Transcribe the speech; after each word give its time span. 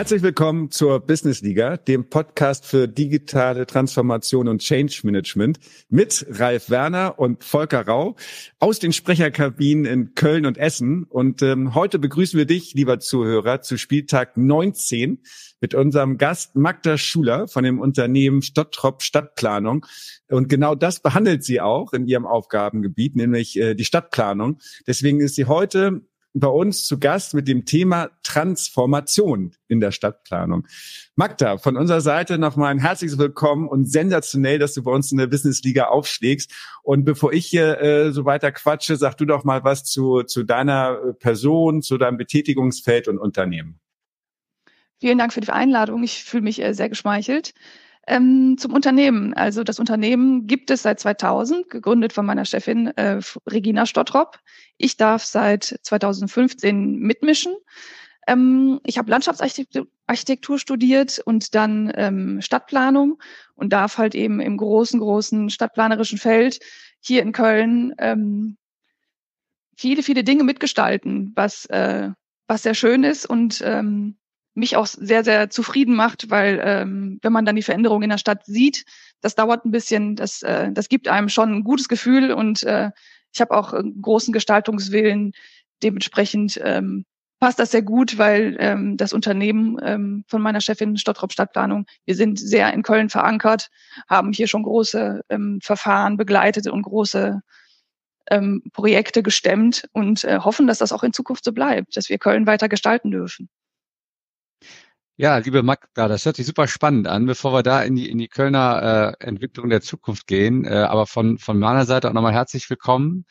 Herzlich 0.00 0.22
willkommen 0.22 0.70
zur 0.70 0.98
Business 1.00 1.42
Liga, 1.42 1.76
dem 1.76 2.08
Podcast 2.08 2.64
für 2.64 2.88
digitale 2.88 3.66
Transformation 3.66 4.48
und 4.48 4.62
Change 4.62 5.00
Management 5.02 5.60
mit 5.90 6.24
Ralf 6.30 6.70
Werner 6.70 7.18
und 7.18 7.44
Volker 7.44 7.86
Rau 7.86 8.16
aus 8.60 8.78
den 8.78 8.94
Sprecherkabinen 8.94 9.84
in 9.84 10.14
Köln 10.14 10.46
und 10.46 10.56
Essen. 10.56 11.04
Und 11.04 11.42
ähm, 11.42 11.74
heute 11.74 11.98
begrüßen 11.98 12.38
wir 12.38 12.46
dich, 12.46 12.72
lieber 12.72 12.98
Zuhörer, 12.98 13.60
zu 13.60 13.76
Spieltag 13.76 14.38
19 14.38 15.18
mit 15.60 15.74
unserem 15.74 16.16
Gast 16.16 16.56
Magda 16.56 16.96
Schuler 16.96 17.46
von 17.46 17.62
dem 17.62 17.78
Unternehmen 17.78 18.40
Stottrop 18.40 19.02
Stadtplanung. 19.02 19.84
Und 20.30 20.48
genau 20.48 20.74
das 20.76 21.00
behandelt 21.00 21.44
sie 21.44 21.60
auch 21.60 21.92
in 21.92 22.06
ihrem 22.06 22.24
Aufgabengebiet, 22.24 23.16
nämlich 23.16 23.58
äh, 23.58 23.74
die 23.74 23.84
Stadtplanung. 23.84 24.60
Deswegen 24.86 25.20
ist 25.20 25.34
sie 25.34 25.44
heute 25.44 26.00
bei 26.32 26.48
uns 26.48 26.84
zu 26.84 26.98
Gast 26.98 27.34
mit 27.34 27.48
dem 27.48 27.64
Thema 27.64 28.10
Transformation 28.22 29.52
in 29.68 29.80
der 29.80 29.90
Stadtplanung. 29.90 30.66
Magda, 31.16 31.58
von 31.58 31.76
unserer 31.76 32.00
Seite 32.00 32.38
nochmal 32.38 32.70
ein 32.70 32.78
herzliches 32.78 33.18
Willkommen 33.18 33.68
und 33.68 33.90
sensationell, 33.90 34.58
dass 34.58 34.74
du 34.74 34.82
bei 34.82 34.92
uns 34.92 35.10
in 35.10 35.18
der 35.18 35.26
Business 35.26 35.62
Liga 35.62 35.86
aufschlägst. 35.86 36.52
Und 36.82 37.04
bevor 37.04 37.32
ich 37.32 37.46
hier 37.46 37.80
äh, 37.80 38.12
so 38.12 38.24
weiter 38.24 38.52
quatsche, 38.52 38.96
sag 38.96 39.16
du 39.16 39.24
doch 39.24 39.44
mal 39.44 39.64
was 39.64 39.84
zu, 39.84 40.22
zu 40.22 40.44
deiner 40.44 41.14
Person, 41.18 41.82
zu 41.82 41.98
deinem 41.98 42.16
Betätigungsfeld 42.16 43.08
und 43.08 43.18
Unternehmen. 43.18 43.80
Vielen 45.00 45.18
Dank 45.18 45.32
für 45.32 45.40
die 45.40 45.50
Einladung. 45.50 46.04
Ich 46.04 46.24
fühle 46.24 46.42
mich 46.42 46.62
äh, 46.62 46.74
sehr 46.74 46.88
geschmeichelt. 46.88 47.54
Ähm, 48.06 48.56
zum 48.58 48.72
Unternehmen. 48.72 49.34
Also 49.34 49.62
das 49.62 49.78
Unternehmen 49.78 50.46
gibt 50.46 50.70
es 50.70 50.82
seit 50.82 51.00
2000, 51.00 51.68
gegründet 51.68 52.12
von 52.12 52.26
meiner 52.26 52.44
Chefin 52.44 52.88
äh, 52.96 53.20
Regina 53.46 53.86
Stottrop. 53.86 54.38
Ich 54.78 54.96
darf 54.96 55.24
seit 55.24 55.78
2015 55.82 56.96
mitmischen. 56.96 57.54
Ähm, 58.26 58.80
ich 58.84 58.98
habe 58.98 59.10
Landschaftsarchitektur 59.10 60.58
studiert 60.58 61.20
und 61.24 61.54
dann 61.54 61.92
ähm, 61.94 62.40
Stadtplanung 62.40 63.20
und 63.54 63.72
darf 63.72 63.98
halt 63.98 64.14
eben 64.14 64.40
im 64.40 64.56
großen, 64.56 64.98
großen 64.98 65.50
stadtplanerischen 65.50 66.18
Feld 66.18 66.60
hier 67.00 67.22
in 67.22 67.32
Köln 67.32 67.94
ähm, 67.98 68.56
viele, 69.76 70.02
viele 70.02 70.24
Dinge 70.24 70.44
mitgestalten, 70.44 71.32
was, 71.34 71.66
äh, 71.66 72.10
was 72.46 72.62
sehr 72.62 72.74
schön 72.74 73.02
ist 73.02 73.24
und 73.26 73.62
ähm, 73.64 74.16
mich 74.54 74.76
auch 74.76 74.86
sehr, 74.86 75.24
sehr 75.24 75.50
zufrieden 75.50 75.94
macht, 75.94 76.30
weil 76.30 76.60
ähm, 76.62 77.18
wenn 77.22 77.32
man 77.32 77.44
dann 77.44 77.56
die 77.56 77.62
Veränderung 77.62 78.02
in 78.02 78.10
der 78.10 78.18
Stadt 78.18 78.44
sieht, 78.46 78.84
das 79.20 79.34
dauert 79.34 79.64
ein 79.64 79.70
bisschen, 79.70 80.16
das, 80.16 80.42
äh, 80.42 80.72
das 80.72 80.88
gibt 80.88 81.08
einem 81.08 81.28
schon 81.28 81.52
ein 81.52 81.64
gutes 81.64 81.88
Gefühl 81.88 82.32
und 82.32 82.62
äh, 82.64 82.90
ich 83.32 83.40
habe 83.40 83.56
auch 83.56 83.72
einen 83.72 84.02
großen 84.02 84.32
Gestaltungswillen. 84.32 85.32
Dementsprechend 85.82 86.60
ähm, 86.62 87.04
passt 87.38 87.58
das 87.58 87.70
sehr 87.70 87.82
gut, 87.82 88.18
weil 88.18 88.56
ähm, 88.58 88.96
das 88.96 89.12
Unternehmen 89.12 89.78
ähm, 89.82 90.24
von 90.26 90.42
meiner 90.42 90.60
Chefin 90.60 90.96
Stottrop 90.96 91.32
Stadtplanung, 91.32 91.86
wir 92.04 92.14
sind 92.14 92.38
sehr 92.38 92.72
in 92.72 92.82
Köln 92.82 93.08
verankert, 93.08 93.68
haben 94.08 94.32
hier 94.32 94.46
schon 94.46 94.62
große 94.62 95.22
ähm, 95.28 95.60
Verfahren 95.62 96.16
begleitet 96.16 96.66
und 96.66 96.82
große 96.82 97.40
ähm, 98.30 98.62
Projekte 98.72 99.22
gestemmt 99.22 99.88
und 99.92 100.24
äh, 100.24 100.38
hoffen, 100.38 100.66
dass 100.66 100.78
das 100.78 100.92
auch 100.92 101.02
in 101.02 101.12
Zukunft 101.12 101.44
so 101.44 101.52
bleibt, 101.52 101.96
dass 101.96 102.08
wir 102.08 102.18
Köln 102.18 102.46
weiter 102.46 102.68
gestalten 102.68 103.10
dürfen. 103.10 103.48
Ja, 105.22 105.36
liebe 105.36 105.62
Magda, 105.62 106.08
das 106.08 106.24
hört 106.24 106.36
sich 106.36 106.46
super 106.46 106.66
spannend 106.66 107.06
an. 107.06 107.26
Bevor 107.26 107.52
wir 107.52 107.62
da 107.62 107.82
in 107.82 107.94
die, 107.94 108.08
in 108.08 108.16
die 108.16 108.28
Kölner 108.28 109.16
äh, 109.20 109.26
Entwicklung 109.26 109.68
der 109.68 109.82
Zukunft 109.82 110.26
gehen, 110.26 110.64
äh, 110.64 110.70
aber 110.70 111.06
von, 111.06 111.36
von 111.36 111.58
meiner 111.58 111.84
Seite 111.84 112.08
auch 112.08 112.14
nochmal 112.14 112.32
herzlich 112.32 112.70
willkommen. 112.70 113.26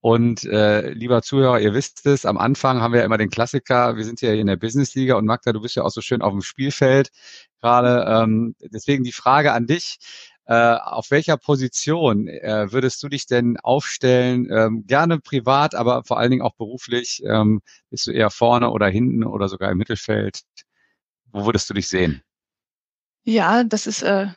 Und 0.00 0.44
äh, 0.44 0.90
lieber 0.90 1.22
Zuhörer, 1.22 1.58
ihr 1.58 1.72
wisst 1.72 2.04
es, 2.04 2.26
am 2.26 2.36
Anfang 2.36 2.82
haben 2.82 2.92
wir 2.92 3.00
ja 3.00 3.06
immer 3.06 3.16
den 3.16 3.30
Klassiker, 3.30 3.96
wir 3.96 4.04
sind 4.04 4.20
ja 4.20 4.32
hier 4.32 4.42
in 4.42 4.48
der 4.48 4.56
Business-Liga 4.56 5.14
und 5.14 5.24
Magda, 5.24 5.54
du 5.54 5.62
bist 5.62 5.76
ja 5.76 5.82
auch 5.82 5.90
so 5.90 6.02
schön 6.02 6.20
auf 6.20 6.32
dem 6.32 6.42
Spielfeld 6.42 7.08
gerade. 7.62 8.04
Ähm, 8.06 8.54
deswegen 8.60 9.02
die 9.02 9.12
Frage 9.12 9.52
an 9.54 9.66
dich, 9.66 9.96
äh, 10.44 10.74
auf 10.74 11.10
welcher 11.10 11.38
Position 11.38 12.28
äh, 12.28 12.70
würdest 12.70 13.02
du 13.02 13.08
dich 13.08 13.24
denn 13.26 13.56
aufstellen? 13.62 14.46
Ähm, 14.52 14.84
gerne 14.86 15.18
privat, 15.20 15.74
aber 15.74 16.04
vor 16.04 16.18
allen 16.18 16.32
Dingen 16.32 16.42
auch 16.42 16.56
beruflich. 16.56 17.22
Ähm, 17.24 17.62
bist 17.88 18.06
du 18.08 18.10
eher 18.10 18.30
vorne 18.30 18.70
oder 18.70 18.88
hinten 18.88 19.24
oder 19.24 19.48
sogar 19.48 19.70
im 19.70 19.78
Mittelfeld? 19.78 20.42
Wo 21.32 21.46
würdest 21.46 21.68
du 21.70 21.74
dich 21.74 21.88
sehen? 21.88 22.22
Ja, 23.24 23.64
das 23.64 23.86
ist 23.86 24.02
äh, 24.02 24.28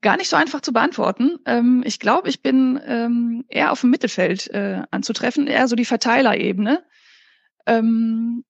gar 0.00 0.16
nicht 0.16 0.28
so 0.28 0.36
einfach 0.36 0.60
zu 0.60 0.72
beantworten. 0.72 1.38
Ähm, 1.46 1.82
ich 1.86 1.98
glaube, 1.98 2.28
ich 2.28 2.42
bin 2.42 2.80
ähm, 2.86 3.44
eher 3.48 3.72
auf 3.72 3.80
dem 3.80 3.90
Mittelfeld 3.90 4.48
äh, 4.50 4.82
anzutreffen, 4.90 5.46
eher 5.46 5.66
so 5.68 5.76
die 5.76 5.84
Verteilerebene. 5.84 6.84
Ähm, 7.66 8.44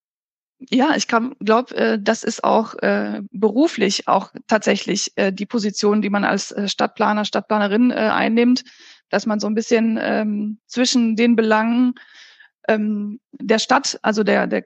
ja, 0.70 0.94
ich 0.96 1.08
glaube, 1.08 1.76
äh, 1.76 1.98
das 2.00 2.24
ist 2.24 2.42
auch 2.44 2.74
äh, 2.76 3.22
beruflich 3.30 4.08
auch 4.08 4.32
tatsächlich 4.46 5.12
äh, 5.16 5.32
die 5.32 5.46
Position, 5.46 6.02
die 6.02 6.10
man 6.10 6.24
als 6.24 6.52
äh, 6.52 6.68
Stadtplaner, 6.68 7.24
Stadtplanerin 7.24 7.90
äh, 7.90 7.94
einnimmt, 7.94 8.64
dass 9.10 9.26
man 9.26 9.40
so 9.40 9.46
ein 9.46 9.54
bisschen 9.54 9.98
ähm, 10.00 10.58
zwischen 10.66 11.16
den 11.16 11.36
Belangen 11.36 11.94
ähm, 12.68 13.20
der 13.32 13.58
Stadt, 13.58 13.98
also 14.02 14.22
der, 14.22 14.46
der 14.46 14.64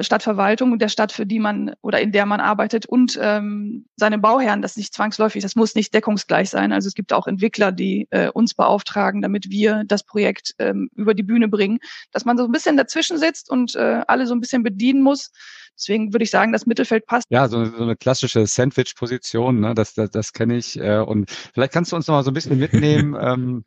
Stadtverwaltung 0.00 0.78
der 0.78 0.88
Stadt, 0.88 1.12
für 1.12 1.26
die 1.26 1.38
man 1.38 1.74
oder 1.82 2.00
in 2.00 2.12
der 2.12 2.26
man 2.26 2.40
arbeitet 2.40 2.86
und 2.86 3.18
ähm, 3.20 3.86
seine 3.96 4.18
Bauherren, 4.18 4.62
das 4.62 4.76
nicht 4.76 4.94
zwangsläufig, 4.94 5.42
das 5.42 5.56
muss 5.56 5.74
nicht 5.74 5.94
deckungsgleich 5.94 6.50
sein. 6.50 6.72
Also 6.72 6.88
es 6.88 6.94
gibt 6.94 7.12
auch 7.12 7.26
Entwickler, 7.26 7.72
die 7.72 8.06
äh, 8.10 8.28
uns 8.30 8.54
beauftragen, 8.54 9.22
damit 9.22 9.50
wir 9.50 9.84
das 9.86 10.04
Projekt 10.04 10.54
ähm, 10.58 10.90
über 10.94 11.14
die 11.14 11.22
Bühne 11.22 11.48
bringen, 11.48 11.78
dass 12.12 12.24
man 12.24 12.36
so 12.36 12.44
ein 12.44 12.52
bisschen 12.52 12.76
dazwischen 12.76 13.18
sitzt 13.18 13.50
und 13.50 13.74
äh, 13.76 14.02
alle 14.06 14.26
so 14.26 14.34
ein 14.34 14.40
bisschen 14.40 14.62
bedienen 14.62 15.02
muss. 15.02 15.30
Deswegen 15.78 16.12
würde 16.12 16.24
ich 16.24 16.30
sagen, 16.30 16.52
das 16.52 16.66
Mittelfeld 16.66 17.06
passt. 17.06 17.26
Ja, 17.30 17.48
so, 17.48 17.64
so 17.64 17.82
eine 17.82 17.96
klassische 17.96 18.46
Sandwich-Position, 18.46 19.60
ne? 19.60 19.74
das, 19.74 19.94
das, 19.94 20.10
das 20.10 20.32
kenne 20.32 20.56
ich. 20.56 20.78
Äh, 20.78 20.98
und 20.98 21.30
vielleicht 21.54 21.72
kannst 21.72 21.92
du 21.92 21.96
uns 21.96 22.08
noch 22.08 22.16
mal 22.16 22.24
so 22.24 22.30
ein 22.32 22.34
bisschen 22.34 22.58
mitnehmen. 22.58 23.16
ähm, 23.20 23.64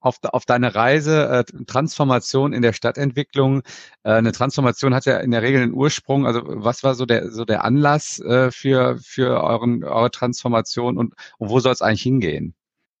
auf, 0.00 0.18
auf 0.22 0.44
deine 0.44 0.74
Reise 0.74 1.28
äh, 1.28 1.64
Transformation 1.64 2.52
in 2.52 2.62
der 2.62 2.72
Stadtentwicklung. 2.72 3.62
Äh, 4.02 4.12
eine 4.12 4.32
Transformation 4.32 4.94
hat 4.94 5.06
ja 5.06 5.18
in 5.18 5.30
der 5.30 5.42
Regel 5.42 5.62
einen 5.62 5.74
Ursprung. 5.74 6.26
Also 6.26 6.42
was 6.44 6.82
war 6.82 6.94
so 6.94 7.06
der 7.06 7.30
so 7.30 7.44
der 7.44 7.64
Anlass 7.64 8.18
äh, 8.20 8.50
für 8.50 8.98
für 8.98 9.42
euren 9.42 9.84
eure 9.84 10.10
Transformation 10.10 10.96
und, 10.96 11.14
und 11.38 11.48
wo 11.48 11.60
soll 11.60 11.72
es 11.72 11.82
eigentlich 11.82 12.02
hingehen? 12.02 12.54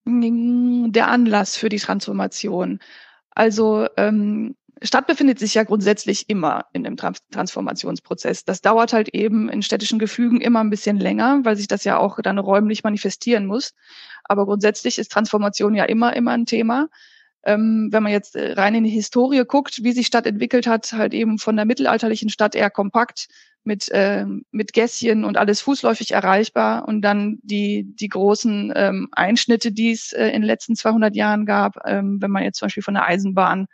Der 0.06 1.08
Anlass 1.08 1.56
für 1.56 1.68
die 1.68 1.78
Transformation. 1.78 2.80
Also 3.30 3.86
ähm, 3.96 4.56
Stadt 4.82 5.06
befindet 5.06 5.38
sich 5.38 5.54
ja 5.54 5.64
grundsätzlich 5.64 6.30
immer 6.30 6.66
in 6.72 6.86
einem 6.86 6.96
Transformationsprozess. 6.96 8.44
Das 8.44 8.62
dauert 8.62 8.92
halt 8.92 9.10
eben 9.10 9.50
in 9.50 9.62
städtischen 9.62 9.98
Gefügen 9.98 10.40
immer 10.40 10.60
ein 10.60 10.70
bisschen 10.70 10.98
länger, 10.98 11.40
weil 11.42 11.56
sich 11.56 11.68
das 11.68 11.84
ja 11.84 11.98
auch 11.98 12.18
dann 12.22 12.38
räumlich 12.38 12.82
manifestieren 12.82 13.46
muss. 13.46 13.74
Aber 14.24 14.46
grundsätzlich 14.46 14.98
ist 14.98 15.12
Transformation 15.12 15.74
ja 15.74 15.84
immer, 15.84 16.16
immer 16.16 16.32
ein 16.32 16.46
Thema. 16.46 16.88
Ähm, 17.42 17.88
wenn 17.90 18.02
man 18.02 18.12
jetzt 18.12 18.36
äh, 18.36 18.52
rein 18.52 18.74
in 18.74 18.84
die 18.84 18.90
Historie 18.90 19.44
guckt, 19.46 19.82
wie 19.82 19.92
sich 19.92 20.06
Stadt 20.06 20.26
entwickelt 20.26 20.66
hat, 20.66 20.92
halt 20.92 21.14
eben 21.14 21.38
von 21.38 21.56
der 21.56 21.64
mittelalterlichen 21.64 22.28
Stadt 22.28 22.54
eher 22.54 22.70
kompakt 22.70 23.28
mit, 23.64 23.90
äh, 23.90 24.26
mit 24.50 24.72
Gässchen 24.72 25.24
und 25.24 25.36
alles 25.36 25.60
fußläufig 25.60 26.12
erreichbar 26.12 26.86
und 26.86 27.02
dann 27.02 27.38
die, 27.42 27.84
die 27.98 28.08
großen 28.08 28.72
ähm, 28.74 29.08
Einschnitte, 29.12 29.72
die 29.72 29.92
es 29.92 30.12
äh, 30.12 30.28
in 30.28 30.42
den 30.42 30.46
letzten 30.46 30.76
200 30.76 31.14
Jahren 31.14 31.46
gab, 31.46 31.76
ähm, 31.86 32.20
wenn 32.20 32.30
man 32.30 32.42
jetzt 32.42 32.58
zum 32.58 32.66
Beispiel 32.66 32.82
von 32.82 32.94
der 32.94 33.06
Eisenbahn 33.06 33.66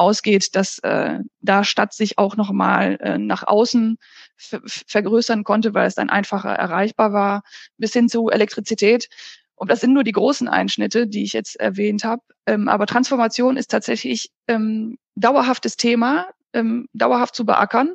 ausgeht, 0.00 0.56
dass 0.56 0.78
äh, 0.78 1.20
da 1.40 1.62
Stadt 1.62 1.92
sich 1.92 2.18
auch 2.18 2.36
nochmal 2.36 2.96
äh, 3.00 3.18
nach 3.18 3.46
außen 3.46 3.98
vergrößern 4.36 5.44
konnte, 5.44 5.74
weil 5.74 5.86
es 5.86 5.94
dann 5.94 6.08
einfacher 6.08 6.50
erreichbar 6.50 7.12
war, 7.12 7.42
bis 7.76 7.92
hin 7.92 8.08
zu 8.08 8.30
Elektrizität. 8.30 9.08
Und 9.54 9.70
das 9.70 9.80
sind 9.80 9.92
nur 9.92 10.04
die 10.04 10.12
großen 10.12 10.48
Einschnitte, 10.48 11.06
die 11.06 11.22
ich 11.22 11.34
jetzt 11.34 11.60
erwähnt 11.60 12.02
habe. 12.02 12.22
Ähm, 12.46 12.68
aber 12.68 12.86
Transformation 12.86 13.58
ist 13.58 13.70
tatsächlich 13.70 14.30
ähm, 14.48 14.96
dauerhaftes 15.16 15.76
Thema, 15.76 16.28
ähm, 16.54 16.88
dauerhaft 16.94 17.34
zu 17.34 17.44
beackern. 17.44 17.94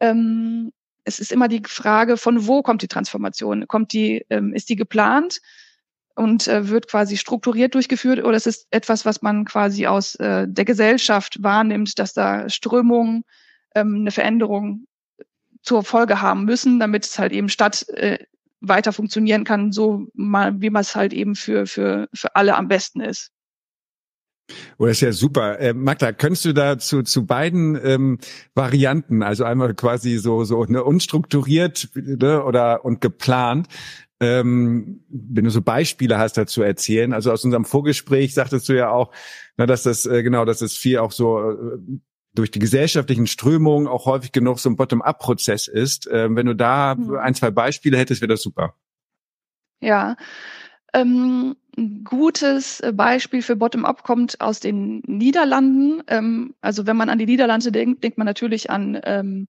Ähm, 0.00 0.72
es 1.04 1.20
ist 1.20 1.30
immer 1.30 1.48
die 1.48 1.62
Frage, 1.66 2.16
von 2.16 2.46
wo 2.46 2.62
kommt 2.62 2.80
die 2.80 2.88
Transformation? 2.88 3.68
Kommt 3.68 3.92
die, 3.92 4.24
ähm, 4.30 4.54
ist 4.54 4.70
die 4.70 4.76
geplant? 4.76 5.40
Und 6.18 6.48
äh, 6.48 6.68
wird 6.68 6.88
quasi 6.88 7.16
strukturiert 7.16 7.74
durchgeführt 7.74 8.24
oder 8.24 8.36
ist 8.36 8.48
es 8.48 8.66
etwas, 8.70 9.04
was 9.04 9.22
man 9.22 9.44
quasi 9.44 9.86
aus 9.86 10.16
äh, 10.16 10.46
der 10.48 10.64
Gesellschaft 10.64 11.42
wahrnimmt, 11.42 11.98
dass 12.00 12.12
da 12.12 12.48
Strömungen 12.48 13.22
ähm, 13.76 13.98
eine 14.00 14.10
Veränderung 14.10 14.86
zur 15.62 15.84
Folge 15.84 16.20
haben 16.20 16.44
müssen, 16.44 16.80
damit 16.80 17.04
es 17.04 17.18
halt 17.20 17.32
eben 17.32 17.48
statt 17.48 17.88
äh, 17.90 18.18
weiter 18.60 18.92
funktionieren 18.92 19.44
kann, 19.44 19.70
so 19.70 20.08
mal, 20.12 20.60
wie 20.60 20.70
man 20.70 20.80
es 20.80 20.96
halt 20.96 21.12
eben 21.12 21.36
für, 21.36 21.66
für, 21.66 22.08
für 22.12 22.34
alle 22.34 22.56
am 22.56 22.66
besten 22.66 23.00
ist. 23.00 23.30
Oh, 24.78 24.86
das 24.86 24.96
ist 24.96 25.00
ja 25.02 25.12
super. 25.12 25.60
Äh, 25.60 25.74
Magda, 25.74 26.12
könntest 26.12 26.46
du 26.46 26.52
da 26.52 26.78
zu, 26.78 27.02
zu 27.02 27.26
beiden 27.26 27.78
ähm, 27.84 28.18
Varianten, 28.54 29.22
also 29.22 29.44
einmal 29.44 29.74
quasi 29.74 30.16
so, 30.16 30.42
so 30.44 30.64
ne, 30.64 30.82
unstrukturiert 30.82 31.90
ne, 31.94 32.42
oder 32.42 32.84
und 32.84 33.00
geplant, 33.00 33.68
ähm, 34.20 35.04
wenn 35.08 35.44
du 35.44 35.50
so 35.50 35.62
Beispiele 35.62 36.18
hast 36.18 36.36
dazu 36.36 36.62
erzählen. 36.62 37.12
Also 37.12 37.30
aus 37.32 37.44
unserem 37.44 37.64
Vorgespräch 37.64 38.34
sagtest 38.34 38.68
du 38.68 38.76
ja 38.76 38.90
auch, 38.90 39.12
na, 39.56 39.66
dass 39.66 39.84
das 39.84 40.06
äh, 40.06 40.22
genau, 40.22 40.44
dass 40.44 40.60
es 40.60 40.76
viel 40.76 40.98
auch 40.98 41.12
so 41.12 41.50
äh, 41.50 41.78
durch 42.34 42.50
die 42.50 42.58
gesellschaftlichen 42.58 43.26
Strömungen 43.26 43.88
auch 43.88 44.06
häufig 44.06 44.32
genug 44.32 44.58
so 44.58 44.70
ein 44.70 44.76
Bottom-up-Prozess 44.76 45.68
ist. 45.68 46.08
Ähm, 46.12 46.36
wenn 46.36 46.46
du 46.46 46.54
da 46.54 46.94
mhm. 46.94 47.16
ein, 47.16 47.34
zwei 47.34 47.50
Beispiele 47.50 47.98
hättest, 47.98 48.20
wäre 48.20 48.32
das 48.32 48.42
super. 48.42 48.74
Ja, 49.80 50.16
ähm, 50.92 51.56
ein 51.76 52.02
gutes 52.02 52.82
Beispiel 52.94 53.42
für 53.42 53.54
Bottom-up 53.56 54.02
kommt 54.02 54.40
aus 54.40 54.58
den 54.58 55.00
Niederlanden. 55.06 56.02
Ähm, 56.08 56.54
also 56.60 56.86
wenn 56.86 56.96
man 56.96 57.08
an 57.08 57.18
die 57.18 57.26
Niederlande 57.26 57.70
denkt, 57.70 58.02
denkt 58.02 58.18
man 58.18 58.26
natürlich 58.26 58.70
an 58.70 59.00
ähm, 59.04 59.46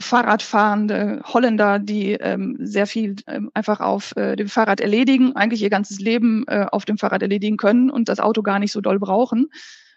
Fahrradfahrende 0.00 1.22
Holländer, 1.24 1.78
die 1.78 2.12
ähm, 2.12 2.56
sehr 2.60 2.86
viel 2.86 3.16
ähm, 3.26 3.50
einfach 3.54 3.80
auf 3.80 4.14
äh, 4.16 4.36
dem 4.36 4.48
Fahrrad 4.48 4.80
erledigen, 4.80 5.36
eigentlich 5.36 5.62
ihr 5.62 5.70
ganzes 5.70 6.00
Leben 6.00 6.44
äh, 6.48 6.66
auf 6.70 6.84
dem 6.84 6.98
Fahrrad 6.98 7.22
erledigen 7.22 7.56
können 7.56 7.90
und 7.90 8.08
das 8.08 8.20
Auto 8.20 8.42
gar 8.42 8.58
nicht 8.58 8.72
so 8.72 8.80
doll 8.80 8.98
brauchen. 8.98 9.46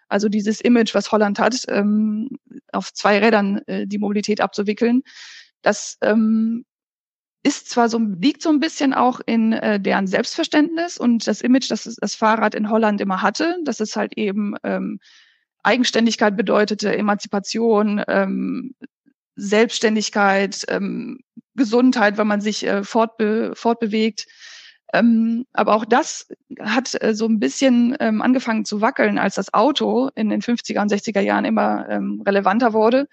Also 0.07 0.29
dieses 0.29 0.61
Image, 0.61 0.93
was 0.93 1.11
Holland 1.11 1.39
hat, 1.39 1.65
ähm, 1.67 2.29
auf 2.71 2.93
zwei 2.93 3.19
Rädern 3.19 3.61
äh, 3.67 3.87
die 3.87 3.97
Mobilität 3.97 4.39
abzuwickeln, 4.39 5.01
das 5.61 5.97
ähm, 6.01 6.63
ist 7.43 7.69
zwar 7.69 7.89
so, 7.89 7.99
liegt 7.99 8.41
so 8.41 8.49
ein 8.49 8.59
bisschen 8.59 8.93
auch 8.93 9.19
in 9.25 9.53
äh, 9.53 9.79
deren 9.79 10.07
Selbstverständnis 10.07 10.97
und 10.97 11.27
das 11.27 11.41
Image, 11.41 11.71
das 11.71 11.83
das 11.83 12.15
Fahrrad 12.15 12.55
in 12.55 12.69
Holland 12.69 13.01
immer 13.01 13.21
hatte, 13.21 13.57
dass 13.63 13.79
es 13.79 13.95
halt 13.95 14.17
eben 14.17 14.55
ähm, 14.63 14.99
Eigenständigkeit 15.63 16.37
bedeutete, 16.37 16.95
Emanzipation, 16.95 18.01
ähm, 18.07 18.75
Selbstständigkeit, 19.37 20.65
ähm, 20.67 21.19
Gesundheit, 21.55 22.17
wenn 22.17 22.27
man 22.27 22.41
sich 22.41 22.65
äh, 22.65 22.83
fortbe 22.83 23.53
fortbewegt. 23.55 24.27
Ähm, 24.93 25.45
aber 25.53 25.75
auch 25.75 25.85
das 25.85 26.27
hat 26.59 27.01
äh, 27.01 27.13
so 27.13 27.25
ein 27.27 27.39
bisschen 27.39 27.95
ähm, 27.99 28.21
angefangen 28.21 28.65
zu 28.65 28.81
wackeln, 28.81 29.17
als 29.17 29.35
das 29.35 29.53
Auto 29.53 30.09
in 30.15 30.29
den 30.29 30.41
50er 30.41 30.81
und 30.81 30.91
60er 30.91 31.19
Jahren 31.21 31.45
immer 31.45 31.87
ähm, 31.89 32.21
relevanter 32.25 32.73
wurde. 32.73 33.07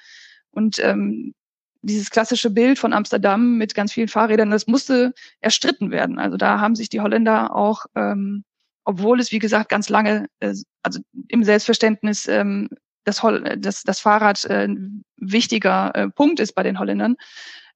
Und 0.50 0.78
ähm, 0.78 1.34
dieses 1.82 2.10
klassische 2.10 2.50
Bild 2.50 2.78
von 2.78 2.92
Amsterdam 2.92 3.58
mit 3.58 3.74
ganz 3.74 3.92
vielen 3.92 4.08
Fahrrädern, 4.08 4.50
das 4.50 4.66
musste 4.66 5.12
erstritten 5.40 5.90
werden. 5.90 6.18
Also 6.18 6.36
da 6.36 6.60
haben 6.60 6.76
sich 6.76 6.88
die 6.88 7.00
Holländer 7.00 7.54
auch, 7.54 7.86
ähm, 7.94 8.44
obwohl 8.84 9.20
es 9.20 9.32
wie 9.32 9.38
gesagt 9.38 9.68
ganz 9.68 9.88
lange, 9.88 10.26
äh, 10.40 10.54
also 10.82 11.00
im 11.28 11.44
Selbstverständnis 11.44 12.26
ähm, 12.28 12.70
das, 13.04 13.22
das, 13.58 13.82
das 13.82 14.00
Fahrrad 14.00 14.44
äh, 14.46 14.66
ein 14.66 15.04
wichtiger 15.16 15.94
äh, 15.94 16.08
Punkt 16.10 16.40
ist 16.40 16.54
bei 16.54 16.62
den 16.62 16.78
Holländern, 16.78 17.16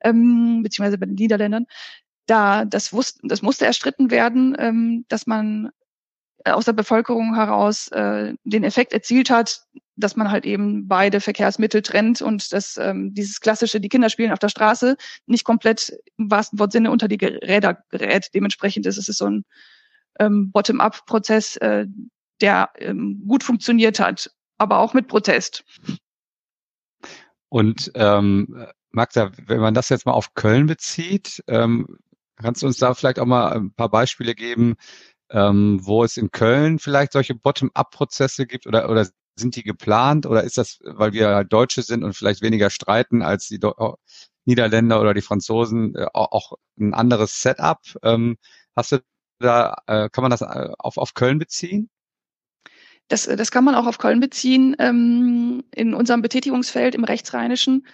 ähm, 0.02 0.62
beziehungsweise 0.62 0.98
bei 0.98 1.06
den 1.06 1.14
Niederländern, 1.14 1.66
da 2.26 2.64
das, 2.64 2.92
wusste, 2.92 3.20
das 3.25 3.42
musste 3.42 3.66
erstritten 3.66 4.10
werden, 4.10 4.56
ähm, 4.58 5.04
dass 5.08 5.26
man 5.26 5.70
aus 6.44 6.64
der 6.64 6.72
Bevölkerung 6.72 7.34
heraus 7.34 7.88
äh, 7.88 8.34
den 8.44 8.64
Effekt 8.64 8.92
erzielt 8.92 9.30
hat, 9.30 9.62
dass 9.96 10.16
man 10.16 10.30
halt 10.30 10.46
eben 10.46 10.86
beide 10.86 11.20
Verkehrsmittel 11.20 11.82
trennt 11.82 12.22
und 12.22 12.52
dass 12.52 12.76
ähm, 12.76 13.12
dieses 13.14 13.40
klassische, 13.40 13.81
die 13.81 13.88
Kinder 13.88 14.08
spielen 14.08 14.32
auf 14.32 14.38
der 14.38 14.48
Straße, 14.48 14.96
nicht 15.26 15.44
komplett 15.44 15.92
im 16.16 16.31
wahrsten 16.31 16.58
Wortsinne 16.58 16.90
unter 16.90 17.08
die 17.08 17.22
Räder 17.24 17.82
gerät. 17.90 18.31
Dementsprechend 18.34 18.86
ist 18.86 18.96
es 18.96 19.06
so 19.06 19.26
ein 19.26 19.44
ähm, 20.20 20.52
Bottom-up-Prozess, 20.52 21.56
äh, 21.56 21.86
der 22.40 22.70
ähm, 22.76 23.24
gut 23.26 23.42
funktioniert 23.42 23.98
hat, 23.98 24.31
aber 24.58 24.78
auch 24.78 24.94
mit 24.94 25.08
Protest. 25.08 25.64
Und 27.49 27.90
ähm, 27.94 28.66
Magda, 28.90 29.31
wenn 29.46 29.60
man 29.60 29.75
das 29.75 29.88
jetzt 29.88 30.06
mal 30.06 30.12
auf 30.12 30.34
Köln 30.34 30.66
bezieht, 30.66 31.43
ähm, 31.46 31.99
Kannst 32.38 32.62
du 32.62 32.66
uns 32.66 32.78
da 32.78 32.94
vielleicht 32.94 33.19
auch 33.19 33.26
mal 33.26 33.52
ein 33.52 33.72
paar 33.72 33.90
Beispiele 33.90 34.34
geben, 34.34 34.76
ähm, 35.31 35.81
wo 35.82 36.05
es 36.05 36.16
in 36.16 36.31
Köln 36.31 36.78
vielleicht 36.78 37.12
solche 37.12 37.34
Bottom-up-Prozesse 37.34 38.46
gibt 38.46 38.66
oder, 38.66 38.88
oder 38.90 39.08
sind 39.37 39.56
die 39.56 39.62
geplant 39.64 40.26
oder 40.26 40.44
ist 40.44 40.58
das, 40.58 40.78
weil 40.82 41.12
wir 41.12 41.28
halt 41.28 41.52
Deutsche 41.52 41.82
sind 41.82 42.05
und 42.05 42.14
vielleicht 42.14 42.43
weniger 42.43 42.70
streiten 42.70 43.22
als 43.22 43.49
die 43.49 43.58
Do 43.60 43.96
Niederländer 44.44 45.00
oder 45.00 45.14
die 45.14 45.20
Franzosen, 45.22 45.94
äh, 45.94 46.06
auch 46.14 46.52
ein 46.78 46.94
anderes 46.94 47.43
Setup? 47.43 47.81
Ähm, 48.02 48.38
hast 48.75 48.93
du 48.93 48.99
da, 49.40 49.76
äh, 49.87 50.08
kann 50.10 50.22
man 50.22 50.31
das 50.31 50.43
äh, 50.43 50.70
auf, 50.78 50.96
auf 50.96 51.14
Köln 51.14 51.38
beziehen? 51.38 51.90
Das, 53.08 53.25
das 53.25 53.50
kann 53.50 53.64
man 53.64 53.75
auch 53.75 53.87
auf 53.87 53.99
Köln 53.99 54.20
beziehen. 54.20 54.76
Ähm, 54.78 55.64
in 55.75 55.94
unserem 55.94 56.22
Betätigungsfeld 56.22 56.94
im 56.94 57.05
Rechtsrheinischen 57.05 57.84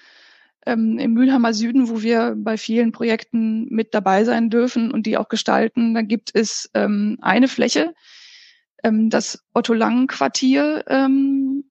ähm, 0.67 0.99
im 0.99 1.13
Mülheimer 1.13 1.53
Süden, 1.53 1.89
wo 1.89 2.03
wir 2.03 2.35
bei 2.37 2.57
vielen 2.57 2.93
Projekten 2.93 3.67
mit 3.71 3.95
dabei 3.95 4.25
sein 4.25 4.51
dürfen 4.51 4.91
und 4.91 5.07
die 5.07 5.17
auch 5.17 5.29
gestalten. 5.29 5.95
Da 5.95 6.03
gibt 6.03 6.31
es 6.35 6.71
ähm, 6.75 7.19
eine 7.21 7.49
Fläche, 7.49 7.95
ähm, 8.83 9.11
das 9.11 9.45
Otto-Lang-Quartier. 9.53 10.85
Ähm, 10.89 11.65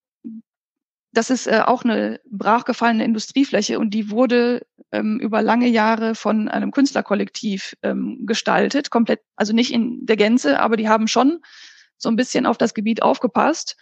das 1.12 1.30
ist 1.30 1.48
äh, 1.48 1.62
auch 1.66 1.84
eine 1.84 2.20
brachgefallene 2.30 3.04
Industriefläche 3.04 3.80
und 3.80 3.92
die 3.92 4.10
wurde 4.10 4.66
ähm, 4.92 5.20
über 5.20 5.42
lange 5.42 5.68
Jahre 5.68 6.16
von 6.16 6.48
einem 6.48 6.72
Künstlerkollektiv 6.72 7.76
ähm, 7.84 8.26
gestaltet, 8.26 8.90
komplett, 8.90 9.22
also 9.36 9.54
nicht 9.54 9.72
in 9.72 10.06
der 10.06 10.18
Gänze, 10.18 10.60
aber 10.60 10.76
die 10.76 10.90
haben 10.90 11.08
schon 11.08 11.40
so 12.04 12.10
ein 12.10 12.16
bisschen 12.16 12.46
auf 12.46 12.58
das 12.58 12.76
Gebiet 12.76 13.02
aufgepasst 13.02 13.76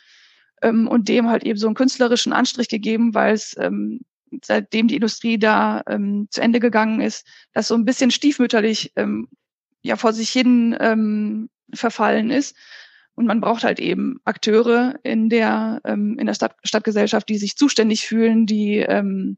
ähm, 0.61 0.87
und 0.87 1.09
dem 1.09 1.29
halt 1.29 1.43
eben 1.43 1.59
so 1.59 1.67
einen 1.67 1.75
künstlerischen 1.75 2.31
Anstrich 2.31 2.69
gegeben, 2.69 3.13
weil 3.13 3.33
es 3.33 3.55
ähm, 3.59 4.01
seitdem 4.43 4.87
die 4.87 4.95
Industrie 4.95 5.37
da 5.37 5.81
ähm, 5.87 6.27
zu 6.29 6.41
Ende 6.41 6.59
gegangen 6.59 7.01
ist, 7.01 7.27
das 7.53 7.67
so 7.67 7.75
ein 7.75 7.83
bisschen 7.85 8.11
stiefmütterlich 8.11 8.93
ähm, 8.95 9.27
ja 9.81 9.97
vor 9.97 10.13
sich 10.13 10.29
hin 10.29 10.75
ähm, 10.79 11.49
verfallen 11.73 12.29
ist. 12.29 12.55
Und 13.15 13.25
man 13.25 13.41
braucht 13.41 13.63
halt 13.63 13.79
eben 13.79 14.19
Akteure 14.23 14.95
in 15.03 15.29
der 15.29 15.81
ähm, 15.83 16.17
in 16.17 16.27
der 16.27 16.33
Stadt, 16.33 16.55
Stadtgesellschaft, 16.63 17.27
die 17.27 17.37
sich 17.37 17.57
zuständig 17.57 18.07
fühlen, 18.07 18.45
die 18.45 18.77
ähm, 18.77 19.37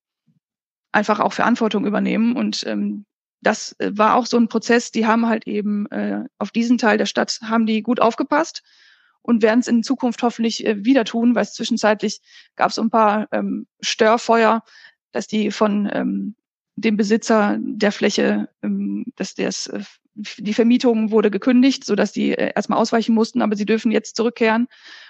einfach 0.91 1.19
auch 1.19 1.33
Verantwortung 1.33 1.85
übernehmen. 1.85 2.35
Und 2.35 2.63
ähm, 2.67 3.05
das 3.43 3.75
äh, 3.79 3.91
war 3.93 4.15
auch 4.15 4.25
so 4.25 4.37
ein 4.37 4.47
Prozess. 4.47 4.91
Die 4.91 5.05
haben 5.05 5.27
halt 5.27 5.47
eben 5.47 5.85
äh, 5.91 6.23
auf 6.37 6.51
diesen 6.51 6.77
Teil 6.77 6.97
der 6.97 7.05
Stadt 7.05 7.39
haben 7.43 7.65
die 7.65 7.83
gut 7.83 7.99
aufgepasst 7.99 8.63
und 9.21 9.41
werden 9.41 9.59
es 9.59 9.67
in 9.67 9.83
Zukunft 9.83 10.23
hoffentlich 10.23 10.65
äh, 10.65 10.83
wieder 10.83 11.05
tun, 11.05 11.35
weil 11.35 11.43
es 11.43 11.53
zwischenzeitlich 11.53 12.21
gab 12.55 12.71
es 12.71 12.79
ein 12.79 12.89
paar 12.89 13.27
ähm, 13.31 13.67
Störfeuer, 13.81 14.63
dass 15.11 15.27
die 15.27 15.51
von 15.51 15.89
ähm, 15.91 16.35
dem 16.75 16.97
Besitzer 16.97 17.57
der 17.59 17.91
Fläche, 17.91 18.49
ähm, 18.61 19.05
dass 19.15 19.35
das, 19.35 19.67
äh, 19.67 19.83
die 20.15 20.53
Vermietung 20.53 21.11
wurde 21.11 21.31
gekündigt, 21.31 21.85
so 21.85 21.95
dass 21.95 22.11
die 22.11 22.31
äh, 22.31 22.51
erstmal 22.55 22.79
ausweichen 22.79 23.15
mussten, 23.15 23.41
aber 23.41 23.55
sie 23.55 23.65
dürfen 23.65 23.91
jetzt 23.91 24.15
zurückkehren 24.15 24.67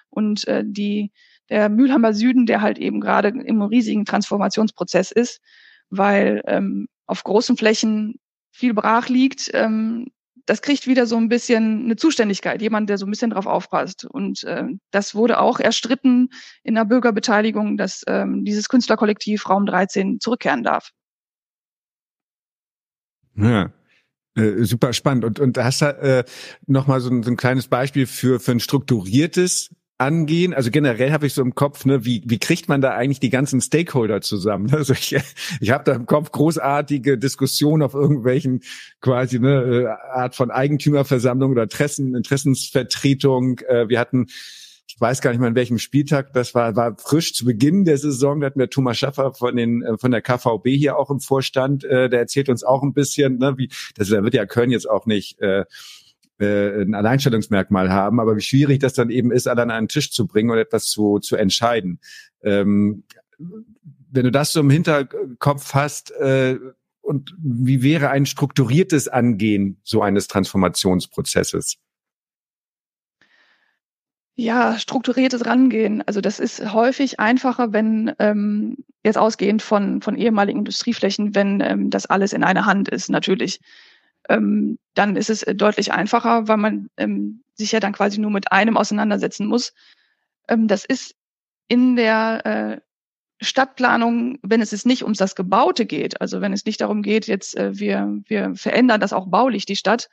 und 0.10 0.48
äh, 0.48 0.63
die 0.65 1.12
der 1.50 1.67
Mülheimer 1.67 2.13
Süden, 2.13 2.46
der 2.46 2.62
halt 2.62 2.77
eben 2.79 3.01
gerade 3.01 3.27
im 3.27 3.62
riesigen 3.62 4.05
Transformationsprozess 4.05 5.12
ist, 5.12 5.41
weil 5.89 6.41
ähm, 6.48 6.88
auf 7.05 7.24
großen 7.24 7.58
Flächen 7.58 8.15
viel 8.53 8.74
brach 8.74 9.10
liegt, 9.10 9.50
ähm, 9.53 10.07
das 10.45 10.62
kriegt 10.62 10.88
wieder 10.88 11.05
so 11.05 11.17
ein 11.17 11.29
bisschen 11.29 11.86
eine 11.86 11.95
Zuständigkeit, 11.95 12.62
jemand, 12.62 12.89
der 12.89 12.98
so 12.98 13.05
ein 13.05 13.10
bisschen 13.10 13.31
drauf 13.31 13.45
aufpasst. 13.45 14.05
Und 14.05 14.43
äh, 14.43 14.65
das 14.91 15.15
wurde 15.15 15.39
auch 15.39 15.60
erstritten 15.60 16.29
in 16.63 16.75
der 16.75 16.86
Bürgerbeteiligung, 16.86 17.77
dass 17.77 18.03
ähm, 18.07 18.43
dieses 18.43 18.69
Künstlerkollektiv 18.69 19.50
Raum 19.50 19.65
13 19.65 20.19
zurückkehren 20.19 20.63
darf. 20.63 20.91
Ja. 23.36 23.72
Äh, 24.36 24.63
super 24.63 24.93
spannend. 24.93 25.25
Und, 25.25 25.39
und 25.39 25.57
hast 25.57 25.81
du 25.81 25.86
äh, 25.86 26.24
nochmal 26.67 27.00
so 27.00 27.10
ein, 27.10 27.24
so 27.24 27.31
ein 27.31 27.38
kleines 27.38 27.67
Beispiel 27.67 28.05
für, 28.05 28.39
für 28.39 28.51
ein 28.51 28.60
strukturiertes 28.60 29.74
angehen? 30.03 30.53
Also 30.53 30.69
generell 30.69 31.12
habe 31.12 31.25
ich 31.25 31.33
so 31.33 31.41
im 31.41 31.55
Kopf, 31.55 31.86
ne, 31.86 32.05
wie, 32.05 32.22
wie 32.25 32.38
kriegt 32.38 32.67
man 32.67 32.81
da 32.81 32.91
eigentlich 32.91 33.19
die 33.19 33.29
ganzen 33.29 33.62
Stakeholder 33.62 34.22
zusammen? 34.22 34.72
Also 34.83 34.93
ich, 34.93 35.15
ich 35.62 35.72
habe 35.72 35.83
da 35.86 35.93
im 35.93 36.05
Kopf 36.05 36.31
großartige 36.31 37.17
Diskussionen 37.17 37.83
auf 37.83 37.93
irgendwelchen 37.93 38.62
quasi 39.00 39.39
ne, 39.39 39.62
äh, 39.62 40.17
Art 40.17 40.36
von 40.36 40.51
Eigentümerversammlung 40.51 41.51
oder 41.51 41.63
Interessen, 41.63 42.15
Interessensvertretung. 42.15 43.60
Äh, 43.60 43.88
wir 43.88 44.00
hatten 44.00 44.27
ich 44.86 45.00
weiß 45.01 45.22
gar 45.22 45.31
nicht 45.31 45.39
mehr 45.39 45.50
in 45.50 45.55
welchem 45.55 45.79
Spieltag, 45.79 46.33
das 46.33 46.53
war, 46.53 46.75
war 46.75 46.95
frisch 46.98 47.33
zu 47.33 47.45
Beginn 47.45 47.83
der 47.83 47.98
Saison, 47.98 48.39
da 48.39 48.48
hatten 48.48 48.60
wir 48.60 48.69
Thomas 48.69 48.98
Schaffer 48.98 49.33
von 49.33 49.55
den, 49.55 49.81
äh, 49.81 49.98
von 49.98 50.12
der 50.12 50.22
KVB 50.22 50.67
hier 50.67 50.98
auch 50.98 51.10
im 51.10 51.19
Vorstand, 51.19 51.83
äh, 51.83 52.10
der 52.10 52.19
erzählt 52.19 52.50
uns 52.50 52.63
auch 52.63 52.83
ein 52.83 52.93
bisschen, 52.93 53.38
ne, 53.38 53.57
wie, 53.57 53.69
das 53.95 54.10
da 54.10 54.24
wird 54.24 54.33
ja 54.33 54.45
Köln 54.45 54.69
jetzt 54.69 54.89
auch 54.89 55.05
nicht, 55.05 55.39
äh, 55.41 55.65
äh, 56.43 56.81
ein 56.81 56.93
Alleinstellungsmerkmal 56.93 57.91
haben, 57.91 58.19
aber 58.19 58.35
wie 58.35 58.41
schwierig 58.41 58.79
das 58.79 58.93
dann 58.93 59.09
eben 59.09 59.31
ist, 59.31 59.47
alle 59.47 59.62
an 59.62 59.71
einen 59.71 59.88
Tisch 59.88 60.12
zu 60.12 60.27
bringen 60.27 60.50
und 60.50 60.57
etwas 60.57 60.88
zu, 60.88 61.19
zu 61.19 61.35
entscheiden. 61.35 62.00
Ähm, 62.43 63.03
wenn 63.38 64.25
du 64.25 64.31
das 64.31 64.53
so 64.53 64.59
im 64.59 64.69
Hinterkopf 64.69 65.73
hast, 65.73 66.12
äh, 66.12 66.59
und 67.01 67.35
wie 67.38 67.83
wäre 67.83 68.09
ein 68.09 68.25
strukturiertes 68.25 69.09
Angehen 69.09 69.77
so 69.83 70.01
eines 70.01 70.27
Transformationsprozesses? 70.27 71.77
Ja, 74.35 74.79
strukturiertes 74.79 75.45
Rangehen. 75.45 76.01
Also 76.07 76.21
das 76.21 76.39
ist 76.39 76.73
häufig 76.73 77.19
einfacher, 77.19 77.71
wenn 77.71 78.13
ähm, 78.17 78.77
jetzt 79.03 79.17
ausgehend 79.17 79.62
von, 79.62 80.01
von 80.01 80.15
ehemaligen 80.15 80.59
Industrieflächen, 80.59 81.35
wenn 81.35 81.62
ähm, 81.62 81.89
das 81.89 82.07
alles 82.07 82.33
in 82.33 82.43
einer 82.43 82.65
Hand 82.65 82.89
ist, 82.89 83.09
natürlich 83.09 83.59
ähm, 84.30 84.77
dann 84.94 85.15
ist 85.15 85.30
es 85.30 85.44
äh, 85.44 85.56
deutlich 85.56 85.92
einfacher, 85.92 86.48
weil 86.48 86.58
man 86.58 86.89
ähm, 86.98 87.44
sich 87.56 87.72
ja 87.72 87.80
dann 87.80 87.94
quasi 87.94 88.20
nur 88.20 88.32
mit 88.32 88.51
einem 88.51 88.77
auseinandersetzen 88.77 89.48
muss. 89.48 89.74
Ähm, 90.48 90.68
das 90.68 90.86
ist 90.86 91.15
in 91.68 91.96
der 91.96 92.46
äh, 92.46 92.82
Stadtplanung, 93.44 94.39
wenn 94.42 94.62
es 94.62 94.72
jetzt 94.72 94.86
nicht 94.86 95.03
ums 95.03 95.18
das 95.18 95.36
Gebaute 95.36 95.86
geht, 95.86 96.22
also 96.22 96.42
wenn 96.42 96.53
es 96.53 96.65
nicht 96.65 96.82
darum 96.82 97.01
geht, 97.01 97.27
jetzt 97.27 97.58
äh, 97.58 97.77
wir, 97.77 98.22
wir 98.27 98.56
verändern 98.56 99.01
das 99.01 99.13
auch 99.13 99.27
baulich, 99.27 99.65
die 99.65 99.75
Stadt, 99.75 100.10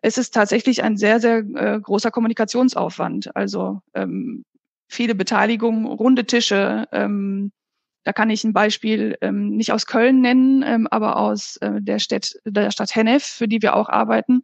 es 0.00 0.18
ist 0.18 0.34
tatsächlich 0.34 0.82
ein 0.82 0.96
sehr, 0.96 1.20
sehr 1.20 1.38
äh, 1.38 1.80
großer 1.80 2.10
Kommunikationsaufwand. 2.10 3.34
Also 3.34 3.80
ähm, 3.94 4.44
viele 4.88 5.14
Beteiligungen, 5.14 5.86
runde 5.86 6.24
Tische. 6.24 6.86
Ähm, 6.92 7.52
da 8.04 8.12
kann 8.12 8.30
ich 8.30 8.44
ein 8.44 8.52
Beispiel 8.52 9.16
ähm, 9.20 9.50
nicht 9.50 9.72
aus 9.72 9.86
Köln 9.86 10.20
nennen, 10.20 10.62
ähm, 10.66 10.88
aber 10.90 11.16
aus 11.16 11.56
äh, 11.58 11.80
der, 11.80 11.98
Stadt, 11.98 12.34
der 12.44 12.70
Stadt 12.70 12.94
Hennef, 12.94 13.24
für 13.24 13.48
die 13.48 13.62
wir 13.62 13.76
auch 13.76 13.88
arbeiten. 13.88 14.42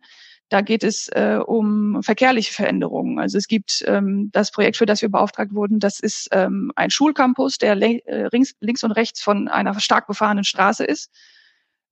Da 0.50 0.60
geht 0.60 0.84
es 0.84 1.08
äh, 1.08 1.38
um 1.44 2.02
verkehrliche 2.02 2.52
Veränderungen. 2.52 3.18
Also 3.18 3.38
es 3.38 3.48
gibt 3.48 3.82
ähm, 3.86 4.30
das 4.32 4.50
Projekt, 4.50 4.76
für 4.76 4.86
das 4.86 5.00
wir 5.00 5.08
beauftragt 5.08 5.54
wurden, 5.54 5.80
das 5.80 6.00
ist 6.00 6.28
ähm, 6.32 6.70
ein 6.76 6.90
Schulcampus, 6.90 7.58
der 7.58 7.80
äh, 7.80 8.28
links, 8.30 8.54
links 8.60 8.84
und 8.84 8.92
rechts 8.92 9.22
von 9.22 9.48
einer 9.48 9.78
stark 9.80 10.06
befahrenen 10.06 10.44
Straße 10.44 10.84
ist. 10.84 11.10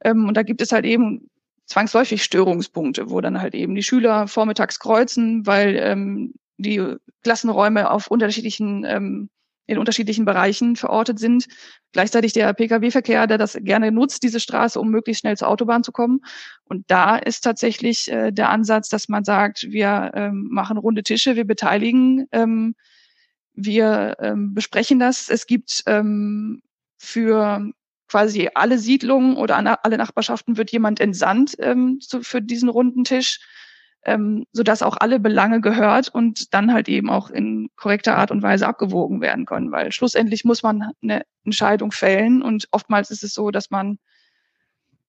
Ähm, 0.05 0.29
und 0.29 0.37
da 0.37 0.43
gibt 0.43 0.61
es 0.61 0.73
halt 0.73 0.85
eben 0.85 1.31
zwangsläufig 1.67 2.23
Störungspunkte, 2.23 3.11
wo 3.11 3.21
dann 3.21 3.41
halt 3.41 3.55
eben 3.55 3.75
die 3.75 3.83
Schüler 3.83 4.29
vormittags 4.29 4.79
kreuzen, 4.79 5.47
weil 5.47 5.77
ähm, 5.77 6.35
die 6.59 6.97
Klassenräume 7.23 7.91
auf 7.91 8.09
unterschiedlichen 8.09 8.85
ähm, 8.85 9.31
in 9.67 9.79
unterschiedlichen 9.79 10.25
Bereichen 10.25 10.77
verortet 10.77 11.19
sind. 11.19 11.47
Gleichzeitig 11.93 12.33
der 12.33 12.53
Pkw-Verkehr, 12.53 13.27
der 13.27 13.39
das 13.39 13.59
gerne 13.61 13.93
nutzt, 13.93 14.23
diese 14.23 14.41
Straße, 14.41 14.79
um 14.81 14.91
möglichst 14.91 15.21
schnell 15.21 15.37
zur 15.37 15.49
Autobahn 15.49 15.85
zu 15.85 15.93
kommen. 15.93 16.21
Und 16.65 16.85
da 16.89 17.17
ist 17.17 17.43
tatsächlich 17.43 18.11
äh, 18.11 18.33
der 18.33 18.51
Ansatz, 18.51 18.89
dass 18.89 19.09
man 19.09 19.25
sagt, 19.25 19.67
wir 19.69 20.13
ähm, 20.15 20.49
machen 20.51 20.79
runde 20.79 21.03
Tische, 21.03 21.37
wir 21.37 21.47
beteiligen, 21.47 22.27
ähm, 22.33 22.75
wir 23.55 24.17
ähm, 24.21 24.55
besprechen 24.55 24.99
das. 24.99 25.29
Es 25.29 25.47
gibt 25.47 25.83
ähm, 25.87 26.63
für 26.99 27.71
quasi 28.09 28.51
alle 28.55 28.79
Siedlungen 28.79 29.37
oder 29.37 29.57
alle 29.85 29.97
Nachbarschaften 29.97 30.57
wird 30.57 30.71
jemand 30.71 31.01
entsandt 31.01 31.57
ähm, 31.59 31.99
zu, 32.01 32.23
für 32.23 32.43
diesen 32.43 32.69
runden 32.69 33.05
Tisch 33.05 33.41
ähm, 34.05 34.47
sodass 34.53 34.83
auch 34.83 34.97
alle 34.99 35.21
Belange 35.21 35.61
gehört 35.61 36.09
und 36.09 36.53
dann 36.55 36.73
halt 36.73 36.89
eben 36.89 37.11
auch 37.11 37.31
in 37.31 37.69
korrekter 37.77 38.17
Art 38.17 38.31
und 38.31 38.43
Weise 38.43 38.67
abgewogen 38.67 39.21
werden 39.21 39.47
können. 39.47 39.71
Weil 39.71 39.93
schlussendlich 39.93 40.45
muss 40.45 40.63
man 40.63 40.91
eine 41.03 41.23
Entscheidung 41.45 41.93
fällen 41.93 42.43
und 42.43 42.69
oftmals 42.73 43.11
ist 43.11 43.23
es 43.23 43.35
so, 43.35 43.51
dass 43.51 43.71
man 43.71 43.99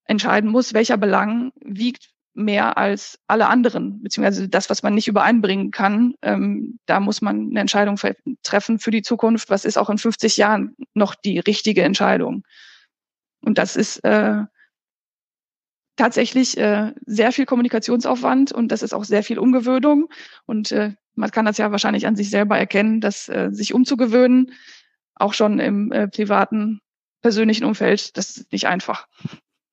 entscheiden 0.05 0.49
muss, 0.49 0.73
welcher 0.73 0.97
Belang 0.97 1.51
wiegt 1.61 2.13
mehr 2.35 2.77
als 2.77 3.19
alle 3.27 3.47
anderen, 3.47 4.01
beziehungsweise 4.01 4.49
das, 4.49 4.69
was 4.69 4.81
man 4.83 4.95
nicht 4.95 5.07
übereinbringen 5.07 5.71
kann. 5.71 6.15
Ähm, 6.21 6.79
da 6.85 6.99
muss 6.99 7.21
man 7.21 7.49
eine 7.49 7.59
Entscheidung 7.59 7.97
treffen 8.41 8.79
für 8.79 8.91
die 8.91 9.03
Zukunft. 9.03 9.49
Was 9.49 9.65
ist 9.65 9.77
auch 9.77 9.89
in 9.89 9.97
50 9.99 10.37
Jahren 10.37 10.75
noch 10.93 11.15
die 11.15 11.39
richtige 11.39 11.83
Entscheidung? 11.83 12.43
Und 13.41 13.57
das 13.57 13.75
ist 13.75 14.03
äh, 14.03 14.43
tatsächlich 15.95 16.57
äh, 16.57 16.91
sehr 17.05 17.31
viel 17.31 17.45
Kommunikationsaufwand 17.45 18.51
und 18.51 18.69
das 18.69 18.83
ist 18.83 18.93
auch 18.93 19.03
sehr 19.03 19.23
viel 19.23 19.39
Umgewöhnung. 19.39 20.09
Und 20.45 20.71
äh, 20.71 20.93
man 21.15 21.31
kann 21.31 21.45
das 21.45 21.57
ja 21.57 21.71
wahrscheinlich 21.71 22.07
an 22.07 22.15
sich 22.15 22.29
selber 22.29 22.57
erkennen, 22.57 23.01
dass 23.01 23.29
äh, 23.29 23.49
sich 23.51 23.73
umzugewöhnen, 23.73 24.53
auch 25.15 25.33
schon 25.33 25.59
im 25.59 25.91
äh, 25.91 26.07
privaten, 26.07 26.81
persönlichen 27.21 27.63
Umfeld, 27.63 28.17
das 28.17 28.37
ist 28.37 28.51
nicht 28.51 28.67
einfach. 28.67 29.07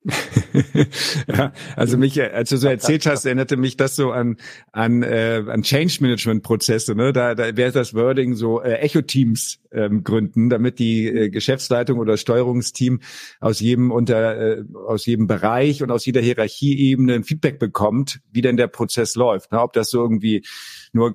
ja, 1.26 1.52
also 1.76 1.98
mich, 1.98 2.20
als 2.22 2.48
du 2.48 2.56
so 2.56 2.68
erzählt 2.68 3.04
hast, 3.04 3.26
erinnerte 3.26 3.58
mich 3.58 3.76
das 3.76 3.96
so 3.96 4.12
an 4.12 4.38
an 4.72 5.02
äh, 5.02 5.42
an 5.46 5.62
Change 5.62 5.98
Management 6.00 6.42
Prozesse. 6.42 6.94
Ne, 6.94 7.12
da, 7.12 7.34
da 7.34 7.54
wäre 7.54 7.70
das 7.70 7.92
Wording 7.92 8.34
so 8.34 8.62
äh, 8.62 8.76
Echo 8.76 9.02
Teams 9.02 9.58
ähm, 9.72 10.04
gründen, 10.04 10.50
damit 10.50 10.78
die 10.78 11.06
äh, 11.06 11.30
Geschäftsleitung 11.30 11.98
oder 11.98 12.16
Steuerungsteam 12.16 13.00
aus 13.40 13.60
jedem 13.60 13.90
unter 13.90 14.58
äh, 14.58 14.64
aus 14.86 15.06
jedem 15.06 15.26
Bereich 15.26 15.82
und 15.82 15.90
aus 15.90 16.06
jeder 16.06 16.20
Hierarchieebene 16.20 17.14
ein 17.14 17.24
Feedback 17.24 17.58
bekommt, 17.58 18.20
wie 18.32 18.42
denn 18.42 18.56
der 18.56 18.68
Prozess 18.68 19.14
läuft. 19.14 19.52
Ne, 19.52 19.60
ob 19.60 19.72
das 19.72 19.90
so 19.90 20.02
irgendwie 20.02 20.44
nur 20.92 21.14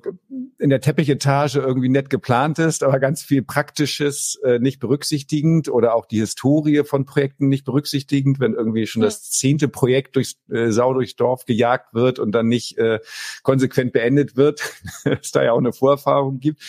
in 0.58 0.70
der 0.70 0.80
Teppichetage 0.80 1.58
irgendwie 1.58 1.88
nett 1.88 2.08
geplant 2.08 2.58
ist, 2.58 2.82
aber 2.82 2.98
ganz 2.98 3.22
viel 3.22 3.42
Praktisches 3.42 4.38
äh, 4.42 4.58
nicht 4.58 4.80
berücksichtigend 4.80 5.68
oder 5.68 5.94
auch 5.94 6.06
die 6.06 6.18
Historie 6.20 6.82
von 6.84 7.04
Projekten 7.04 7.48
nicht 7.48 7.64
berücksichtigend, 7.64 8.40
wenn 8.40 8.54
irgendwie 8.54 8.86
schon 8.86 9.02
ja. 9.02 9.06
das 9.06 9.30
zehnte 9.30 9.68
Projekt 9.68 10.16
durchs 10.16 10.38
äh, 10.50 10.70
Sau 10.70 10.94
durchs 10.94 11.16
Dorf 11.16 11.44
gejagt 11.44 11.94
wird 11.94 12.18
und 12.18 12.32
dann 12.32 12.48
nicht 12.48 12.78
äh, 12.78 13.00
konsequent 13.42 13.92
beendet 13.92 14.36
wird, 14.36 14.62
es 15.04 15.32
da 15.32 15.44
ja 15.44 15.52
auch 15.52 15.58
eine 15.58 15.72
Vorerfahrung 15.72 16.40
gibt. 16.40 16.62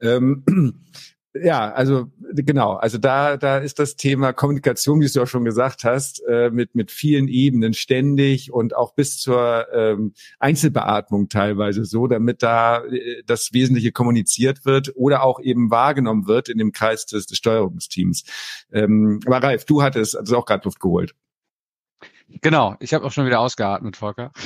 Ähm, 0.00 0.44
ja, 1.34 1.72
also 1.72 2.12
genau, 2.32 2.74
also 2.74 2.98
da 2.98 3.36
da 3.36 3.58
ist 3.58 3.80
das 3.80 3.96
Thema 3.96 4.32
Kommunikation, 4.32 5.00
wie 5.00 5.08
du 5.08 5.22
auch 5.22 5.26
schon 5.26 5.44
gesagt 5.44 5.82
hast, 5.82 6.22
äh, 6.28 6.50
mit 6.50 6.74
mit 6.74 6.92
vielen 6.92 7.26
Ebenen 7.26 7.74
ständig 7.74 8.52
und 8.52 8.76
auch 8.76 8.94
bis 8.94 9.18
zur 9.18 9.66
ähm, 9.72 10.14
Einzelbeatmung 10.38 11.28
teilweise 11.28 11.84
so, 11.84 12.06
damit 12.06 12.42
da 12.42 12.84
äh, 12.84 13.22
das 13.26 13.52
Wesentliche 13.52 13.90
kommuniziert 13.90 14.64
wird 14.64 14.92
oder 14.94 15.24
auch 15.24 15.40
eben 15.40 15.70
wahrgenommen 15.70 16.26
wird 16.28 16.48
in 16.48 16.58
dem 16.58 16.70
Kreis 16.70 17.06
des, 17.06 17.26
des 17.26 17.38
Steuerungsteams. 17.38 18.24
Ähm, 18.72 19.18
aber 19.26 19.42
Ralf, 19.42 19.64
du 19.64 19.82
hattest 19.82 20.16
also 20.16 20.38
auch 20.38 20.46
gerade 20.46 20.64
Luft 20.64 20.78
geholt. 20.78 21.14
Genau, 22.42 22.76
ich 22.80 22.94
habe 22.94 23.04
auch 23.04 23.12
schon 23.12 23.26
wieder 23.26 23.40
ausgeatmet, 23.40 23.96
Volker. 23.96 24.32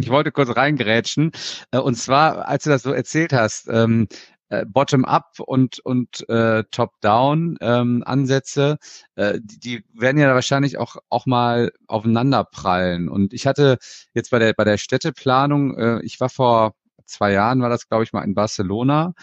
Ich 0.00 0.10
wollte 0.10 0.32
kurz 0.32 0.54
reingerätschen. 0.54 1.32
Äh, 1.70 1.78
und 1.78 1.94
zwar, 1.94 2.46
als 2.46 2.64
du 2.64 2.70
das 2.70 2.82
so 2.82 2.92
erzählt 2.92 3.32
hast, 3.32 3.68
ähm, 3.68 4.06
äh, 4.50 4.66
Bottom-up 4.66 5.40
und, 5.40 5.78
und 5.80 6.28
äh, 6.28 6.64
Top-down 6.70 7.56
ähm, 7.60 8.02
Ansätze, 8.04 8.78
äh, 9.14 9.38
die, 9.42 9.58
die 9.58 9.84
werden 9.94 10.18
ja 10.18 10.34
wahrscheinlich 10.34 10.76
auch, 10.78 10.96
auch 11.08 11.26
mal 11.26 11.72
aufeinander 11.86 12.44
prallen. 12.44 13.08
Und 13.08 13.32
ich 13.32 13.46
hatte 13.46 13.78
jetzt 14.12 14.30
bei 14.30 14.38
der, 14.38 14.52
bei 14.52 14.64
der 14.64 14.76
Städteplanung, 14.76 15.78
äh, 15.78 16.00
ich 16.02 16.20
war 16.20 16.28
vor 16.28 16.74
zwei 17.06 17.32
Jahren, 17.32 17.62
war 17.62 17.70
das, 17.70 17.88
glaube 17.88 18.04
ich, 18.04 18.12
mal 18.12 18.24
in 18.24 18.34
Barcelona. 18.34 19.14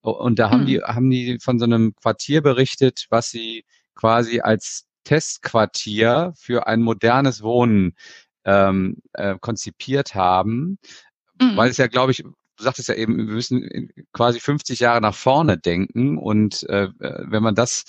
Und 0.00 0.38
da 0.38 0.50
haben 0.50 0.60
hm. 0.60 0.66
die, 0.66 0.80
haben 0.82 1.10
die 1.10 1.38
von 1.40 1.58
so 1.58 1.64
einem 1.64 1.94
Quartier 1.96 2.42
berichtet, 2.42 3.06
was 3.10 3.30
sie 3.30 3.64
quasi 3.94 4.40
als 4.40 4.86
Testquartier 5.02 6.32
für 6.36 6.66
ein 6.66 6.82
modernes 6.82 7.42
Wohnen 7.42 7.96
ähm, 8.44 8.98
äh, 9.14 9.36
konzipiert 9.40 10.14
haben, 10.14 10.78
mhm. 11.40 11.56
weil 11.56 11.70
es 11.70 11.76
ja, 11.76 11.86
glaube 11.86 12.12
ich, 12.12 12.24
du 12.56 12.64
sagtest 12.64 12.88
ja 12.88 12.94
eben, 12.94 13.16
wir 13.16 13.24
müssen 13.24 13.90
quasi 14.12 14.40
50 14.40 14.80
Jahre 14.80 15.00
nach 15.00 15.14
vorne 15.14 15.58
denken 15.58 16.18
und 16.18 16.68
äh, 16.68 16.88
wenn 16.98 17.42
man 17.42 17.54
das 17.54 17.84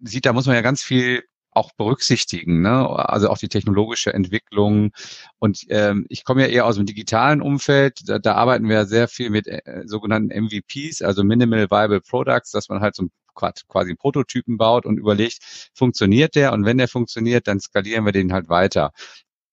sieht, 0.00 0.26
da 0.26 0.32
muss 0.32 0.46
man 0.46 0.56
ja 0.56 0.62
ganz 0.62 0.82
viel 0.82 1.22
auch 1.52 1.72
berücksichtigen, 1.76 2.62
ne? 2.62 2.88
also 2.88 3.28
auch 3.28 3.38
die 3.38 3.48
technologische 3.48 4.12
Entwicklung. 4.12 4.92
Und 5.38 5.60
ähm, 5.68 6.06
ich 6.08 6.24
komme 6.24 6.42
ja 6.42 6.48
eher 6.48 6.66
aus 6.66 6.76
dem 6.76 6.86
digitalen 6.86 7.42
Umfeld, 7.42 8.08
da, 8.08 8.18
da 8.18 8.34
arbeiten 8.34 8.68
wir 8.68 8.86
sehr 8.86 9.06
viel 9.06 9.30
mit 9.30 9.46
äh, 9.46 9.82
sogenannten 9.84 10.30
MVPs, 10.30 11.02
also 11.02 11.24
Minimal 11.24 11.70
Viable 11.70 12.00
Products, 12.00 12.52
dass 12.52 12.68
man 12.68 12.80
halt 12.80 12.94
so 12.94 13.04
ein 13.04 13.10
quasi 13.34 13.94
Prototypen 13.94 14.58
baut 14.58 14.84
und 14.86 14.98
überlegt, 14.98 15.70
funktioniert 15.74 16.34
der? 16.34 16.52
Und 16.52 16.64
wenn 16.64 16.78
der 16.78 16.88
funktioniert, 16.88 17.46
dann 17.48 17.60
skalieren 17.60 18.04
wir 18.04 18.12
den 18.12 18.32
halt 18.32 18.48
weiter. 18.48 18.92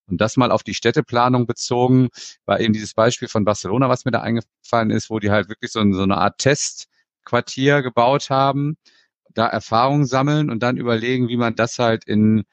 Und 0.10 0.20
das 0.22 0.38
mal 0.38 0.52
auf 0.52 0.64
die 0.64 0.74
Städteplanung 0.74 1.46
bezogen, 1.46 2.10
war 2.46 2.60
eben 2.60 2.74
dieses 2.74 2.94
Beispiel 2.94 3.28
von 3.28 3.46
Barcelona, 3.46 3.90
was 3.90 4.06
mir 4.06 4.12
da 4.12 4.22
eingefallen 4.22 4.90
ist, 4.92 5.10
wo 5.10 5.20
die 5.20 5.32
halt 5.32 5.50
wirklich 5.50 5.72
so, 5.72 5.80
so 5.94 6.04
eine 6.04 6.18
Art 6.18 6.40
Testquartier 6.40 7.82
gebaut 7.82 8.30
haben, 8.30 8.78
da 9.34 9.48
Erfahrungen 9.48 10.06
sammeln 10.06 10.50
und 10.50 10.64
dann 10.64 10.78
überlegen, 10.78 11.28
wie 11.30 11.38
man 11.38 11.56
das 11.56 11.80
halt 11.80 12.06
in, 12.06 12.44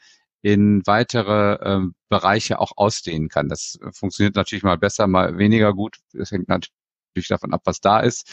in 0.43 0.83
weitere 0.87 1.55
äh, 1.55 1.81
Bereiche 2.09 2.61
auch 2.61 2.73
ausdehnen 2.77 3.29
kann. 3.29 3.49
Das 3.49 3.79
funktioniert 3.93 4.37
natürlich 4.37 4.63
mal 4.65 4.79
besser, 4.79 5.07
mal 5.07 5.39
weniger 5.39 5.75
gut. 5.75 5.97
Das 6.13 6.31
hängt 6.31 6.49
natürlich 6.49 7.29
davon 7.29 7.53
ab, 7.53 7.63
was 7.65 7.81
da 7.81 8.01
ist. 8.01 8.31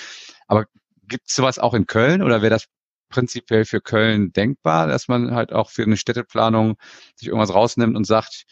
Aber 0.47 0.65
gibt 1.07 1.29
es 1.29 1.35
sowas 1.35 1.59
auch 1.59 1.73
in 1.73 1.87
Köln 1.87 2.21
oder 2.21 2.41
wäre 2.41 2.51
das 2.51 2.67
prinzipiell 3.09 3.65
für 3.65 3.79
Köln 3.79 4.33
denkbar, 4.33 4.87
dass 4.87 5.07
man 5.07 5.35
halt 5.35 5.53
auch 5.53 5.69
für 5.69 5.83
eine 5.83 5.97
Städteplanung 5.97 6.77
sich 7.15 7.27
irgendwas 7.27 7.53
rausnimmt 7.53 7.95
und 7.95 8.05
sagt, 8.05 8.45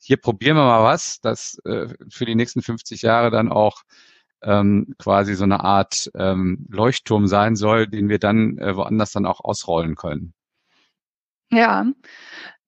hier 0.00 0.16
probieren 0.16 0.56
wir 0.56 0.64
mal 0.64 0.84
was, 0.84 1.20
das 1.20 1.58
äh, 1.64 1.88
für 2.08 2.24
die 2.24 2.34
nächsten 2.34 2.62
50 2.62 3.02
Jahre 3.02 3.30
dann 3.30 3.50
auch 3.50 3.82
ähm, 4.42 4.94
quasi 4.98 5.34
so 5.34 5.44
eine 5.44 5.64
Art 5.64 6.10
ähm, 6.14 6.66
Leuchtturm 6.70 7.26
sein 7.26 7.56
soll, 7.56 7.86
den 7.86 8.08
wir 8.08 8.18
dann 8.18 8.58
äh, 8.58 8.76
woanders 8.76 9.12
dann 9.12 9.26
auch 9.26 9.40
ausrollen 9.40 9.96
können. 9.96 10.32
Ja, 11.50 11.86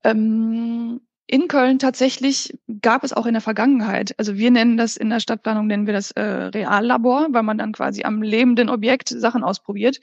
ähm, 0.04 1.00
in 1.26 1.46
Köln 1.46 1.78
tatsächlich 1.78 2.58
gab 2.82 3.04
es 3.04 3.12
auch 3.12 3.24
in 3.24 3.34
der 3.34 3.40
Vergangenheit, 3.40 4.18
also 4.18 4.36
wir 4.36 4.50
nennen 4.50 4.76
das 4.76 4.96
in 4.96 5.10
der 5.10 5.20
Stadtplanung, 5.20 5.68
nennen 5.68 5.86
wir 5.86 5.94
das 5.94 6.10
äh, 6.12 6.22
Reallabor, 6.22 7.28
weil 7.30 7.44
man 7.44 7.58
dann 7.58 7.72
quasi 7.72 8.02
am 8.02 8.20
lebenden 8.20 8.68
Objekt 8.68 9.10
Sachen 9.10 9.44
ausprobiert 9.44 10.00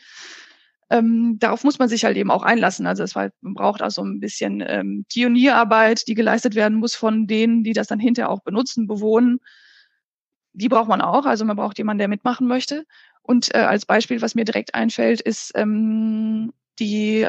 ähm, 0.89 1.37
darauf 1.39 1.63
muss 1.63 1.79
man 1.79 1.89
sich 1.89 2.05
halt 2.05 2.17
eben 2.17 2.31
auch 2.31 2.43
einlassen. 2.43 2.87
Also 2.87 3.03
es 3.03 3.15
halt, 3.15 3.33
man 3.41 3.53
braucht 3.53 3.81
auch 3.81 3.91
so 3.91 4.03
ein 4.03 4.19
bisschen 4.19 4.63
ähm, 4.65 5.05
Pionierarbeit, 5.11 6.07
die 6.07 6.13
geleistet 6.15 6.55
werden 6.55 6.77
muss 6.77 6.95
von 6.95 7.27
denen, 7.27 7.63
die 7.63 7.73
das 7.73 7.87
dann 7.87 7.99
hinterher 7.99 8.29
auch 8.29 8.41
benutzen, 8.41 8.87
bewohnen. 8.87 9.39
Die 10.53 10.69
braucht 10.69 10.87
man 10.87 11.01
auch. 11.01 11.25
Also 11.25 11.45
man 11.45 11.57
braucht 11.57 11.77
jemanden, 11.77 11.99
der 11.99 12.07
mitmachen 12.07 12.47
möchte. 12.47 12.85
Und 13.21 13.53
äh, 13.53 13.59
als 13.59 13.85
Beispiel, 13.85 14.21
was 14.21 14.35
mir 14.35 14.45
direkt 14.45 14.75
einfällt, 14.75 15.19
ist 15.19 15.51
ähm, 15.55 16.53
die 16.79 17.27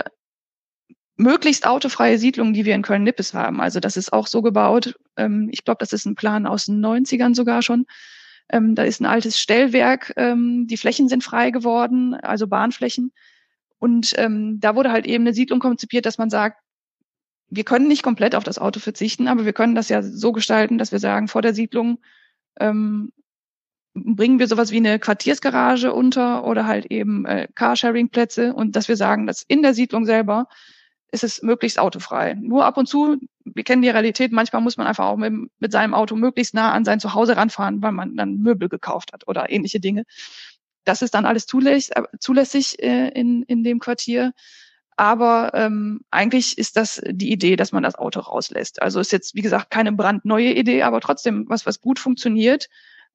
möglichst 1.17 1.67
autofreie 1.67 2.17
Siedlung, 2.17 2.53
die 2.53 2.65
wir 2.65 2.77
in 2.77 2.83
Köln-Nippes 2.83 3.35
haben. 3.35 3.61
Also 3.61 3.81
das 3.81 3.97
ist 3.97 4.13
auch 4.13 4.29
so 4.29 4.41
gebaut. 4.41 4.95
Ähm, 5.17 5.49
ich 5.51 5.65
glaube, 5.65 5.79
das 5.81 5.93
ist 5.93 6.07
ein 6.07 6.15
Plan 6.15 6.47
aus 6.47 6.67
den 6.67 6.81
90ern 6.81 7.35
sogar 7.35 7.63
schon. 7.63 7.87
Ähm, 8.51 8.77
da 8.77 8.85
ist 8.85 9.01
ein 9.01 9.07
altes 9.07 9.39
Stellwerk. 9.39 10.13
Ähm, 10.17 10.69
die 10.69 10.77
Flächen 10.77 11.09
sind 11.09 11.25
frei 11.25 11.51
geworden, 11.51 12.15
also 12.15 12.47
Bahnflächen. 12.47 13.13
Und 13.79 14.13
ähm, 14.17 14.59
da 14.61 14.75
wurde 14.75 14.93
halt 14.93 15.07
eben 15.07 15.25
eine 15.25 15.35
Siedlung 15.35 15.61
konzipiert, 15.61 16.07
dass 16.07 16.19
man 16.19 16.31
sagt, 16.31 16.61
wir 17.51 17.65
können 17.65 17.89
nicht 17.89 18.03
komplett 18.03 18.35
auf 18.35 18.45
das 18.45 18.59
Auto 18.59 18.81
verzichten, 18.81 19.29
aber 19.29 19.45
wir 19.45 19.53
können 19.53 19.75
das 19.75 19.89
ja 19.89 20.03
so 20.03 20.33
gestalten, 20.33 20.79
dass 20.79 20.93
wir 20.93 20.99
sagen, 20.99 21.29
vor 21.29 21.43
der 21.43 21.55
Siedlung 21.55 21.99
ähm, 22.61 23.13
bringen 23.95 24.39
wir 24.39 24.49
sowas 24.49 24.71
wie 24.71 24.77
eine 24.77 24.99
Quartiersgarage 24.99 25.93
unter 25.93 26.45
oder 26.45 26.67
halt 26.67 26.87
eben 26.87 27.25
äh, 27.27 27.49
Carsharing-Plätze 27.55 28.53
und 28.55 28.77
dass 28.77 28.89
wir 28.89 28.97
sagen, 28.97 29.27
dass 29.27 29.43
in 29.43 29.63
der 29.63 29.75
Siedlung 29.75 30.05
selber 30.05 30.49
ist 31.11 31.25
es 31.25 31.43
möglichst 31.43 31.79
autofrei. 31.79 32.35
Nur 32.35 32.67
ab 32.67 32.77
und 32.77 32.87
zu, 32.87 33.17
wir 33.45 33.65
kennen 33.65 33.81
die 33.81 33.89
Realität, 33.89 34.31
manchmal 34.31 34.61
muss 34.61 34.77
man 34.77 34.87
einfach 34.87 35.07
auch 35.07 35.17
mit, 35.17 35.33
mit 35.59 35.73
seinem 35.73 35.95
Auto 35.95 36.17
möglichst 36.17 36.53
nah 36.53 36.73
an 36.73 36.85
sein 36.85 37.01
Zuhause 37.01 37.37
ranfahren, 37.37 37.83
weil 37.83 37.93
man 37.93 38.15
dann 38.15 38.39
Möbel 38.39 38.69
gekauft 38.69 39.13
hat 39.15 39.27
oder 39.27 39.51
ähnliche 39.51 39.81
Dinge. 39.81 40.05
Das 40.89 41.03
ist 41.03 41.15
dann 41.15 41.27
alles 41.27 41.47
zulässig, 41.47 41.97
äh, 41.97 42.03
zulässig 42.19 42.83
äh, 42.83 43.09
in, 43.09 43.43
in 43.43 43.65
dem 43.65 43.79
Quartier. 43.79 44.33
Aber 44.97 45.53
ähm, 45.55 46.01
eigentlich 46.11 46.59
ist 46.59 46.77
das 46.77 47.01
die 47.07 47.31
Idee, 47.31 47.55
dass 47.55 47.71
man 47.71 47.85
das 47.85 47.95
Auto 47.95 48.21
rauslässt. 48.21 48.83
Also 48.83 48.99
ist 48.99 49.13
jetzt, 49.13 49.35
wie 49.37 49.43
gesagt, 49.43 49.71
keine 49.71 49.93
brandneue 49.93 50.53
Idee, 50.53 50.83
aber 50.83 51.01
trotzdem 51.01 51.45
was, 51.49 51.67
was 51.67 51.81
gut 51.81 51.99
funktioniert 51.99 52.69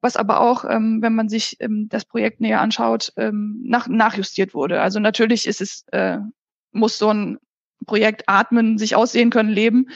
was 0.03 0.17
aber 0.17 0.41
auch, 0.41 0.65
ähm, 0.65 1.01
wenn 1.01 1.15
man 1.15 1.29
sich 1.29 1.55
ähm, 1.61 1.87
das 1.89 2.03
Projekt 2.03 2.41
näher 2.41 2.59
anschaut, 2.59 3.13
ähm, 3.15 3.61
nach, 3.63 3.87
nachjustiert 3.87 4.53
wurde. 4.53 4.81
Also 4.81 4.99
natürlich 4.99 5.47
ist 5.47 5.61
es, 5.61 5.85
äh, 5.93 6.17
muss 6.73 6.97
so 6.97 7.09
ein 7.11 7.39
Projekt 7.85 8.23
atmen, 8.27 8.77
sich 8.77 8.97
aussehen 8.97 9.29
können, 9.29 9.49
leben 9.49 9.87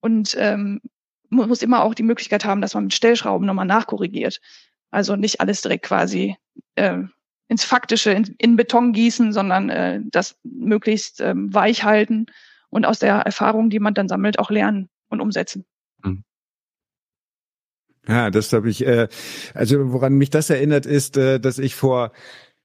und 0.00 0.36
ähm, 0.38 0.80
muss 1.30 1.62
immer 1.62 1.84
auch 1.84 1.94
die 1.94 2.02
Möglichkeit 2.02 2.44
haben, 2.44 2.60
dass 2.60 2.74
man 2.74 2.84
mit 2.84 2.94
Stellschrauben 2.94 3.46
nochmal 3.46 3.66
nachkorrigiert. 3.66 4.40
Also 4.90 5.14
nicht 5.14 5.40
alles 5.40 5.62
direkt 5.62 5.84
quasi 5.84 6.36
äh, 6.76 7.02
ins 7.48 7.64
Faktische, 7.64 8.10
in, 8.10 8.34
in 8.38 8.56
Beton 8.56 8.92
gießen, 8.92 9.32
sondern 9.32 9.70
äh, 9.70 10.00
das 10.04 10.38
möglichst 10.42 11.20
ähm, 11.20 11.52
weich 11.52 11.84
halten 11.84 12.26
und 12.70 12.84
aus 12.84 12.98
der 12.98 13.14
Erfahrung, 13.14 13.70
die 13.70 13.78
man 13.78 13.94
dann 13.94 14.08
sammelt, 14.08 14.38
auch 14.38 14.50
lernen 14.50 14.88
und 15.08 15.20
umsetzen. 15.20 15.64
Mhm. 16.02 16.24
Ja, 18.06 18.30
das 18.30 18.52
habe 18.52 18.68
ich, 18.68 18.86
äh, 18.86 19.08
also 19.54 19.92
woran 19.92 20.14
mich 20.14 20.30
das 20.30 20.50
erinnert, 20.50 20.84
ist, 20.86 21.16
äh, 21.16 21.38
dass 21.38 21.58
ich 21.58 21.74
vor 21.74 22.12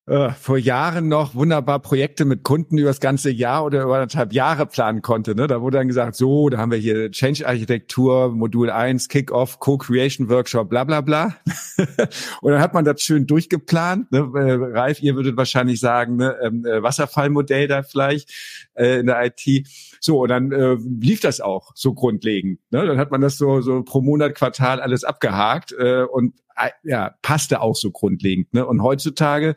äh, 0.10 0.32
vor 0.32 0.58
Jahren 0.58 1.08
noch 1.08 1.36
wunderbar 1.36 1.80
Projekte 1.80 2.26
mit 2.26 2.44
Kunden 2.44 2.78
über 2.78 2.90
das 2.90 3.00
ganze 3.00 3.30
Jahr 3.30 3.64
oder 3.64 3.84
über 3.84 3.96
anderthalb 3.96 4.34
Jahre 4.34 4.66
planen 4.66 5.02
konnte. 5.04 5.36
Ne? 5.36 5.46
Da 5.46 5.62
wurde 5.62 5.78
dann 5.78 5.88
gesagt, 5.88 6.16
so, 6.16 6.50
da 6.50 6.58
haben 6.58 6.72
wir 6.72 6.80
hier 6.80 7.12
Change-Architektur, 7.12 8.30
Modul 8.30 8.72
1, 8.72 9.08
Kick-Off, 9.08 9.60
Co-Creation-Workshop, 9.60 10.68
bla 10.68 10.84
bla 10.84 11.02
bla. 11.02 11.36
und 12.42 12.52
dann 12.52 12.60
hat 12.60 12.74
man 12.74 12.86
das 12.86 13.02
schön 13.02 13.28
durchgeplant. 13.28 14.12
Ne? 14.12 14.20
Äh, 14.34 14.78
Ralf, 14.78 15.02
ihr 15.02 15.16
würdet 15.16 15.38
wahrscheinlich 15.38 15.80
sagen, 15.80 16.16
ne? 16.16 16.36
ähm, 16.42 16.66
äh, 16.66 16.82
Wasserfallmodell 16.82 17.68
da 17.68 17.84
vielleicht 17.84 18.32
äh, 18.74 19.00
in 19.00 19.06
der 19.06 19.24
IT. 19.24 19.68
So, 20.00 20.24
und 20.24 20.30
dann 20.30 20.52
äh, 20.52 20.76
lief 21.00 21.20
das 21.20 21.40
auch 21.40 21.72
so 21.76 21.94
grundlegend. 21.94 22.60
Ne? 22.72 22.86
Dann 22.86 22.98
hat 22.98 23.12
man 23.12 23.22
das 23.22 23.38
so, 23.38 23.62
so 23.62 23.84
pro 23.84 24.02
Monat, 24.02 24.34
Quartal 24.34 24.82
alles 24.82 25.04
abgehakt 25.04 25.72
äh, 25.78 26.02
und 26.02 26.34
äh, 26.56 26.70
ja, 26.84 27.14
passte 27.22 27.62
auch 27.62 27.76
so 27.76 27.92
grundlegend. 27.92 28.54
Ne? 28.56 28.66
Und 28.66 28.82
heutzutage 28.82 29.56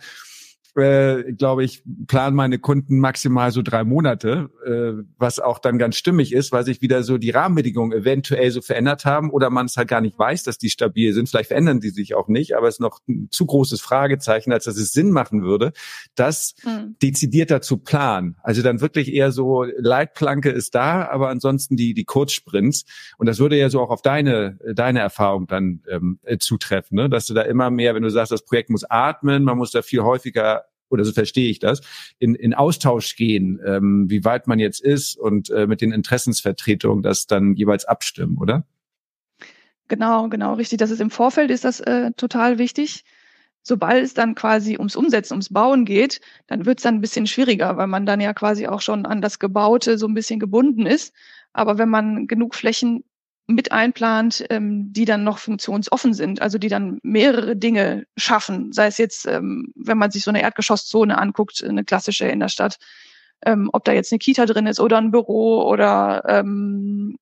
äh, 0.75 1.33
glaube 1.33 1.65
ich, 1.65 1.83
planen 2.07 2.35
meine 2.35 2.59
Kunden 2.59 2.99
maximal 2.99 3.51
so 3.51 3.61
drei 3.63 3.85
Monate, 3.85 4.51
äh, 4.65 5.05
was 5.19 5.39
auch 5.39 5.59
dann 5.59 5.79
ganz 5.79 5.97
stimmig 5.97 6.33
ist, 6.33 6.51
weil 6.51 6.65
sich 6.65 6.81
wieder 6.81 7.03
so 7.03 7.19
die 7.19 7.31
Rahmenbedingungen 7.31 7.93
eventuell 7.93 8.51
so 8.51 8.63
verändert 8.63 9.05
haben 9.05 9.31
oder 9.31 9.51
man 9.51 9.67
es 9.67 9.77
halt 9.77 9.89
gar 9.89 10.01
nicht 10.01 10.19
weiß, 10.19 10.45
dass 10.45 10.57
die 10.57 10.71
stabil 10.71 11.13
sind. 11.13 11.29
Vielleicht 11.29 11.49
verändern 11.49 11.81
die 11.81 11.91
sich 11.91 12.15
auch 12.15 12.29
nicht, 12.29 12.57
aber 12.57 12.69
es 12.69 12.77
ist 12.77 12.81
noch 12.81 13.01
ein 13.07 13.29
zu 13.31 13.45
großes 13.45 13.83
Fragezeichen, 13.83 14.53
als 14.53 14.65
dass 14.65 14.79
es 14.79 14.93
Sinn 14.93 15.11
machen 15.11 15.43
würde, 15.43 15.73
das 16.15 16.55
mhm. 16.65 16.97
dezidierter 17.03 17.61
zu 17.61 17.77
planen. 17.79 18.37
Also 18.43 18.63
dann 18.63 18.81
wirklich 18.81 19.13
eher 19.13 19.31
so 19.31 19.65
Leitplanke 19.65 20.51
ist 20.51 20.75
da, 20.75 21.07
aber 21.07 21.29
ansonsten 21.29 21.77
die 21.77 21.93
die 21.93 22.05
Kurzsprints. 22.05 22.85
Und 23.19 23.27
das 23.27 23.39
würde 23.39 23.59
ja 23.59 23.69
so 23.69 23.81
auch 23.81 23.91
auf 23.91 24.01
deine 24.01 24.59
deine 24.75 25.01
Erfahrung 25.01 25.47
dann 25.47 25.83
ähm, 25.91 26.19
äh, 26.23 26.39
zutreffen, 26.39 26.97
ne? 26.97 27.11
dass 27.11 27.27
du 27.27 27.35
da 27.35 27.43
immer 27.43 27.71
mehr, 27.71 27.95
wenn 27.95 28.03
du 28.03 28.11
sagst, 28.11 28.33
das 28.33 28.45
Projekt 28.45 28.71
muss 28.71 28.85
atmen, 28.85 29.45
man 29.45 29.59
muss 29.59 29.71
da 29.71 29.83
viel 29.83 30.03
häufiger 30.03 30.62
oder 30.93 31.05
so 31.05 31.13
verstehe 31.13 31.51
ich 31.51 31.59
das, 31.59 31.81
in, 32.19 32.35
in 32.35 32.55
Austausch 32.55 33.17
gehen, 33.17 33.61
ähm, 33.65 34.11
wie 34.11 34.25
weit 34.25 34.47
man 34.47 34.59
jetzt 34.59 34.81
ist 34.81 35.17
und 35.17 35.51
äh, 35.51 35.67
mit 35.67 35.81
den 35.81 35.93
Interessensvertretungen 35.93 37.03
das 37.03 37.27
dann 37.27 37.55
jeweils 37.55 37.85
abstimmen, 37.85 38.39
oder? 38.39 38.67
Genau, 39.89 40.29
genau, 40.29 40.55
richtig. 40.55 40.79
Das 40.79 40.91
ist 40.91 41.01
im 41.01 41.11
Vorfeld 41.11 41.51
ist 41.51 41.65
das 41.65 41.81
äh, 41.81 42.13
total 42.13 42.59
wichtig. 42.59 43.05
Sobald 43.63 44.05
es 44.05 44.15
dann 44.15 44.35
quasi 44.35 44.77
ums 44.77 44.97
Umsetzen, 44.97 45.35
ums 45.35 45.53
Bauen 45.53 45.85
geht, 45.85 46.21
dann 46.47 46.67
wird 46.67 46.79
es 46.79 46.83
dann 46.83 46.97
ein 46.97 47.01
bisschen 47.01 47.27
schwieriger, 47.27 47.77
weil 47.77 47.87
man 47.87 48.07
dann 48.07 48.21
ja 48.21 48.35
quasi 48.35 48.67
auch 48.67 48.81
schon 48.81 49.07
an 49.07 49.21
das 49.21 49.39
Gebaute 49.39 49.99
so 49.99 50.09
ein 50.09 50.15
bisschen 50.15 50.41
gebunden 50.41 50.87
ist. 50.87 51.15
Aber 51.53 51.79
wenn 51.79 51.89
man 51.89 52.27
genug 52.27 52.55
Flächen 52.55 53.05
mit 53.55 53.73
einplant, 53.73 54.45
ähm, 54.51 54.93
die 54.93 55.05
dann 55.05 55.25
noch 55.25 55.39
funktionsoffen 55.39 56.15
sind, 56.15 56.43
also 56.43 56.59
die 56.59 56.69
dann 56.69 56.99
mehrere 57.03 57.57
Dinge 57.57 58.05
schaffen, 58.17 58.73
sei 58.73 58.87
es 58.87 58.99
jetzt, 58.99 59.27
ähm, 59.27 59.73
wenn 59.75 59.99
man 59.99 60.11
sich 60.11 60.25
so 60.25 60.31
eine 60.31 60.43
Erdgeschosszone 60.43 61.19
anguckt, 61.19 61.63
eine 61.63 61.85
klassische 61.85 62.27
in 62.27 62.41
der 62.41 62.49
Stadt, 62.49 62.79
ähm, 63.45 63.71
ob 63.73 63.85
da 63.85 63.93
jetzt 63.93 64.13
eine 64.13 64.19
Kita 64.19 64.47
drin 64.47 64.67
ist 64.67 64.81
oder 64.81 64.99
ein 64.99 65.11
Büro 65.11 65.63
oder 65.63 66.23
ähm, 66.29 67.17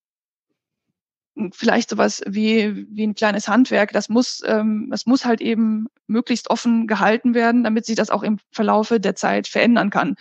vielleicht 1.53 1.91
sowas 1.91 2.23
wie, 2.27 2.87
wie 2.91 3.07
ein 3.07 3.15
kleines 3.15 3.49
Handwerk, 3.49 3.93
das 3.93 4.09
muss, 4.09 4.43
ähm, 4.47 4.89
das 4.91 5.07
muss 5.07 5.25
halt 5.25 5.41
eben 5.41 5.87
möglichst 6.07 6.51
offen 6.51 6.87
gehalten 6.87 7.35
werden, 7.35 7.65
damit 7.65 7.87
sich 7.87 7.97
das 7.97 8.11
auch 8.11 8.23
im 8.23 8.39
Verlaufe 8.51 9.01
der 9.01 9.15
Zeit 9.17 9.49
verändern 9.49 9.91
kann 9.91 10.17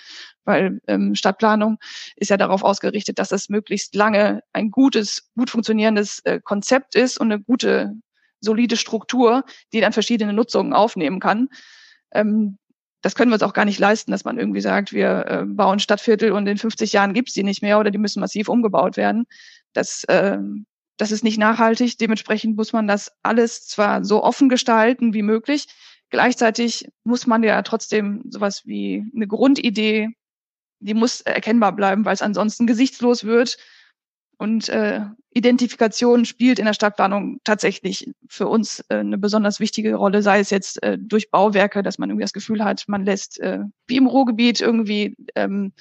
weil 0.50 0.82
ähm, 0.88 1.14
Stadtplanung 1.14 1.78
ist 2.16 2.30
ja 2.30 2.38
darauf 2.38 2.64
ausgerichtet, 2.64 3.20
dass 3.20 3.30
das 3.30 3.50
möglichst 3.50 3.94
lange 3.94 4.42
ein 4.52 4.72
gutes, 4.72 5.30
gut 5.36 5.52
funktionierendes 5.52 6.22
äh, 6.26 6.40
Konzept 6.44 6.96
ist 6.96 7.20
und 7.20 7.32
eine 7.32 7.40
gute, 7.40 7.94
solide 8.42 8.76
Struktur, 8.76 9.44
die 9.74 9.80
dann 9.80 9.94
verschiedene 9.94 10.34
Nutzungen 10.34 10.74
aufnehmen 10.74 11.20
kann. 11.20 11.50
Ähm, 12.12 12.58
das 13.02 13.14
können 13.14 13.30
wir 13.30 13.36
uns 13.36 13.44
auch 13.44 13.54
gar 13.54 13.66
nicht 13.66 13.80
leisten, 13.80 14.12
dass 14.12 14.26
man 14.26 14.40
irgendwie 14.40 14.60
sagt, 14.60 14.92
wir 14.92 15.26
äh, 15.28 15.46
bauen 15.46 15.80
Stadtviertel 15.80 16.32
und 16.32 16.48
in 16.48 16.58
50 16.58 16.94
Jahren 16.94 17.14
gibt's 17.14 17.34
die 17.34 17.44
nicht 17.44 17.62
mehr 17.62 17.80
oder 17.80 17.92
die 17.92 18.00
müssen 18.00 18.20
massiv 18.20 18.50
umgebaut 18.50 18.98
werden. 18.98 19.26
Das, 19.74 20.04
äh, 20.06 20.40
das 21.00 21.12
ist 21.12 21.24
nicht 21.24 21.40
nachhaltig. 21.40 21.98
Dementsprechend 21.98 22.56
muss 22.56 22.74
man 22.74 22.88
das 22.88 23.12
alles 23.24 23.66
zwar 23.66 24.06
so 24.06 24.24
offen 24.24 24.50
gestalten 24.50 25.14
wie 25.16 25.24
möglich. 25.24 25.68
Gleichzeitig 26.12 26.88
muss 27.04 27.26
man 27.26 27.42
ja 27.44 27.62
trotzdem 27.64 28.24
sowas 28.30 28.64
wie 28.66 29.04
eine 29.16 29.28
Grundidee 29.28 30.10
die 30.80 30.94
muss 30.94 31.22
erkennbar 31.22 31.76
bleiben, 31.76 32.06
weil 32.06 32.14
es 32.14 32.22
ansonsten 32.22 32.68
gesichtslos 32.68 33.24
wird. 33.24 33.58
Und 34.38 34.70
äh, 34.70 35.02
Identifikation 35.32 36.24
spielt 36.24 36.60
in 36.60 36.66
der 36.66 36.74
Stadtplanung 36.74 37.40
tatsächlich 37.44 38.10
für 38.30 38.48
uns 38.48 38.80
äh, 38.88 38.96
eine 38.96 39.18
besonders 39.18 39.60
wichtige 39.60 39.96
Rolle, 39.96 40.22
sei 40.22 40.40
es 40.40 40.50
jetzt 40.50 40.82
äh, 40.82 40.98
durch 40.98 41.30
Bauwerke, 41.30 41.84
dass 41.84 41.98
man 41.98 42.10
irgendwie 42.10 42.24
das 42.24 42.34
Gefühl 42.34 42.64
hat, 42.64 42.86
man 42.88 43.04
lässt 43.04 43.40
äh, 43.42 43.60
wie 43.88 43.98
im 43.98 44.08
Ruhrgebiet 44.08 44.62
irgendwie 44.62 45.18
ähm, 45.36 45.74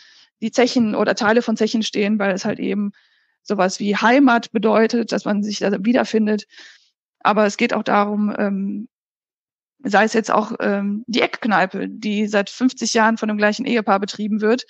die 0.43 0.51
Zechen 0.51 0.97
oder 0.97 1.15
Teile 1.15 1.41
von 1.41 1.57
Zechen 1.57 1.85
stehen, 1.85 2.19
weil 2.19 2.33
es 2.33 2.45
halt 2.45 2.59
eben 2.59 2.91
sowas 3.49 3.81
wie 3.81 3.97
Heimat 3.97 4.53
bedeutet, 4.53 5.11
dass 5.13 5.25
man 5.25 5.43
sich 5.43 5.59
da 5.59 5.73
wiederfindet. 5.85 6.47
Aber 7.21 7.47
es 7.47 7.57
geht 7.57 7.75
auch 7.75 7.83
darum, 7.83 8.35
ähm, 8.39 8.89
sei 9.83 10.05
es 10.05 10.13
jetzt 10.13 10.31
auch 10.31 10.53
ähm, 10.61 11.05
die 11.07 11.23
Eckkneipe, 11.23 11.89
die 11.89 12.27
seit 12.27 12.51
50 12.51 12.95
Jahren 12.95 13.17
von 13.17 13.29
dem 13.29 13.39
gleichen 13.39 13.65
Ehepaar 13.65 14.01
betrieben 14.01 14.41
wird, 14.41 14.65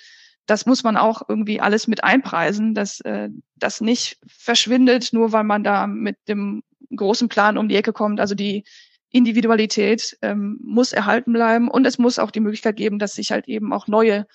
das 0.45 0.65
muss 0.65 0.83
man 0.83 0.97
auch 0.97 1.21
irgendwie 1.27 1.61
alles 1.61 1.87
mit 1.87 2.03
einpreisen, 2.03 2.73
dass 2.73 3.01
äh, 3.01 3.29
das 3.55 3.81
nicht 3.81 4.17
verschwindet, 4.25 5.13
nur 5.13 5.31
weil 5.31 5.43
man 5.43 5.63
da 5.63 5.85
mit 5.85 6.17
dem 6.27 6.63
großen 6.95 7.29
Plan 7.29 7.57
um 7.57 7.69
die 7.69 7.75
Ecke 7.75 7.93
kommt. 7.93 8.19
Also 8.19 8.33
die 8.33 8.63
Individualität 9.11 10.17
ähm, 10.23 10.59
muss 10.63 10.91
erhalten 10.91 11.33
bleiben 11.33 11.69
und 11.69 11.85
es 11.85 11.99
muss 11.99 12.17
auch 12.17 12.31
die 12.31 12.39
Möglichkeit 12.39 12.77
geben, 12.77 12.97
dass 12.97 13.13
sich 13.13 13.31
halt 13.31 13.47
eben 13.47 13.73
auch 13.73 13.87
neue 13.87 14.25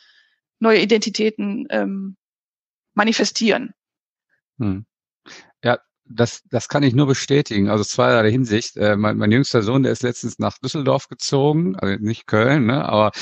neue 0.61 0.81
Identitäten 0.81 1.67
ähm, 1.71 2.17
manifestieren. 2.95 3.75
Hm. 4.59 4.87
Ja, 5.63 5.79
das, 6.07 6.43
das 6.51 6.69
kann 6.69 6.83
ich 6.83 6.95
nur 6.95 7.07
bestätigen. 7.07 7.71
Also 7.71 7.83
zweierlei 7.85 8.31
Hinsicht. 8.31 8.77
Äh, 8.77 8.97
mein, 8.97 9.17
mein 9.17 9.33
jüngster 9.33 9.63
Sohn, 9.63 9.83
der 9.85 9.93
ist 9.93 10.03
letztens 10.03 10.39
nach 10.39 10.59
Düsseldorf 10.59 11.09
gezogen, 11.09 11.77
also 11.77 11.97
nicht 12.03 12.27
Köln, 12.27 12.67
ne? 12.67 12.85
aber 12.85 13.13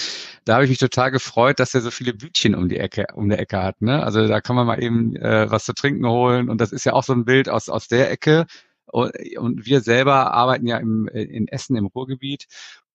da 0.45 0.55
habe 0.55 0.65
ich 0.65 0.71
mich 0.71 0.79
total 0.79 1.11
gefreut, 1.13 1.61
dass 1.61 1.75
er 1.75 1.81
so 1.81 1.91
viele 1.91 2.13
Bütchen 2.13 2.55
um 2.55 2.69
die 2.69 2.79
Ecke, 2.79 3.07
um 3.15 3.29
der 3.29 3.39
Ecke 3.39 3.63
hat. 3.63 3.81
Ne? 3.83 4.03
Also 4.03 4.27
da 4.27 4.41
kann 4.41 4.57
man 4.57 4.67
mal 4.67 4.83
eben 4.83 5.15
äh, 5.17 5.51
was 5.51 5.65
zu 5.65 5.75
trinken 5.75 6.07
holen 6.07 6.51
und 6.51 6.61
das 6.61 6.73
ist 6.73 6.85
ja 6.85 6.93
auch 6.95 7.05
so 7.05 7.13
ein 7.13 7.25
Bild 7.25 7.49
aus, 7.49 7.69
aus 7.69 7.89
der 7.89 8.11
Ecke. 8.11 8.47
Und 8.87 9.65
wir 9.65 9.81
selber 9.81 10.35
arbeiten 10.35 10.67
ja 10.67 10.77
im, 10.77 11.09
in 11.09 11.49
Essen 11.49 11.77
im 11.77 11.87
Ruhrgebiet 11.87 12.47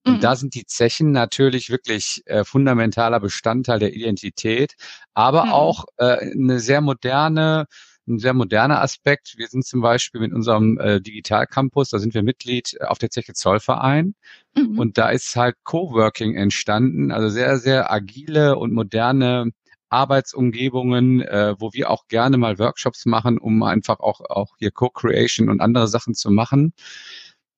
Und 0.06 0.18
mhm. 0.18 0.20
da 0.22 0.36
sind 0.36 0.54
die 0.56 0.66
Zechen 0.66 1.12
natürlich 1.12 1.70
wirklich 1.70 2.22
äh, 2.26 2.44
fundamentaler 2.44 3.20
Bestandteil 3.20 3.80
der 3.80 3.94
Identität, 3.94 4.76
aber 5.14 5.46
mhm. 5.46 5.52
auch 5.52 5.86
äh, 5.98 6.32
eine 6.32 6.60
sehr 6.60 6.82
moderne, 6.82 7.66
ein 8.08 8.20
sehr 8.20 8.34
moderner 8.34 8.82
Aspekt. 8.82 9.38
Wir 9.38 9.48
sind 9.48 9.66
zum 9.66 9.82
Beispiel 9.82 10.22
mit 10.22 10.34
unserem 10.34 10.80
äh, 10.80 11.02
Digitalcampus, 11.02 11.90
da 11.90 12.00
sind 12.00 12.14
wir 12.14 12.24
Mitglied 12.24 12.78
auf 12.82 12.98
der 12.98 13.10
Zeche 13.10 13.34
Zollverein. 13.34 14.16
Mhm. 14.56 14.80
Und 14.80 14.98
da 14.98 15.10
ist 15.10 15.36
halt 15.36 15.56
Coworking 15.64 16.36
entstanden, 16.36 17.12
also 17.12 17.30
sehr, 17.30 17.58
sehr 17.58 17.92
agile 17.92 18.58
und 18.58 18.74
moderne 18.74 19.52
Arbeitsumgebungen, 19.90 21.22
äh, 21.22 21.56
wo 21.60 21.72
wir 21.74 21.90
auch 21.90 22.08
gerne 22.08 22.38
mal 22.38 22.60
Workshops 22.60 23.06
machen, 23.06 23.38
um 23.38 23.64
einfach 23.64 24.00
auch, 24.00 24.22
auch 24.22 24.56
hier 24.58 24.72
Co-Creation 24.72 25.50
und 25.50 25.62
andere 25.62 25.88
Sachen 25.88 26.14
zu 26.14 26.30
machen. 26.30 26.74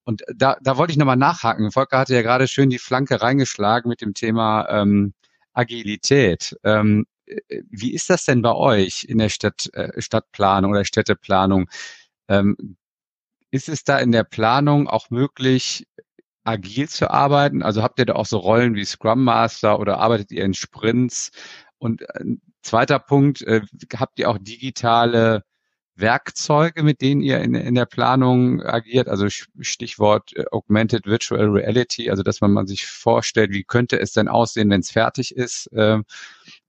Und 0.03 0.23
da, 0.35 0.57
da 0.61 0.77
wollte 0.77 0.91
ich 0.91 0.97
nochmal 0.97 1.17
nachhaken. 1.17 1.71
Volker 1.71 1.99
hatte 1.99 2.15
ja 2.15 2.21
gerade 2.21 2.47
schön 2.47 2.69
die 2.69 2.79
Flanke 2.79 3.21
reingeschlagen 3.21 3.89
mit 3.89 4.01
dem 4.01 4.13
Thema 4.13 4.67
ähm, 4.69 5.13
Agilität. 5.53 6.55
Ähm, 6.63 7.05
wie 7.69 7.93
ist 7.93 8.09
das 8.09 8.25
denn 8.25 8.41
bei 8.41 8.53
euch 8.53 9.03
in 9.03 9.17
der 9.17 9.29
Stadt, 9.29 9.69
äh, 9.73 10.01
Stadtplanung 10.01 10.71
oder 10.71 10.85
Städteplanung? 10.85 11.69
Ähm, 12.27 12.77
ist 13.51 13.69
es 13.69 13.83
da 13.83 13.97
in 13.99 14.11
der 14.11 14.23
Planung 14.23 14.87
auch 14.87 15.09
möglich, 15.09 15.87
agil 16.43 16.89
zu 16.89 17.09
arbeiten? 17.09 17.63
Also 17.63 17.83
habt 17.83 17.99
ihr 17.99 18.05
da 18.05 18.13
auch 18.13 18.25
so 18.25 18.37
Rollen 18.37 18.75
wie 18.75 18.85
Scrum 18.85 19.23
Master 19.23 19.79
oder 19.79 19.99
arbeitet 19.99 20.31
ihr 20.31 20.43
in 20.43 20.53
Sprints? 20.53 21.31
Und 21.77 22.07
ein 22.15 22.35
äh, 22.35 22.51
zweiter 22.61 22.99
Punkt, 22.99 23.41
äh, 23.43 23.61
habt 23.95 24.19
ihr 24.19 24.29
auch 24.29 24.37
digitale 24.39 25.43
Werkzeuge, 25.95 26.83
mit 26.83 27.01
denen 27.01 27.21
ihr 27.21 27.39
in, 27.39 27.55
in 27.55 27.75
der 27.75 27.85
Planung 27.85 28.61
agiert? 28.61 29.07
Also 29.07 29.27
Stichwort 29.29 30.35
äh, 30.35 30.45
Augmented 30.51 31.05
Virtual 31.05 31.47
Reality, 31.49 32.09
also 32.09 32.23
dass 32.23 32.41
man, 32.41 32.51
man 32.51 32.67
sich 32.67 32.85
vorstellt, 32.85 33.51
wie 33.51 33.63
könnte 33.63 33.99
es 33.99 34.13
denn 34.13 34.27
aussehen, 34.27 34.69
wenn 34.69 34.81
es 34.81 34.91
fertig 34.91 35.35
ist? 35.35 35.67
Äh, 35.73 35.99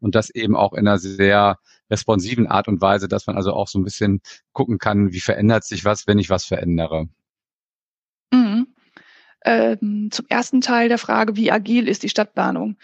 und 0.00 0.14
das 0.14 0.30
eben 0.30 0.56
auch 0.56 0.72
in 0.72 0.86
einer 0.86 0.98
sehr 0.98 1.58
responsiven 1.90 2.46
Art 2.46 2.68
und 2.68 2.80
Weise, 2.80 3.08
dass 3.08 3.26
man 3.26 3.36
also 3.36 3.52
auch 3.52 3.68
so 3.68 3.78
ein 3.78 3.84
bisschen 3.84 4.20
gucken 4.52 4.78
kann, 4.78 5.12
wie 5.12 5.20
verändert 5.20 5.64
sich 5.64 5.84
was, 5.84 6.06
wenn 6.06 6.18
ich 6.18 6.30
was 6.30 6.44
verändere. 6.44 7.08
Mhm. 8.32 8.68
Ähm, 9.44 10.08
zum 10.10 10.26
ersten 10.28 10.60
Teil 10.60 10.88
der 10.88 10.98
Frage, 10.98 11.36
wie 11.36 11.50
agil 11.50 11.88
ist 11.88 12.02
die 12.02 12.08
Stadtplanung? 12.08 12.76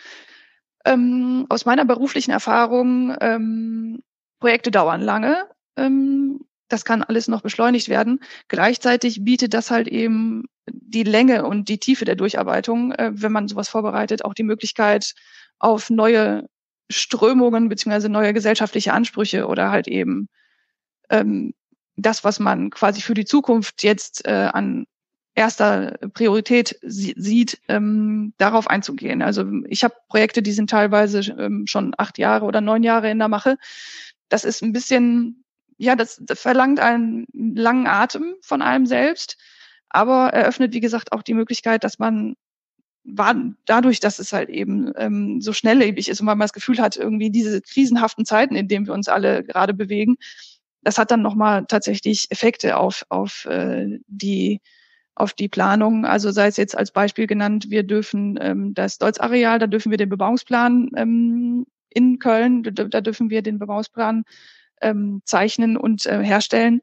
Ähm, 0.84 1.46
aus 1.48 1.64
meiner 1.64 1.84
beruflichen 1.84 2.30
Erfahrung, 2.30 3.14
ähm, 3.20 4.02
Projekte 4.40 4.70
dauern 4.70 5.00
lange. 5.00 5.46
Ähm, 5.76 6.40
das 6.68 6.84
kann 6.84 7.02
alles 7.02 7.28
noch 7.28 7.42
beschleunigt 7.42 7.88
werden. 7.88 8.20
Gleichzeitig 8.48 9.24
bietet 9.24 9.54
das 9.54 9.70
halt 9.70 9.88
eben 9.88 10.44
die 10.68 11.04
Länge 11.04 11.46
und 11.46 11.68
die 11.68 11.78
Tiefe 11.78 12.04
der 12.04 12.16
Durcharbeitung, 12.16 12.92
äh, 12.92 13.10
wenn 13.14 13.32
man 13.32 13.48
sowas 13.48 13.68
vorbereitet, 13.68 14.24
auch 14.24 14.34
die 14.34 14.42
Möglichkeit 14.42 15.14
auf 15.58 15.90
neue 15.90 16.48
Strömungen 16.90 17.68
beziehungsweise 17.68 18.08
neue 18.08 18.32
gesellschaftliche 18.32 18.92
Ansprüche 18.92 19.46
oder 19.46 19.70
halt 19.70 19.88
eben 19.88 20.28
ähm, 21.10 21.54
das, 21.96 22.24
was 22.24 22.40
man 22.40 22.70
quasi 22.70 23.00
für 23.00 23.14
die 23.14 23.24
Zukunft 23.24 23.82
jetzt 23.82 24.26
äh, 24.26 24.50
an 24.52 24.86
erster 25.34 25.98
Priorität 26.14 26.78
sieht, 26.82 27.60
ähm, 27.68 28.32
darauf 28.38 28.68
einzugehen. 28.68 29.22
Also 29.22 29.44
ich 29.68 29.84
habe 29.84 29.94
Projekte, 30.08 30.42
die 30.42 30.52
sind 30.52 30.70
teilweise 30.70 31.20
ähm, 31.38 31.66
schon 31.66 31.94
acht 31.98 32.18
Jahre 32.18 32.46
oder 32.46 32.60
neun 32.60 32.82
Jahre 32.82 33.10
in 33.10 33.18
der 33.18 33.28
Mache. 33.28 33.58
Das 34.28 34.44
ist 34.44 34.62
ein 34.62 34.72
bisschen, 34.72 35.44
ja, 35.76 35.94
das, 35.94 36.22
verlangt 36.32 36.80
einen 36.80 37.26
langen 37.32 37.86
Atem 37.86 38.34
von 38.40 38.62
einem 38.62 38.86
selbst, 38.86 39.36
aber 39.90 40.30
eröffnet, 40.30 40.72
wie 40.72 40.80
gesagt, 40.80 41.12
auch 41.12 41.22
die 41.22 41.34
Möglichkeit, 41.34 41.84
dass 41.84 41.98
man 41.98 42.34
war 43.06 43.34
dadurch, 43.66 44.00
dass 44.00 44.18
es 44.18 44.32
halt 44.32 44.48
eben 44.48 44.92
ähm, 44.96 45.40
so 45.40 45.52
schnelllebig 45.52 46.08
ist 46.08 46.20
und 46.20 46.26
man 46.26 46.38
das 46.38 46.52
Gefühl 46.52 46.78
hat, 46.78 46.96
irgendwie 46.96 47.30
diese 47.30 47.60
krisenhaften 47.62 48.24
Zeiten, 48.24 48.56
in 48.56 48.68
denen 48.68 48.86
wir 48.86 48.94
uns 48.94 49.08
alle 49.08 49.44
gerade 49.44 49.74
bewegen, 49.74 50.16
das 50.82 50.98
hat 50.98 51.10
dann 51.10 51.22
nochmal 51.22 51.66
tatsächlich 51.66 52.30
Effekte 52.30 52.76
auf, 52.76 53.04
auf 53.08 53.44
äh, 53.46 53.98
die 54.06 54.60
auf 55.16 55.32
die 55.32 55.48
Planung. 55.48 56.04
Also 56.04 56.30
sei 56.30 56.46
es 56.46 56.58
jetzt 56.58 56.76
als 56.76 56.92
Beispiel 56.92 57.26
genannt, 57.26 57.70
wir 57.70 57.82
dürfen 57.82 58.38
ähm, 58.40 58.74
das 58.74 58.98
Deutz-Areal, 58.98 59.58
da 59.58 59.66
dürfen 59.66 59.90
wir 59.90 59.98
den 59.98 60.10
Bebauungsplan 60.10 60.90
ähm, 60.94 61.66
in 61.88 62.18
Köln, 62.18 62.62
da, 62.62 62.84
da 62.84 63.00
dürfen 63.00 63.30
wir 63.30 63.42
den 63.42 63.58
Bebauungsplan 63.58 64.24
ähm, 64.82 65.22
zeichnen 65.24 65.78
und 65.78 66.04
äh, 66.04 66.22
herstellen. 66.22 66.82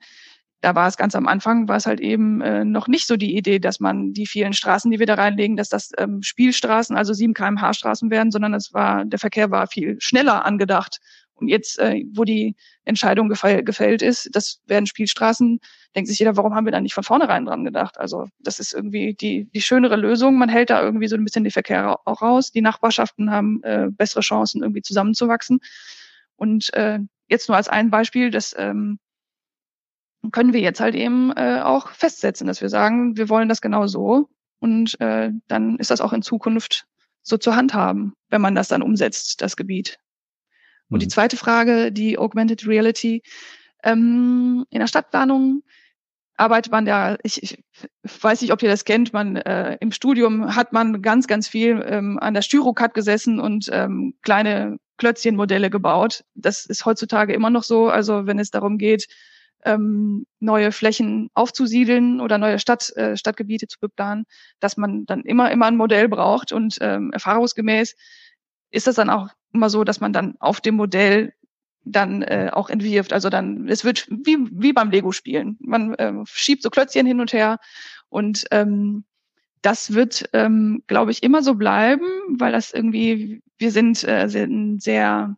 Da 0.63 0.75
war 0.75 0.87
es 0.87 0.95
ganz 0.95 1.13
am 1.13 1.27
Anfang, 1.27 1.67
war 1.67 1.75
es 1.75 1.85
halt 1.85 1.99
eben 1.99 2.39
äh, 2.39 2.63
noch 2.63 2.87
nicht 2.87 3.05
so 3.05 3.17
die 3.17 3.35
Idee, 3.35 3.59
dass 3.59 3.81
man 3.81 4.13
die 4.13 4.25
vielen 4.25 4.53
Straßen, 4.53 4.89
die 4.89 4.97
wir 4.97 5.05
da 5.05 5.15
reinlegen, 5.15 5.57
dass 5.57 5.67
das 5.67 5.91
ähm, 5.97 6.21
Spielstraßen, 6.21 6.95
also 6.95 7.11
7 7.11 7.33
kmh 7.33 7.73
Straßen 7.73 8.09
werden, 8.09 8.31
sondern 8.31 8.53
es 8.53 8.73
war, 8.73 9.03
der 9.03 9.19
Verkehr 9.19 9.51
war 9.51 9.67
viel 9.67 9.97
schneller 9.99 10.45
angedacht. 10.45 11.01
Und 11.35 11.49
jetzt, 11.49 11.79
äh, 11.79 12.05
wo 12.13 12.23
die 12.23 12.55
Entscheidung 12.85 13.27
gefällt 13.27 14.01
ist, 14.01 14.29
das 14.31 14.61
werden 14.65 14.85
Spielstraßen, 14.85 15.59
denkt 15.97 16.07
sich 16.07 16.19
jeder, 16.19 16.37
warum 16.37 16.55
haben 16.55 16.63
wir 16.63 16.71
da 16.71 16.79
nicht 16.79 16.93
von 16.93 17.03
vornherein 17.03 17.43
dran 17.43 17.65
gedacht? 17.65 17.99
Also 17.99 18.27
das 18.39 18.59
ist 18.59 18.73
irgendwie 18.73 19.15
die, 19.15 19.49
die 19.53 19.61
schönere 19.61 19.97
Lösung. 19.97 20.37
Man 20.37 20.47
hält 20.47 20.69
da 20.69 20.81
irgendwie 20.81 21.09
so 21.09 21.17
ein 21.17 21.25
bisschen 21.25 21.43
den 21.43 21.51
Verkehr 21.51 21.99
auch 22.05 22.21
raus. 22.21 22.53
Die 22.53 22.61
Nachbarschaften 22.61 23.31
haben 23.31 23.61
äh, 23.63 23.87
bessere 23.91 24.21
Chancen, 24.21 24.61
irgendwie 24.61 24.81
zusammenzuwachsen. 24.81 25.59
Und 26.37 26.73
äh, 26.73 26.99
jetzt 27.27 27.49
nur 27.49 27.57
als 27.57 27.67
ein 27.67 27.89
Beispiel, 27.89 28.31
das 28.31 28.55
ähm, 28.57 28.99
können 30.31 30.53
wir 30.53 30.61
jetzt 30.61 30.79
halt 30.79 30.95
eben 30.95 31.31
äh, 31.35 31.61
auch 31.63 31.89
festsetzen, 31.89 32.47
dass 32.47 32.61
wir 32.61 32.69
sagen, 32.69 33.17
wir 33.17 33.29
wollen 33.29 33.49
das 33.49 33.61
genau 33.61 33.87
so. 33.87 34.29
Und 34.59 34.99
äh, 35.01 35.31
dann 35.47 35.77
ist 35.77 35.91
das 35.91 36.01
auch 36.01 36.13
in 36.13 36.21
Zukunft 36.21 36.85
so 37.21 37.37
zu 37.37 37.55
handhaben, 37.55 38.13
wenn 38.29 38.41
man 38.41 38.55
das 38.55 38.67
dann 38.67 38.81
umsetzt, 38.81 39.41
das 39.41 39.57
Gebiet. 39.57 39.99
Und 40.89 41.01
die 41.01 41.07
mhm. 41.07 41.11
zweite 41.11 41.37
Frage, 41.37 41.91
die 41.91 42.17
Augmented 42.17 42.67
Reality. 42.67 43.23
Ähm, 43.83 44.65
in 44.69 44.79
der 44.79 44.87
Stadtplanung 44.87 45.63
arbeitet 46.35 46.71
man 46.71 46.87
ja, 46.87 47.17
ich, 47.23 47.43
ich 47.43 47.63
weiß 48.21 48.41
nicht, 48.41 48.51
ob 48.51 48.61
ihr 48.63 48.69
das 48.69 48.85
kennt, 48.85 49.13
man 49.13 49.35
äh, 49.35 49.77
im 49.81 49.91
Studium 49.91 50.55
hat 50.55 50.73
man 50.73 51.01
ganz, 51.01 51.27
ganz 51.27 51.47
viel 51.47 51.83
ähm, 51.87 52.17
an 52.19 52.33
der 52.33 52.41
Styrocad 52.41 52.93
gesessen 52.93 53.39
und 53.39 53.69
ähm, 53.71 54.15
kleine 54.21 54.77
Klötzchenmodelle 54.97 55.69
gebaut. 55.69 56.23
Das 56.35 56.65
ist 56.65 56.85
heutzutage 56.85 57.33
immer 57.33 57.49
noch 57.49 57.63
so. 57.63 57.89
Also 57.89 58.25
wenn 58.25 58.39
es 58.39 58.51
darum 58.51 58.77
geht, 58.77 59.07
ähm, 59.65 60.25
neue 60.39 60.71
Flächen 60.71 61.29
aufzusiedeln 61.33 62.21
oder 62.21 62.37
neue 62.37 62.59
Stadt, 62.59 62.95
äh, 62.95 63.17
Stadtgebiete 63.17 63.67
zu 63.67 63.79
beplanen, 63.79 64.25
dass 64.59 64.77
man 64.77 65.05
dann 65.05 65.21
immer, 65.21 65.51
immer 65.51 65.67
ein 65.67 65.77
Modell 65.77 66.07
braucht 66.07 66.51
und 66.51 66.77
ähm, 66.81 67.11
erfahrungsgemäß 67.11 67.95
ist 68.71 68.87
das 68.87 68.95
dann 68.95 69.09
auch 69.09 69.29
immer 69.53 69.69
so, 69.69 69.83
dass 69.83 69.99
man 69.99 70.13
dann 70.13 70.35
auf 70.39 70.59
dem 70.59 70.75
Modell 70.75 71.33
dann 71.85 72.21
äh, 72.23 72.49
auch 72.51 72.69
entwirft. 72.69 73.13
Also 73.13 73.29
dann, 73.29 73.67
es 73.67 73.83
wird 73.83 74.07
wie, 74.09 74.37
wie 74.51 74.73
beim 74.73 74.89
Lego-Spielen. 74.89 75.57
Man 75.59 75.93
äh, 75.95 76.13
schiebt 76.25 76.63
so 76.63 76.69
Klötzchen 76.69 77.05
hin 77.05 77.19
und 77.19 77.33
her 77.33 77.59
und 78.09 78.45
ähm, 78.51 79.05
das 79.61 79.93
wird, 79.93 80.29
ähm, 80.33 80.83
glaube 80.87 81.11
ich, 81.11 81.23
immer 81.23 81.41
so 81.41 81.55
bleiben, 81.55 82.05
weil 82.29 82.51
das 82.51 82.73
irgendwie, 82.73 83.41
wir 83.57 83.71
sind, 83.71 84.03
äh, 84.03 84.27
sind 84.27 84.81
sehr 84.81 85.37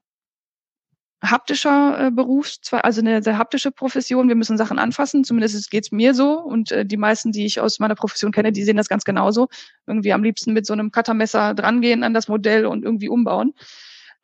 haptischer 1.23 2.07
äh, 2.07 2.11
Beruf, 2.11 2.55
also 2.71 3.01
eine 3.01 3.23
sehr 3.23 3.37
haptische 3.37 3.71
Profession. 3.71 4.27
Wir 4.27 4.35
müssen 4.35 4.57
Sachen 4.57 4.79
anfassen, 4.79 5.23
zumindest 5.23 5.69
geht 5.71 5.85
es 5.85 5.91
mir 5.91 6.13
so. 6.13 6.39
Und 6.39 6.71
äh, 6.71 6.85
die 6.85 6.97
meisten, 6.97 7.31
die 7.31 7.45
ich 7.45 7.59
aus 7.59 7.79
meiner 7.79 7.95
Profession 7.95 8.31
kenne, 8.31 8.51
die 8.51 8.63
sehen 8.63 8.77
das 8.77 8.89
ganz 8.89 9.03
genauso. 9.05 9.47
Irgendwie 9.87 10.13
am 10.13 10.23
liebsten 10.23 10.53
mit 10.53 10.65
so 10.65 10.73
einem 10.73 10.91
Cuttermesser 10.91 11.53
drangehen 11.53 12.03
an 12.03 12.13
das 12.13 12.27
Modell 12.27 12.65
und 12.65 12.83
irgendwie 12.83 13.09
umbauen. 13.09 13.53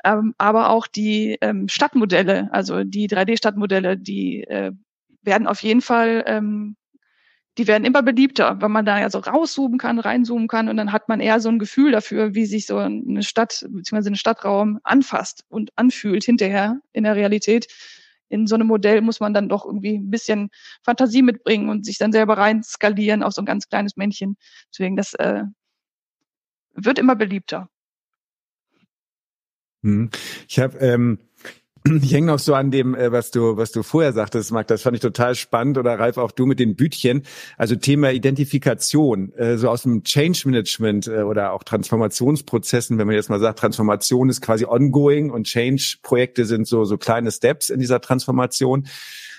Ähm, 0.04 0.34
aber 0.38 0.70
auch 0.70 0.88
die 0.88 1.38
ähm, 1.42 1.68
Stadtmodelle, 1.68 2.50
also 2.52 2.84
die 2.84 3.08
3D-Stadtmodelle, 3.08 3.98
die 3.98 4.44
äh, 4.44 4.72
werden 5.22 5.48
auf 5.48 5.62
jeden 5.62 5.82
Fall 5.82 6.24
ähm, 6.26 6.76
die 7.62 7.68
werden 7.68 7.86
immer 7.86 8.02
beliebter, 8.02 8.60
weil 8.60 8.70
man 8.70 8.86
da 8.86 9.00
ja 9.00 9.12
so 9.12 9.20
rauszoomen 9.20 9.78
kann, 9.78 10.00
reinzoomen 10.00 10.48
kann 10.48 10.68
und 10.68 10.78
dann 10.78 10.92
hat 10.92 11.08
man 11.10 11.20
eher 11.20 11.40
so 11.40 11.48
ein 11.48 11.60
Gefühl 11.60 11.92
dafür, 11.92 12.34
wie 12.34 12.48
sich 12.48 12.66
so 12.66 12.78
eine 12.78 13.22
Stadt 13.22 13.64
bzw. 13.70 14.10
ein 14.10 14.16
Stadtraum 14.16 14.80
anfasst 14.84 15.46
und 15.48 15.70
anfühlt 15.76 16.24
hinterher 16.24 16.80
in 16.92 17.04
der 17.04 17.16
Realität. 17.16 17.68
In 18.30 18.48
so 18.48 18.56
einem 18.56 18.66
Modell 18.66 19.02
muss 19.02 19.20
man 19.20 19.36
dann 19.36 19.48
doch 19.48 19.64
irgendwie 19.64 19.96
ein 20.00 20.10
bisschen 20.10 20.50
Fantasie 20.82 21.22
mitbringen 21.22 21.70
und 21.70 21.86
sich 21.86 22.00
dann 22.00 22.12
selber 22.12 22.36
rein 22.36 22.64
skalieren 22.64 23.22
auf 23.22 23.34
so 23.34 23.44
ein 23.44 23.46
ganz 23.46 23.70
kleines 23.70 23.96
Männchen. 23.96 24.38
Deswegen, 24.74 24.96
das 24.96 25.14
äh, 25.14 25.44
wird 26.74 26.98
immer 26.98 27.16
beliebter. 27.16 27.70
Hm. 29.84 30.10
Ich 30.48 30.58
habe 30.58 30.80
ähm, 30.80 31.20
ich 32.02 32.14
hänge 32.14 32.28
noch 32.28 32.40
so 32.40 32.54
an 32.54 32.72
dem, 32.72 32.96
äh, 32.96 33.12
was 33.12 33.32
du, 33.32 33.58
was 33.58 33.72
du 33.72 33.84
vorher 33.84 34.14
sagtest, 34.14 34.52
Marc, 34.52 34.68
das 34.68 34.84
fand 34.84 34.96
ich 34.96 35.02
total 35.02 35.36
spannend. 35.36 35.78
Oder 35.78 35.98
Ralf, 35.98 36.18
auch 36.18 36.32
du 36.32 36.46
mit 36.46 36.60
den 36.60 36.76
Bütchen. 36.76 37.24
Also 37.58 37.76
Thema 37.76 38.12
Identifikation, 38.12 39.34
äh, 39.34 39.58
so 39.58 39.70
aus 39.70 39.84
dem 39.84 40.04
Change 40.04 40.44
Management 40.46 41.08
äh, 41.08 41.24
oder 41.24 41.54
auch 41.54 41.64
Transformationsprozessen, 41.64 42.98
wenn 42.98 43.08
man 43.08 43.16
jetzt 43.16 43.30
mal 43.30 43.40
sagt, 43.40 43.60
Transformation 43.60 44.30
ist 44.30 44.42
quasi 44.42 44.66
ongoing 44.66 45.32
und 45.32 45.46
Change-Projekte 45.46 46.46
sind 46.46 46.68
so, 46.68 46.86
so 46.86 46.98
kleine 46.98 47.32
Steps 47.32 47.70
in 47.70 47.80
dieser 47.80 48.02
Transformation. 48.02 48.88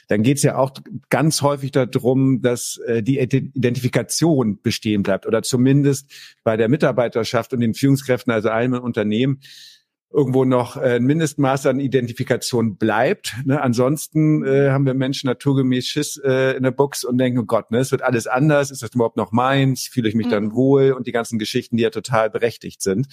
Dann 0.09 0.23
geht 0.23 0.39
es 0.39 0.43
ja 0.43 0.57
auch 0.57 0.73
ganz 1.11 1.43
häufig 1.43 1.71
darum, 1.71 2.43
dass 2.43 2.79
äh, 2.87 3.03
die 3.03 3.19
Identifikation 3.21 4.61
bestehen 4.61 5.03
bleibt 5.05 5.27
oder 5.27 5.43
zumindest 5.43 6.11
bei 6.43 6.57
der 6.57 6.69
Mitarbeiterschaft 6.69 7.53
und 7.53 7.61
den 7.61 7.75
Führungskräften, 7.75 8.33
also 8.33 8.51
allen 8.51 8.75
Unternehmen, 8.75 9.41
irgendwo 10.13 10.45
noch 10.45 10.77
äh, 10.77 10.97
ein 10.97 11.05
Mindestmaß 11.05 11.67
an 11.67 11.81
Identifikation 11.81 12.77
bleibt. 12.77 13.35
Ne? 13.45 13.61
Ansonsten 13.61 14.45
äh, 14.45 14.71
haben 14.71 14.85
wir 14.85 14.95
Menschen 14.95 15.29
naturgemäß 15.29 15.87
Schiss 15.87 16.21
äh, 16.23 16.57
in 16.57 16.63
der 16.63 16.71
Box 16.71 17.05
und 17.05 17.19
denken, 17.19 17.39
oh 17.39 17.45
Gott, 17.45 17.71
ne, 17.71 17.79
es 17.79 17.91
wird 17.93 18.03
alles 18.03 18.27
anders, 18.27 18.71
ist 18.71 18.83
das 18.83 18.95
überhaupt 18.95 19.17
noch 19.17 19.33
meins, 19.33 19.87
fühle 19.87 20.09
ich 20.09 20.15
mich 20.15 20.27
mhm. 20.27 20.31
dann 20.31 20.53
wohl 20.53 20.93
und 20.93 21.07
die 21.07 21.13
ganzen 21.13 21.39
Geschichten, 21.39 21.77
die 21.77 21.83
ja 21.83 21.91
total 21.91 22.31
berechtigt 22.31 22.83
sind. 22.83 23.09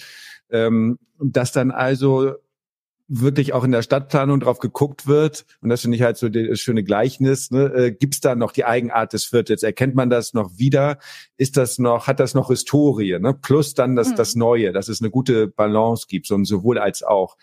Ähm, 0.50 0.98
dass 1.18 1.52
dann 1.52 1.70
also 1.70 2.34
wirklich 3.12 3.52
auch 3.52 3.64
in 3.64 3.72
der 3.72 3.82
Stadtplanung 3.82 4.38
drauf 4.38 4.60
geguckt 4.60 5.08
wird, 5.08 5.44
und 5.60 5.68
das 5.68 5.82
finde 5.82 5.96
ich 5.96 6.02
halt 6.02 6.16
so 6.16 6.28
das 6.28 6.60
schöne 6.60 6.84
Gleichnis, 6.84 7.50
ne, 7.50 7.64
äh, 7.74 7.90
gibt 7.90 8.14
es 8.14 8.20
da 8.20 8.36
noch 8.36 8.52
die 8.52 8.64
Eigenart 8.64 9.12
des 9.12 9.24
Viertels? 9.24 9.64
Erkennt 9.64 9.96
man 9.96 10.10
das 10.10 10.32
noch 10.32 10.58
wieder? 10.58 10.98
Ist 11.36 11.56
das 11.56 11.80
noch, 11.80 12.06
hat 12.06 12.20
das 12.20 12.34
noch 12.34 12.48
Historie? 12.48 13.18
Ne? 13.18 13.34
Plus 13.34 13.74
dann 13.74 13.96
das, 13.96 14.10
mhm. 14.10 14.16
das 14.16 14.36
Neue, 14.36 14.72
dass 14.72 14.88
es 14.88 15.02
eine 15.02 15.10
gute 15.10 15.48
Balance 15.48 16.06
gibt, 16.08 16.26
so 16.26 16.42
sowohl 16.44 16.78
als 16.78 17.02
auch. 17.02 17.36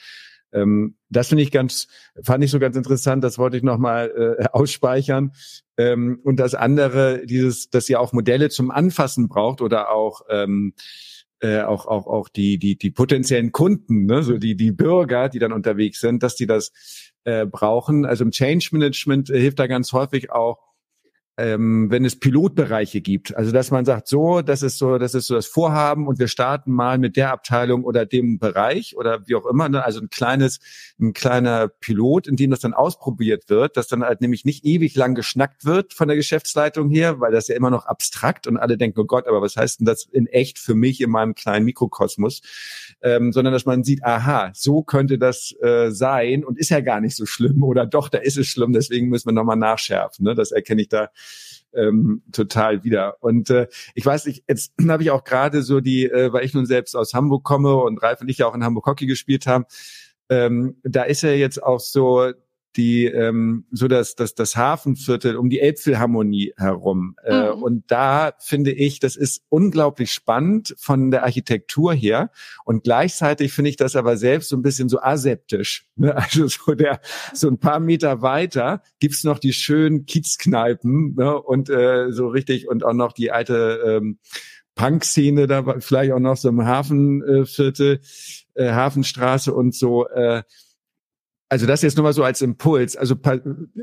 Ähm, 0.53 0.95
das 1.09 1.27
finde 1.27 1.43
ich 1.43 1.51
ganz, 1.51 1.87
fand 2.23 2.43
ich 2.45 2.51
so 2.51 2.59
ganz 2.59 2.77
interessant, 2.77 3.21
das 3.23 3.37
wollte 3.37 3.57
ich 3.57 3.63
nochmal 3.63 4.37
äh, 4.39 4.45
ausspeichern. 4.53 5.33
Ähm, 5.77 6.21
und 6.23 6.39
das 6.39 6.55
andere, 6.55 7.25
dieses, 7.25 7.69
dass 7.69 7.89
ihr 7.89 7.99
auch 7.99 8.13
Modelle 8.13 8.49
zum 8.49 8.71
Anfassen 8.71 9.27
braucht 9.27 9.61
oder 9.61 9.91
auch 9.91 10.21
ähm, 10.29 10.73
äh, 11.41 11.61
auch 11.61 11.85
auch 11.85 12.07
auch 12.07 12.29
die 12.29 12.57
die 12.57 12.77
die 12.77 12.91
potenziellen 12.91 13.51
Kunden, 13.51 14.05
ne, 14.05 14.23
so 14.23 14.37
die 14.37 14.55
die 14.55 14.71
Bürger, 14.71 15.29
die 15.29 15.39
dann 15.39 15.53
unterwegs 15.53 15.99
sind, 15.99 16.23
dass 16.23 16.35
die 16.35 16.47
das 16.47 16.71
äh, 17.23 17.45
brauchen. 17.45 18.05
Also 18.05 18.23
im 18.23 18.31
Change 18.31 18.69
Management 18.71 19.29
äh, 19.29 19.39
hilft 19.39 19.59
da 19.59 19.67
ganz 19.67 19.93
häufig 19.93 20.31
auch 20.31 20.59
ähm, 21.37 21.91
wenn 21.91 22.03
es 22.03 22.19
Pilotbereiche 22.19 22.99
gibt. 22.99 23.35
Also 23.35 23.51
dass 23.51 23.69
man 23.69 23.85
sagt, 23.85 24.07
so, 24.07 24.41
das 24.41 24.63
ist 24.63 24.79
so, 24.79 24.97
das 24.97 25.13
ist 25.13 25.27
so 25.27 25.35
das 25.35 25.45
Vorhaben 25.45 26.07
und 26.07 26.17
wir 26.17 26.27
starten 26.27 26.71
mal 26.71 26.97
mit 26.97 27.15
der 27.15 27.31
Abteilung 27.31 27.83
oder 27.83 28.07
dem 28.07 28.39
Bereich 28.39 28.97
oder 28.97 29.27
wie 29.27 29.35
auch 29.35 29.45
immer. 29.45 29.69
Ne? 29.69 29.83
Also 29.83 30.01
ein 30.01 30.09
kleines, 30.09 30.59
ein 30.99 31.13
kleiner 31.13 31.67
Pilot, 31.67 32.27
in 32.27 32.37
dem 32.37 32.49
das 32.49 32.61
dann 32.61 32.73
ausprobiert 32.73 33.49
wird, 33.49 33.77
dass 33.77 33.87
dann 33.87 34.03
halt 34.03 34.21
nämlich 34.21 34.45
nicht 34.45 34.65
ewig 34.65 34.95
lang 34.95 35.13
geschnackt 35.13 35.63
wird 35.63 35.93
von 35.93 36.07
der 36.07 36.17
Geschäftsleitung 36.17 36.89
her, 36.89 37.19
weil 37.19 37.31
das 37.31 37.47
ja 37.47 37.55
immer 37.55 37.69
noch 37.69 37.85
abstrakt 37.85 38.47
und 38.47 38.57
alle 38.57 38.75
denken, 38.75 38.99
oh 38.99 39.05
Gott, 39.05 39.27
aber 39.27 39.41
was 39.41 39.55
heißt 39.55 39.79
denn 39.79 39.85
das 39.85 40.05
in 40.11 40.25
echt 40.25 40.57
für 40.57 40.73
mich 40.73 41.01
in 41.01 41.11
meinem 41.11 41.35
kleinen 41.35 41.65
Mikrokosmos? 41.65 42.41
Ähm, 43.03 43.31
sondern 43.31 43.53
dass 43.53 43.65
man 43.65 43.83
sieht, 43.83 44.03
aha, 44.03 44.51
so 44.55 44.81
könnte 44.81 45.19
das 45.19 45.55
äh, 45.61 45.91
sein 45.91 46.43
und 46.43 46.57
ist 46.57 46.69
ja 46.69 46.81
gar 46.81 46.99
nicht 46.99 47.15
so 47.15 47.27
schlimm 47.27 47.61
oder 47.61 47.85
doch, 47.85 48.09
da 48.09 48.17
ist 48.17 48.37
es 48.37 48.47
schlimm, 48.47 48.73
deswegen 48.73 49.09
müssen 49.09 49.27
wir 49.27 49.33
nochmal 49.33 49.55
nachschärfen. 49.55 50.25
Ne? 50.25 50.33
Das 50.33 50.51
erkenne 50.51 50.81
ich 50.81 50.89
da 50.89 51.09
ähm, 51.73 52.23
total 52.31 52.83
wieder. 52.83 53.17
Und 53.21 53.49
äh, 53.49 53.67
ich 53.93 54.05
weiß 54.05 54.25
nicht, 54.25 54.43
jetzt 54.47 54.73
habe 54.87 55.03
ich 55.03 55.11
auch 55.11 55.23
gerade 55.23 55.61
so 55.63 55.79
die, 55.79 56.05
äh, 56.05 56.31
weil 56.33 56.45
ich 56.45 56.53
nun 56.53 56.65
selbst 56.65 56.95
aus 56.95 57.13
Hamburg 57.13 57.43
komme 57.43 57.75
und 57.75 58.01
Ralf 58.01 58.21
und 58.21 58.29
ich 58.29 58.39
ja 58.39 58.47
auch 58.47 58.55
in 58.55 58.63
Hamburg 58.63 58.85
Hockey 58.85 59.05
gespielt 59.05 59.47
haben, 59.47 59.65
ähm, 60.29 60.77
da 60.83 61.03
ist 61.03 61.23
ja 61.23 61.31
jetzt 61.31 61.63
auch 61.63 61.79
so 61.79 62.31
die 62.77 63.05
ähm, 63.05 63.65
so 63.71 63.87
das 63.87 64.15
das 64.15 64.35
das 64.35 64.55
Hafenviertel 64.55 65.35
um 65.35 65.49
die 65.49 65.59
Elbphilharmonie 65.59 66.53
herum 66.55 67.15
äh, 67.23 67.51
mhm. 67.51 67.63
und 67.63 67.91
da 67.91 68.33
finde 68.39 68.71
ich 68.71 68.99
das 68.99 69.15
ist 69.15 69.41
unglaublich 69.49 70.13
spannend 70.13 70.75
von 70.77 71.11
der 71.11 71.23
Architektur 71.23 71.93
her 71.93 72.31
und 72.63 72.83
gleichzeitig 72.83 73.51
finde 73.51 73.69
ich 73.69 73.75
das 73.75 73.95
aber 73.95 74.15
selbst 74.15 74.49
so 74.49 74.55
ein 74.55 74.61
bisschen 74.61 74.89
so 74.89 75.01
aseptisch 75.01 75.87
ne? 75.95 76.15
also 76.15 76.47
so 76.47 76.75
der 76.75 77.01
so 77.33 77.47
ein 77.47 77.59
paar 77.59 77.79
Meter 77.79 78.21
weiter 78.21 78.83
gibt's 78.99 79.23
noch 79.23 79.39
die 79.39 79.53
schönen 79.53 80.05
Kiezkneipen 80.05 81.15
ne? 81.15 81.41
und 81.41 81.69
äh, 81.69 82.11
so 82.11 82.27
richtig 82.27 82.69
und 82.69 82.85
auch 82.85 82.93
noch 82.93 83.11
die 83.11 83.31
alte 83.31 83.81
ähm, 83.85 84.19
Punk-Szene 84.75 85.47
da 85.47 85.79
vielleicht 85.79 86.13
auch 86.13 86.19
noch 86.19 86.37
so 86.37 86.49
im 86.49 86.63
Hafenviertel 86.63 87.99
äh, 88.53 88.71
Hafenstraße 88.71 89.51
und 89.53 89.73
so 89.75 90.07
äh, 90.07 90.43
also 91.49 91.65
das 91.65 91.81
jetzt 91.81 91.95
nur 91.95 92.03
mal 92.03 92.13
so 92.13 92.23
als 92.23 92.41
Impuls. 92.41 92.95
Also 92.95 93.15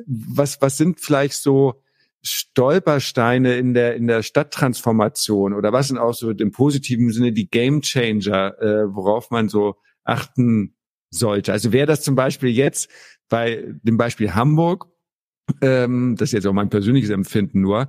was, 0.07 0.61
was 0.61 0.77
sind 0.77 1.01
vielleicht 1.01 1.35
so 1.35 1.83
Stolpersteine 2.23 3.57
in 3.57 3.75
der, 3.75 3.97
in 3.97 4.07
der 4.07 4.23
Stadttransformation 4.23 5.53
oder 5.53 5.73
was 5.73 5.89
sind 5.89 5.99
auch 5.99 6.15
so 6.15 6.31
im 6.31 6.53
positiven 6.53 7.13
Sinne 7.13 7.33
die 7.33 7.49
Game 7.49 7.83
Changer, 7.83 8.59
äh, 8.61 8.95
worauf 8.95 9.31
man 9.31 9.49
so 9.49 9.77
achten 10.05 10.75
sollte? 11.11 11.53
Also 11.53 11.73
wäre 11.73 11.87
das 11.87 12.03
zum 12.03 12.15
Beispiel 12.15 12.51
jetzt 12.51 12.89
bei 13.29 13.65
dem 13.83 13.99
Beispiel 13.99 14.35
Hamburg, 14.35 14.87
ähm, 15.61 16.17
das 16.17 16.31
ist 16.31 16.33
jetzt 16.33 16.47
auch 16.47 16.55
mein 16.55 16.71
persönliches 16.71 17.11
Empfinden 17.11 17.61
nur, 17.61 17.89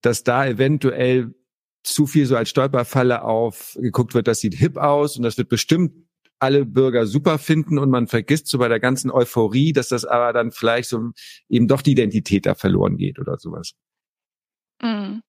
dass 0.00 0.24
da 0.24 0.46
eventuell 0.46 1.34
zu 1.82 2.06
viel 2.06 2.24
so 2.24 2.36
als 2.36 2.48
Stolperfalle 2.48 3.22
aufgeguckt 3.22 4.14
wird, 4.14 4.28
das 4.28 4.40
sieht 4.40 4.54
hip 4.54 4.78
aus 4.78 5.18
und 5.18 5.22
das 5.22 5.36
wird 5.36 5.50
bestimmt 5.50 5.92
alle 6.38 6.64
Bürger 6.64 7.06
super 7.06 7.38
finden 7.38 7.78
und 7.78 7.90
man 7.90 8.06
vergisst 8.06 8.48
so 8.48 8.58
bei 8.58 8.68
der 8.68 8.80
ganzen 8.80 9.10
Euphorie, 9.10 9.72
dass 9.72 9.88
das 9.88 10.04
aber 10.04 10.32
dann 10.32 10.50
vielleicht 10.50 10.88
so 10.88 11.10
eben 11.48 11.68
doch 11.68 11.82
die 11.82 11.92
Identität 11.92 12.46
da 12.46 12.54
verloren 12.54 12.96
geht 12.96 13.18
oder 13.18 13.38
sowas. 13.38 13.72
Mhm. 14.82 15.22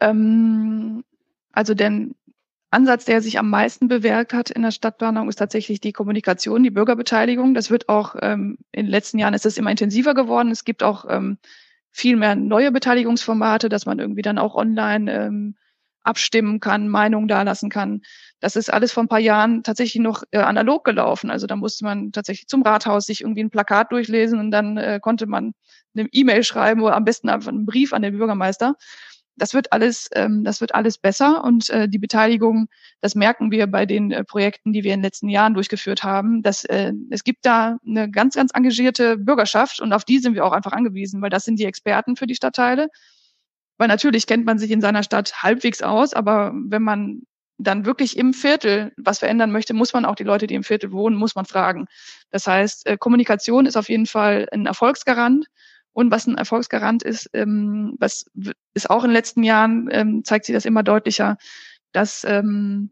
Ähm, 0.00 1.04
also 1.52 1.74
der 1.74 2.08
Ansatz, 2.70 3.04
der 3.04 3.22
sich 3.22 3.38
am 3.38 3.48
meisten 3.50 3.86
bewährt 3.86 4.32
hat 4.32 4.50
in 4.50 4.62
der 4.62 4.72
Stadtplanung, 4.72 5.28
ist 5.28 5.36
tatsächlich 5.36 5.80
die 5.80 5.92
Kommunikation, 5.92 6.64
die 6.64 6.70
Bürgerbeteiligung. 6.70 7.54
Das 7.54 7.70
wird 7.70 7.88
auch 7.88 8.16
ähm, 8.20 8.58
in 8.72 8.86
den 8.86 8.90
letzten 8.90 9.18
Jahren 9.18 9.34
ist 9.34 9.46
es 9.46 9.58
immer 9.58 9.70
intensiver 9.70 10.14
geworden. 10.14 10.50
Es 10.50 10.64
gibt 10.64 10.82
auch 10.82 11.04
ähm, 11.08 11.38
viel 11.92 12.16
mehr 12.16 12.34
neue 12.34 12.72
Beteiligungsformate, 12.72 13.68
dass 13.68 13.86
man 13.86 14.00
irgendwie 14.00 14.22
dann 14.22 14.38
auch 14.38 14.56
online 14.56 15.12
ähm, 15.12 15.54
abstimmen 16.04 16.60
kann, 16.60 16.88
Meinungen 16.88 17.28
dalassen 17.28 17.70
kann. 17.70 18.02
Das 18.40 18.56
ist 18.56 18.72
alles 18.72 18.92
vor 18.92 19.02
ein 19.02 19.08
paar 19.08 19.18
Jahren 19.18 19.62
tatsächlich 19.62 20.02
noch 20.02 20.22
äh, 20.30 20.38
analog 20.38 20.84
gelaufen. 20.84 21.30
Also 21.30 21.46
da 21.46 21.56
musste 21.56 21.84
man 21.84 22.12
tatsächlich 22.12 22.46
zum 22.46 22.62
Rathaus 22.62 23.06
sich 23.06 23.22
irgendwie 23.22 23.42
ein 23.42 23.50
Plakat 23.50 23.90
durchlesen 23.90 24.38
und 24.38 24.50
dann 24.50 24.76
äh, 24.76 25.00
konnte 25.02 25.26
man 25.26 25.54
eine 25.96 26.08
E-Mail 26.12 26.44
schreiben 26.44 26.82
oder 26.82 26.96
am 26.96 27.04
besten 27.04 27.28
einfach 27.28 27.48
einen 27.48 27.66
Brief 27.66 27.92
an 27.92 28.02
den 28.02 28.16
Bürgermeister. 28.16 28.76
Das 29.36 29.52
wird 29.52 29.72
alles, 29.72 30.08
ähm, 30.14 30.44
das 30.44 30.60
wird 30.60 30.74
alles 30.76 30.98
besser 30.98 31.42
und 31.42 31.68
äh, 31.70 31.88
die 31.88 31.98
Beteiligung, 31.98 32.68
das 33.00 33.16
merken 33.16 33.50
wir 33.50 33.66
bei 33.66 33.84
den 33.84 34.12
äh, 34.12 34.22
Projekten, 34.22 34.72
die 34.72 34.84
wir 34.84 34.92
in 34.92 35.00
den 35.00 35.04
letzten 35.04 35.28
Jahren 35.28 35.54
durchgeführt 35.54 36.04
haben, 36.04 36.42
dass 36.42 36.64
äh, 36.64 36.92
es 37.10 37.24
gibt 37.24 37.44
da 37.44 37.78
eine 37.84 38.08
ganz, 38.08 38.36
ganz 38.36 38.52
engagierte 38.54 39.16
Bürgerschaft 39.16 39.80
und 39.80 39.92
auf 39.92 40.04
die 40.04 40.18
sind 40.18 40.34
wir 40.34 40.44
auch 40.44 40.52
einfach 40.52 40.72
angewiesen, 40.72 41.20
weil 41.20 41.30
das 41.30 41.44
sind 41.44 41.58
die 41.58 41.64
Experten 41.64 42.14
für 42.14 42.28
die 42.28 42.36
Stadtteile 42.36 42.88
weil 43.78 43.88
natürlich 43.88 44.26
kennt 44.26 44.44
man 44.44 44.58
sich 44.58 44.70
in 44.70 44.80
seiner 44.80 45.02
Stadt 45.02 45.42
halbwegs 45.42 45.82
aus, 45.82 46.14
aber 46.14 46.52
wenn 46.54 46.82
man 46.82 47.22
dann 47.58 47.86
wirklich 47.86 48.16
im 48.16 48.34
Viertel 48.34 48.92
was 48.96 49.20
verändern 49.20 49.52
möchte, 49.52 49.74
muss 49.74 49.92
man 49.92 50.04
auch 50.04 50.16
die 50.16 50.24
Leute, 50.24 50.46
die 50.46 50.54
im 50.54 50.64
Viertel 50.64 50.92
wohnen, 50.92 51.16
muss 51.16 51.34
man 51.34 51.44
fragen. 51.44 51.86
Das 52.30 52.46
heißt, 52.46 52.86
äh, 52.86 52.96
Kommunikation 52.98 53.66
ist 53.66 53.76
auf 53.76 53.88
jeden 53.88 54.06
Fall 54.06 54.48
ein 54.52 54.66
Erfolgsgarant. 54.66 55.46
Und 55.92 56.10
was 56.10 56.26
ein 56.26 56.36
Erfolgsgarant 56.36 57.04
ist, 57.04 57.30
ähm, 57.34 57.94
was 58.00 58.24
ist 58.74 58.90
auch 58.90 59.04
in 59.04 59.10
den 59.10 59.14
letzten 59.14 59.44
Jahren, 59.44 59.88
ähm, 59.92 60.24
zeigt 60.24 60.44
sich 60.46 60.52
das 60.52 60.64
immer 60.64 60.82
deutlicher, 60.82 61.36
dass 61.92 62.24
ähm, 62.24 62.90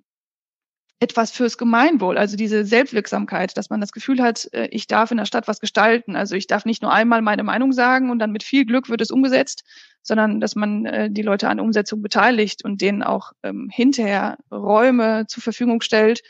etwas 1.01 1.33
fürs 1.33 1.59
Gemeinwohl, 1.59 2.16
also 2.16 2.37
diese 2.37 2.64
Selbstwirksamkeit, 2.64 3.57
dass 3.57 3.71
man 3.71 3.81
das 3.81 3.90
Gefühl 3.90 4.23
hat, 4.23 4.49
äh, 4.53 4.68
ich 4.71 4.87
darf 4.87 5.11
in 5.11 5.16
der 5.16 5.27
Stadt 5.27 5.49
was 5.49 5.59
gestalten. 5.59 6.14
Also 6.14 6.37
ich 6.37 6.47
darf 6.47 6.64
nicht 6.64 6.81
nur 6.81 6.92
einmal 6.92 7.23
meine 7.23 7.42
Meinung 7.42 7.73
sagen 7.73 8.11
und 8.11 8.21
dann 8.21 8.31
mit 8.31 8.45
viel 8.45 8.64
Glück 8.64 8.88
wird 8.88 9.01
es 9.01 9.11
umgesetzt, 9.11 9.64
sondern 10.03 10.41
dass 10.41 10.57
man 10.57 10.85
äh, 10.87 11.11
die 11.11 11.23
Leute 11.23 11.49
an 11.49 11.61
Umsetzung 11.61 12.03
beteiligt 12.03 12.65
und 12.65 12.81
denen 12.81 13.03
auch 13.03 13.33
ähm, 13.43 13.69
hinterher 13.73 14.38
Räume 14.51 15.27
zur 15.29 15.43
Verfügung 15.43 15.81
stellt, 15.81 16.23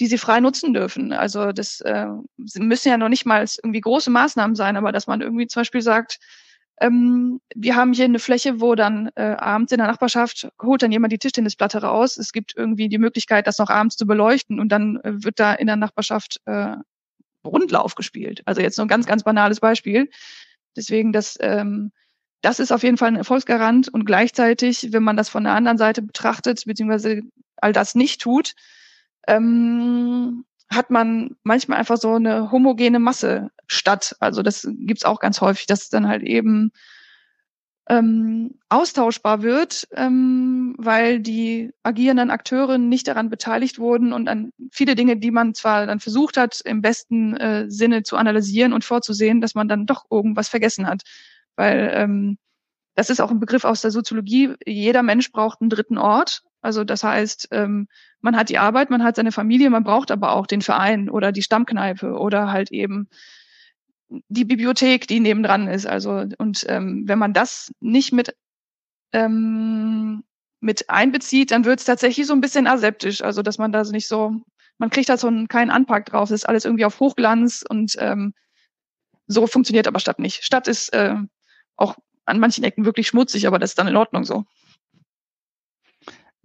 die 0.00 0.06
sie 0.06 0.18
frei 0.18 0.40
nutzen 0.40 0.74
dürfen. 0.74 1.12
Also 1.12 1.52
das 1.52 1.80
äh, 1.80 2.06
müssen 2.36 2.88
ja 2.88 2.98
noch 2.98 3.08
nicht 3.08 3.26
mal 3.26 3.44
irgendwie 3.62 3.80
große 3.80 4.10
Maßnahmen 4.10 4.56
sein, 4.56 4.76
aber 4.76 4.92
dass 4.92 5.06
man 5.06 5.20
irgendwie 5.20 5.46
zum 5.46 5.60
Beispiel 5.60 5.82
sagt, 5.82 6.18
ähm, 6.80 7.40
wir 7.54 7.74
haben 7.74 7.94
hier 7.94 8.04
eine 8.04 8.18
Fläche, 8.18 8.60
wo 8.60 8.74
dann 8.74 9.10
äh, 9.14 9.22
abends 9.38 9.72
in 9.72 9.78
der 9.78 9.86
Nachbarschaft 9.86 10.48
holt 10.60 10.82
dann 10.82 10.92
jemand 10.92 11.12
die 11.12 11.18
Tischtennisplatte 11.18 11.78
raus. 11.78 12.18
Es 12.18 12.32
gibt 12.32 12.54
irgendwie 12.54 12.88
die 12.88 12.98
Möglichkeit, 12.98 13.46
das 13.46 13.58
noch 13.58 13.70
abends 13.70 13.96
zu 13.96 14.06
beleuchten 14.06 14.60
und 14.60 14.70
dann 14.70 14.96
äh, 14.96 15.24
wird 15.24 15.40
da 15.40 15.54
in 15.54 15.66
der 15.66 15.76
Nachbarschaft 15.76 16.40
äh, 16.44 16.76
Rundlauf 17.46 17.94
gespielt. 17.94 18.42
Also 18.44 18.60
jetzt 18.60 18.76
nur 18.76 18.84
ein 18.84 18.88
ganz, 18.88 19.06
ganz 19.06 19.22
banales 19.22 19.60
Beispiel. 19.60 20.10
Deswegen, 20.76 21.12
das, 21.12 21.38
ähm, 21.40 21.92
das 22.42 22.60
ist 22.60 22.72
auf 22.72 22.82
jeden 22.82 22.96
Fall 22.96 23.08
ein 23.08 23.16
Erfolgsgarant 23.16 23.88
und 23.88 24.04
gleichzeitig, 24.04 24.88
wenn 24.92 25.02
man 25.02 25.16
das 25.16 25.28
von 25.28 25.44
der 25.44 25.54
anderen 25.54 25.78
Seite 25.78 26.02
betrachtet, 26.02 26.64
beziehungsweise 26.66 27.22
all 27.56 27.72
das 27.72 27.94
nicht 27.94 28.20
tut, 28.20 28.54
ähm, 29.26 30.44
hat 30.70 30.90
man 30.90 31.36
manchmal 31.42 31.78
einfach 31.78 31.96
so 31.96 32.14
eine 32.14 32.50
homogene 32.50 32.98
Masse 32.98 33.50
statt. 33.66 34.16
Also 34.20 34.42
das 34.42 34.68
gibt's 34.80 35.04
auch 35.04 35.20
ganz 35.20 35.40
häufig, 35.40 35.66
dass 35.66 35.88
dann 35.88 36.08
halt 36.08 36.22
eben 36.22 36.72
ähm, 37.88 38.58
austauschbar 38.68 39.42
wird, 39.42 39.86
ähm, 39.92 40.74
weil 40.76 41.20
die 41.20 41.70
agierenden 41.84 42.30
Akteure 42.30 42.78
nicht 42.78 43.06
daran 43.06 43.30
beteiligt 43.30 43.78
wurden 43.78 44.12
und 44.12 44.28
an 44.28 44.50
viele 44.72 44.96
Dinge, 44.96 45.16
die 45.16 45.30
man 45.30 45.54
zwar 45.54 45.86
dann 45.86 46.00
versucht 46.00 46.36
hat, 46.36 46.60
im 46.64 46.82
besten 46.82 47.36
äh, 47.36 47.70
Sinne 47.70 48.02
zu 48.02 48.16
analysieren 48.16 48.72
und 48.72 48.84
vorzusehen, 48.84 49.40
dass 49.40 49.54
man 49.54 49.68
dann 49.68 49.86
doch 49.86 50.04
irgendwas 50.10 50.48
vergessen 50.48 50.88
hat. 50.88 51.02
Weil 51.56 51.90
ähm, 51.94 52.38
das 52.94 53.10
ist 53.10 53.20
auch 53.20 53.30
ein 53.30 53.40
Begriff 53.40 53.64
aus 53.64 53.82
der 53.82 53.90
Soziologie. 53.90 54.54
Jeder 54.64 55.02
Mensch 55.02 55.30
braucht 55.32 55.60
einen 55.60 55.70
dritten 55.70 55.98
Ort. 55.98 56.42
Also 56.62 56.84
das 56.84 57.04
heißt, 57.04 57.48
ähm, 57.50 57.88
man 58.20 58.36
hat 58.36 58.48
die 58.48 58.58
Arbeit, 58.58 58.90
man 58.90 59.04
hat 59.04 59.16
seine 59.16 59.32
Familie, 59.32 59.70
man 59.70 59.84
braucht 59.84 60.10
aber 60.10 60.32
auch 60.32 60.46
den 60.46 60.62
Verein 60.62 61.10
oder 61.10 61.30
die 61.32 61.42
Stammkneipe 61.42 62.12
oder 62.18 62.50
halt 62.50 62.72
eben 62.72 63.08
die 64.08 64.44
Bibliothek, 64.44 65.06
die 65.06 65.20
nebendran 65.20 65.68
ist. 65.68 65.86
Also 65.86 66.24
und 66.38 66.64
ähm, 66.68 67.04
wenn 67.06 67.18
man 67.18 67.32
das 67.32 67.72
nicht 67.80 68.12
mit 68.12 68.34
ähm, 69.12 70.24
mit 70.60 70.90
einbezieht, 70.90 71.50
dann 71.50 71.64
wird 71.64 71.80
es 71.80 71.86
tatsächlich 71.86 72.26
so 72.26 72.32
ein 72.32 72.40
bisschen 72.40 72.66
aseptisch. 72.66 73.22
Also 73.22 73.42
dass 73.42 73.58
man 73.58 73.72
da 73.72 73.84
so 73.84 73.92
nicht 73.92 74.08
so, 74.08 74.40
man 74.78 74.90
kriegt 74.90 75.08
da 75.08 75.16
so 75.16 75.28
einen, 75.28 75.48
keinen 75.48 75.70
Anpack 75.70 76.06
drauf. 76.06 76.28
Das 76.30 76.40
ist 76.42 76.48
alles 76.48 76.64
irgendwie 76.64 76.84
auf 76.84 76.98
Hochglanz 77.00 77.64
und 77.68 77.94
ähm, 77.98 78.34
so 79.26 79.46
funktioniert 79.46 79.86
aber 79.86 80.00
Stadt 80.00 80.18
nicht. 80.18 80.44
Stadt 80.44 80.68
ist 80.68 80.92
äh, 80.92 81.16
auch 81.76 81.96
an 82.24 82.40
manchen 82.40 82.64
Ecken 82.64 82.84
wirklich 82.84 83.06
schmutzig, 83.06 83.46
aber 83.46 83.58
das 83.58 83.70
ist 83.70 83.78
dann 83.78 83.88
in 83.88 83.96
Ordnung 83.96 84.24
so. 84.24 84.44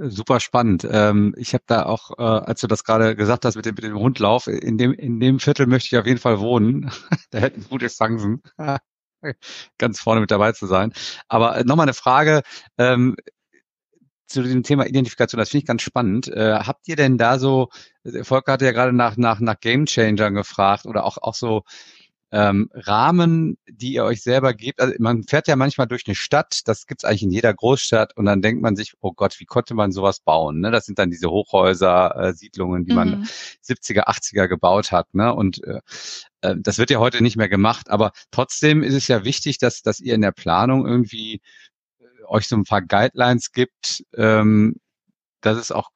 Super 0.04 0.40
spannend. 0.40 0.88
Ähm, 0.90 1.36
ich 1.38 1.54
habe 1.54 1.64
da 1.68 1.86
auch, 1.86 2.18
äh, 2.18 2.24
als 2.24 2.62
du 2.62 2.68
das 2.68 2.84
gerade 2.84 3.16
gesagt 3.16 3.46
hast 3.46 3.56
mit 3.56 3.66
dem, 3.66 3.76
mit 3.76 3.84
dem 3.84 3.96
Rundlauf, 3.96 4.48
in 4.48 4.80
dem, 4.80 4.94
in 4.94 5.20
dem 5.20 5.40
Viertel 5.40 5.68
möchte 5.68 5.96
ich 5.96 6.00
auf 6.00 6.08
jeden 6.08 6.20
Fall 6.20 6.40
wohnen. 6.40 6.90
da 7.30 7.40
hätten 7.40 7.66
gute 7.70 7.88
Chancen, 7.88 8.42
ganz 9.78 10.00
vorne 10.00 10.22
mit 10.22 10.32
dabei 10.32 10.54
zu 10.54 10.66
sein. 10.66 10.92
Aber 11.28 11.58
äh, 11.58 11.64
nochmal 11.66 11.86
eine 11.86 11.94
Frage 11.94 12.42
ähm, 12.80 13.16
zu 14.26 14.42
dem 14.42 14.64
Thema 14.64 14.88
Identifikation. 14.88 15.38
Das 15.38 15.50
finde 15.50 15.64
ich 15.64 15.68
ganz 15.68 15.84
spannend. 15.84 16.30
Äh, 16.30 16.60
habt 16.60 16.88
ihr 16.88 16.96
denn 16.96 17.20
da 17.20 17.38
so, 17.38 17.70
Volker 18.24 18.54
hatte 18.54 18.66
ja 18.66 18.72
gerade 18.72 18.94
nach, 18.94 19.18
nach, 19.18 19.40
nach 19.40 19.60
Game 19.60 19.86
gefragt 19.86 20.88
oder 20.88 21.06
auch, 21.06 21.18
auch 21.18 21.36
so 21.36 21.64
ähm, 22.32 22.70
Rahmen, 22.74 23.58
die 23.68 23.94
ihr 23.94 24.06
euch 24.06 24.22
selber 24.22 24.54
gebt. 24.54 24.80
Also 24.80 24.94
man 25.00 25.24
fährt 25.24 25.48
ja 25.48 25.56
manchmal 25.56 25.88
durch 25.88 26.04
eine 26.08 26.16
Stadt, 26.16 26.62
das 26.66 26.86
gibt's 26.86 27.04
eigentlich 27.04 27.24
in 27.24 27.32
jeder 27.32 27.54
Großstadt 27.54 28.16
und 28.16 28.26
dann 28.26 28.42
denkt 28.42 28.62
man 28.62 28.76
sich, 28.76 28.94
oh 29.02 29.12
Gott, 29.12 29.40
wie 29.40 29.46
konnte 29.46 29.74
man 29.74 29.92
sowas 29.92 30.22
bauen? 30.22 30.62
Ne? 30.62 30.72
Das 30.72 30.86
sind 30.86 30.98
dann 30.98 31.12
diese 31.12 31.30
Hochhäuser, 31.30 32.16
äh, 32.16 32.34
Siedlungen, 32.34 32.86
die 32.86 32.92
mhm. 32.92 32.98
man 32.98 33.24
70er, 33.66 34.08
80er 34.08 34.48
gebaut 34.48 34.92
hat. 34.92 35.14
Ne? 35.14 35.34
Und 35.34 35.64
äh, 35.66 35.82
äh, 36.42 36.56
das 36.58 36.78
wird 36.78 36.90
ja 36.90 37.00
heute 37.00 37.22
nicht 37.22 37.36
mehr 37.36 37.50
gemacht, 37.50 37.90
aber 37.90 38.12
trotzdem 38.32 38.84
ist 38.84 38.94
es 38.94 39.08
ja 39.08 39.26
wichtig, 39.26 39.58
dass, 39.58 39.82
dass 39.82 40.00
ihr 40.00 40.16
in 40.16 40.22
der 40.22 40.32
Planung 40.32 40.88
irgendwie 40.88 41.42
äh, 42.00 42.06
euch 42.28 42.48
so 42.48 42.56
ein 42.56 42.64
paar 42.64 42.82
Guidelines 42.82 43.52
gibt, 43.52 44.04
ähm, 44.16 44.76
dass 45.42 45.58
es 45.58 45.72
auch 45.72 45.90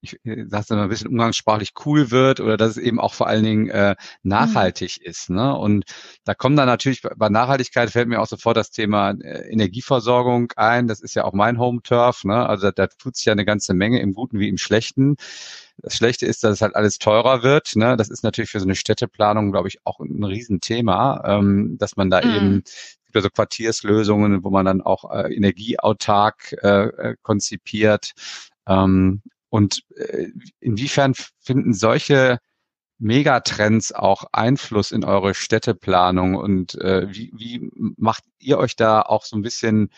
ich 0.00 0.18
äh, 0.24 0.44
sag's 0.48 0.70
mal 0.70 0.82
ein 0.82 0.88
bisschen 0.88 1.08
umgangssprachlich 1.08 1.72
cool 1.84 2.10
wird 2.10 2.40
oder 2.40 2.56
dass 2.56 2.72
es 2.72 2.76
eben 2.78 3.00
auch 3.00 3.14
vor 3.14 3.26
allen 3.26 3.44
Dingen 3.44 3.68
äh, 3.68 3.96
nachhaltig 4.22 4.98
mhm. 5.00 5.10
ist. 5.10 5.30
Ne? 5.30 5.56
Und 5.56 5.84
da 6.24 6.34
kommen 6.34 6.56
dann 6.56 6.66
natürlich 6.66 7.02
bei 7.02 7.28
Nachhaltigkeit 7.28 7.90
fällt 7.90 8.08
mir 8.08 8.20
auch 8.20 8.26
sofort 8.26 8.56
das 8.56 8.70
Thema 8.70 9.10
äh, 9.10 9.50
Energieversorgung 9.50 10.52
ein. 10.56 10.88
Das 10.88 11.00
ist 11.00 11.14
ja 11.14 11.24
auch 11.24 11.32
mein 11.32 11.58
Home-Turf. 11.58 12.24
Ne? 12.24 12.46
Also 12.46 12.70
da, 12.70 12.72
da 12.72 12.86
tut 12.86 13.16
sich 13.16 13.26
ja 13.26 13.32
eine 13.32 13.44
ganze 13.44 13.74
Menge 13.74 14.00
im 14.00 14.14
Guten 14.14 14.38
wie 14.38 14.48
im 14.48 14.58
Schlechten. 14.58 15.16
Das 15.78 15.94
Schlechte 15.94 16.26
ist, 16.26 16.42
dass 16.42 16.54
es 16.54 16.60
halt 16.60 16.74
alles 16.74 16.98
teurer 16.98 17.42
wird. 17.42 17.76
Ne? 17.76 17.96
Das 17.96 18.08
ist 18.08 18.24
natürlich 18.24 18.50
für 18.50 18.60
so 18.60 18.66
eine 18.66 18.74
Städteplanung, 18.74 19.52
glaube 19.52 19.68
ich, 19.68 19.78
auch 19.84 20.00
ein 20.00 20.24
Riesenthema, 20.24 21.22
ähm, 21.24 21.76
dass 21.78 21.96
man 21.96 22.10
da 22.10 22.24
mhm. 22.24 22.34
eben 22.34 22.62
gibt 23.08 23.16
ja 23.16 23.22
so 23.22 23.30
Quartierslösungen, 23.30 24.44
wo 24.44 24.50
man 24.50 24.66
dann 24.66 24.82
auch 24.82 25.10
äh, 25.10 25.34
energieautark 25.34 26.52
äh, 26.62 26.86
äh 26.88 27.16
konzipiert. 27.22 28.12
Ähm, 28.66 29.22
und 29.50 29.82
äh, 29.96 30.28
inwiefern 30.60 31.14
finden 31.40 31.72
solche 31.74 32.38
Megatrends 32.98 33.92
auch 33.92 34.24
Einfluss 34.32 34.90
in 34.90 35.04
eure 35.04 35.34
Städteplanung 35.34 36.34
und 36.34 36.74
äh, 36.76 37.06
wie, 37.10 37.32
wie 37.36 37.70
macht 37.96 38.24
ihr 38.40 38.58
euch 38.58 38.76
da 38.76 39.02
auch 39.02 39.24
so 39.24 39.36
ein 39.36 39.42
bisschen 39.42 39.90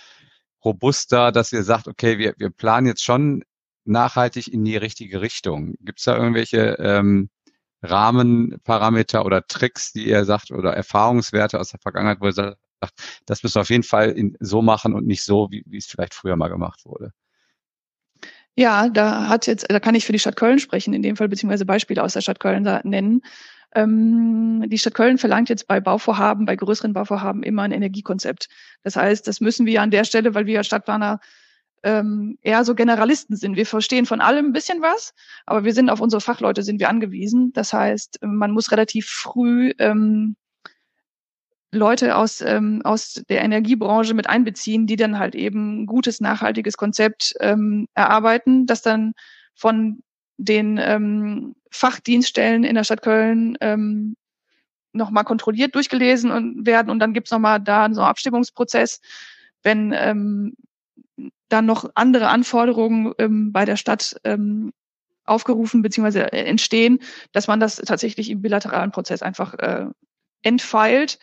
robuster, 0.64 1.32
dass 1.32 1.52
ihr 1.52 1.62
sagt, 1.64 1.88
okay, 1.88 2.18
wir, 2.18 2.34
wir 2.38 2.50
planen 2.50 2.86
jetzt 2.86 3.02
schon 3.02 3.42
nachhaltig 3.84 4.48
in 4.48 4.64
die 4.64 4.76
richtige 4.76 5.22
Richtung? 5.22 5.74
Gibt 5.80 6.00
es 6.00 6.04
da 6.04 6.16
irgendwelche 6.16 6.76
ähm, 6.78 7.30
Rahmenparameter 7.82 9.24
oder 9.24 9.46
Tricks, 9.46 9.92
die 9.92 10.08
ihr 10.08 10.24
sagt, 10.26 10.50
oder 10.50 10.74
Erfahrungswerte 10.74 11.58
aus 11.58 11.70
der 11.70 11.80
Vergangenheit, 11.80 12.20
wo 12.20 12.26
ihr 12.26 12.32
sagt, 12.32 12.58
das 13.26 13.42
müssen 13.42 13.56
wir 13.56 13.62
auf 13.62 13.70
jeden 13.70 13.82
Fall 13.82 14.10
in, 14.10 14.36
so 14.40 14.62
machen 14.62 14.94
und 14.94 15.06
nicht 15.06 15.22
so, 15.22 15.50
wie, 15.50 15.64
wie 15.66 15.78
es 15.78 15.86
vielleicht 15.86 16.14
früher 16.14 16.36
mal 16.36 16.48
gemacht 16.48 16.84
wurde? 16.84 17.12
Ja, 18.56 18.88
da 18.88 19.28
hat 19.28 19.46
jetzt, 19.46 19.70
da 19.70 19.80
kann 19.80 19.94
ich 19.94 20.04
für 20.04 20.12
die 20.12 20.18
Stadt 20.18 20.36
Köln 20.36 20.58
sprechen, 20.58 20.92
in 20.92 21.02
dem 21.02 21.16
Fall, 21.16 21.28
beziehungsweise 21.28 21.64
Beispiele 21.64 22.02
aus 22.02 22.12
der 22.12 22.20
Stadt 22.20 22.40
Köln 22.40 22.64
da 22.64 22.80
nennen. 22.84 23.22
Ähm, 23.74 24.64
die 24.68 24.78
Stadt 24.78 24.94
Köln 24.94 25.18
verlangt 25.18 25.48
jetzt 25.48 25.66
bei 25.68 25.80
Bauvorhaben, 25.80 26.46
bei 26.46 26.56
größeren 26.56 26.92
Bauvorhaben 26.92 27.42
immer 27.42 27.62
ein 27.62 27.72
Energiekonzept. 27.72 28.48
Das 28.82 28.96
heißt, 28.96 29.26
das 29.26 29.40
müssen 29.40 29.66
wir 29.66 29.80
an 29.82 29.90
der 29.90 30.04
Stelle, 30.04 30.34
weil 30.34 30.46
wir 30.46 30.58
als 30.58 30.66
Stadtplaner 30.66 31.20
ähm, 31.82 32.38
eher 32.42 32.64
so 32.64 32.74
Generalisten 32.74 33.36
sind. 33.36 33.56
Wir 33.56 33.66
verstehen 33.66 34.06
von 34.06 34.20
allem 34.20 34.46
ein 34.46 34.52
bisschen 34.52 34.82
was, 34.82 35.14
aber 35.46 35.64
wir 35.64 35.72
sind 35.72 35.88
auf 35.88 36.00
unsere 36.00 36.20
Fachleute 36.20 36.62
sind 36.62 36.80
wir 36.80 36.88
angewiesen. 36.88 37.52
Das 37.52 37.72
heißt, 37.72 38.18
man 38.22 38.50
muss 38.50 38.72
relativ 38.72 39.06
früh 39.06 39.72
ähm, 39.78 40.36
Leute 41.72 42.16
aus, 42.16 42.40
ähm, 42.40 42.82
aus 42.84 43.22
der 43.28 43.42
Energiebranche 43.42 44.14
mit 44.14 44.28
einbeziehen, 44.28 44.86
die 44.86 44.96
dann 44.96 45.18
halt 45.18 45.34
eben 45.34 45.82
ein 45.82 45.86
gutes, 45.86 46.20
nachhaltiges 46.20 46.76
Konzept 46.76 47.34
ähm, 47.40 47.86
erarbeiten, 47.94 48.66
das 48.66 48.82
dann 48.82 49.12
von 49.54 50.02
den 50.36 50.78
ähm, 50.82 51.54
Fachdienststellen 51.70 52.64
in 52.64 52.74
der 52.74 52.84
Stadt 52.84 53.02
Köln 53.02 53.56
ähm, 53.60 54.16
nochmal 54.92 55.24
kontrolliert 55.24 55.74
durchgelesen 55.76 56.32
und 56.32 56.66
werden 56.66 56.90
und 56.90 56.98
dann 56.98 57.12
gibt's 57.12 57.30
nochmal 57.30 57.60
da 57.60 57.82
so 57.92 58.00
einen 58.00 58.10
Abstimmungsprozess, 58.10 59.00
wenn 59.62 59.92
ähm, 59.94 60.54
dann 61.48 61.66
noch 61.66 61.88
andere 61.94 62.28
Anforderungen 62.28 63.12
ähm, 63.18 63.52
bei 63.52 63.64
der 63.64 63.76
Stadt 63.76 64.16
ähm, 64.24 64.72
aufgerufen 65.24 65.82
bzw. 65.82 66.20
entstehen, 66.30 66.98
dass 67.30 67.46
man 67.46 67.60
das 67.60 67.76
tatsächlich 67.76 68.30
im 68.30 68.42
bilateralen 68.42 68.90
Prozess 68.90 69.22
einfach 69.22 69.54
äh, 69.54 69.86
entfeilt 70.42 71.18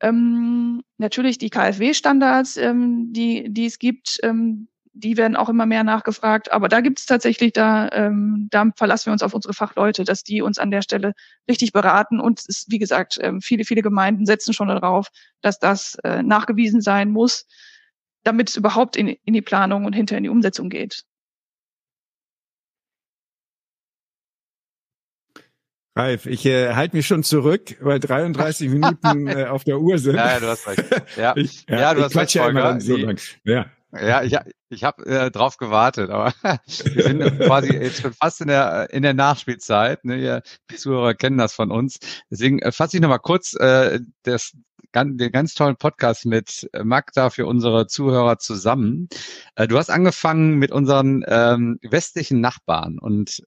ähm, 0.00 0.82
natürlich 0.98 1.38
die 1.38 1.50
KfW-Standards, 1.50 2.56
ähm, 2.56 3.12
die, 3.12 3.46
die 3.50 3.66
es 3.66 3.78
gibt, 3.78 4.18
ähm, 4.22 4.68
die 4.92 5.16
werden 5.16 5.36
auch 5.36 5.48
immer 5.48 5.66
mehr 5.66 5.84
nachgefragt. 5.84 6.50
Aber 6.50 6.68
da 6.68 6.80
gibt 6.80 6.98
es 6.98 7.06
tatsächlich, 7.06 7.52
da, 7.52 7.88
ähm, 7.92 8.48
da 8.50 8.66
verlassen 8.76 9.06
wir 9.06 9.12
uns 9.12 9.22
auf 9.22 9.34
unsere 9.34 9.54
Fachleute, 9.54 10.04
dass 10.04 10.24
die 10.24 10.42
uns 10.42 10.58
an 10.58 10.70
der 10.70 10.82
Stelle 10.82 11.12
richtig 11.48 11.72
beraten. 11.72 12.20
Und 12.20 12.40
es 12.40 12.46
ist, 12.46 12.70
wie 12.70 12.78
gesagt, 12.78 13.18
ähm, 13.20 13.40
viele, 13.40 13.64
viele 13.64 13.82
Gemeinden 13.82 14.26
setzen 14.26 14.52
schon 14.52 14.68
darauf, 14.68 15.08
dass 15.40 15.58
das 15.58 15.96
äh, 16.04 16.22
nachgewiesen 16.22 16.80
sein 16.80 17.10
muss, 17.10 17.46
damit 18.24 18.50
es 18.50 18.56
überhaupt 18.56 18.96
in, 18.96 19.08
in 19.08 19.34
die 19.34 19.42
Planung 19.42 19.84
und 19.84 19.92
hinter 19.92 20.16
in 20.16 20.24
die 20.24 20.28
Umsetzung 20.30 20.68
geht. 20.68 21.04
Ralf, 25.98 26.26
ich 26.26 26.46
äh, 26.46 26.74
halte 26.74 26.96
mich 26.96 27.06
schon 27.08 27.24
zurück, 27.24 27.76
weil 27.80 27.98
33 27.98 28.68
Minuten 28.70 29.26
äh, 29.26 29.46
auf 29.46 29.64
der 29.64 29.80
Uhr 29.80 29.98
sind. 29.98 30.14
Ja, 30.14 30.34
ja 30.34 30.40
du 30.40 30.46
hast 30.46 30.68
recht. 30.68 30.84
Ja, 31.16 31.36
ich, 31.36 31.66
ja, 31.68 31.80
ja 31.80 31.94
du 31.94 32.04
hast 32.04 32.16
recht, 32.16 32.34
ja 32.34 32.48
immer 32.48 32.62
dann 32.62 32.80
so 32.80 32.96
lang. 32.96 33.18
Ja. 33.44 33.66
Ja, 33.90 34.22
ich, 34.22 34.36
ich 34.68 34.84
habe 34.84 35.06
äh, 35.06 35.30
drauf 35.30 35.56
gewartet, 35.56 36.10
aber 36.10 36.34
wir 36.42 37.02
sind 37.02 37.40
quasi 37.40 37.72
jetzt 37.72 38.02
schon 38.02 38.12
fast 38.12 38.42
in 38.42 38.48
der 38.48 38.90
in 38.92 39.02
der 39.02 39.14
Nachspielzeit. 39.14 40.04
Ne? 40.04 40.18
Ihr, 40.18 40.42
die 40.70 40.76
Zuhörer 40.76 41.14
kennen 41.14 41.38
das 41.38 41.54
von 41.54 41.70
uns. 41.70 41.98
Deswegen 42.30 42.58
äh, 42.58 42.70
fasse 42.70 42.98
ich 42.98 43.00
nochmal 43.00 43.18
kurz 43.18 43.54
äh, 43.54 44.00
das, 44.24 44.52
den 44.94 45.32
ganz 45.32 45.54
tollen 45.54 45.76
Podcast 45.76 46.26
mit 46.26 46.68
Magda 46.82 47.30
für 47.30 47.46
unsere 47.46 47.86
Zuhörer 47.86 48.38
zusammen. 48.38 49.08
Äh, 49.54 49.66
du 49.66 49.78
hast 49.78 49.90
angefangen 49.90 50.58
mit 50.58 50.70
unseren 50.70 51.24
ähm, 51.26 51.78
westlichen 51.82 52.42
Nachbarn 52.42 52.98
und 52.98 53.42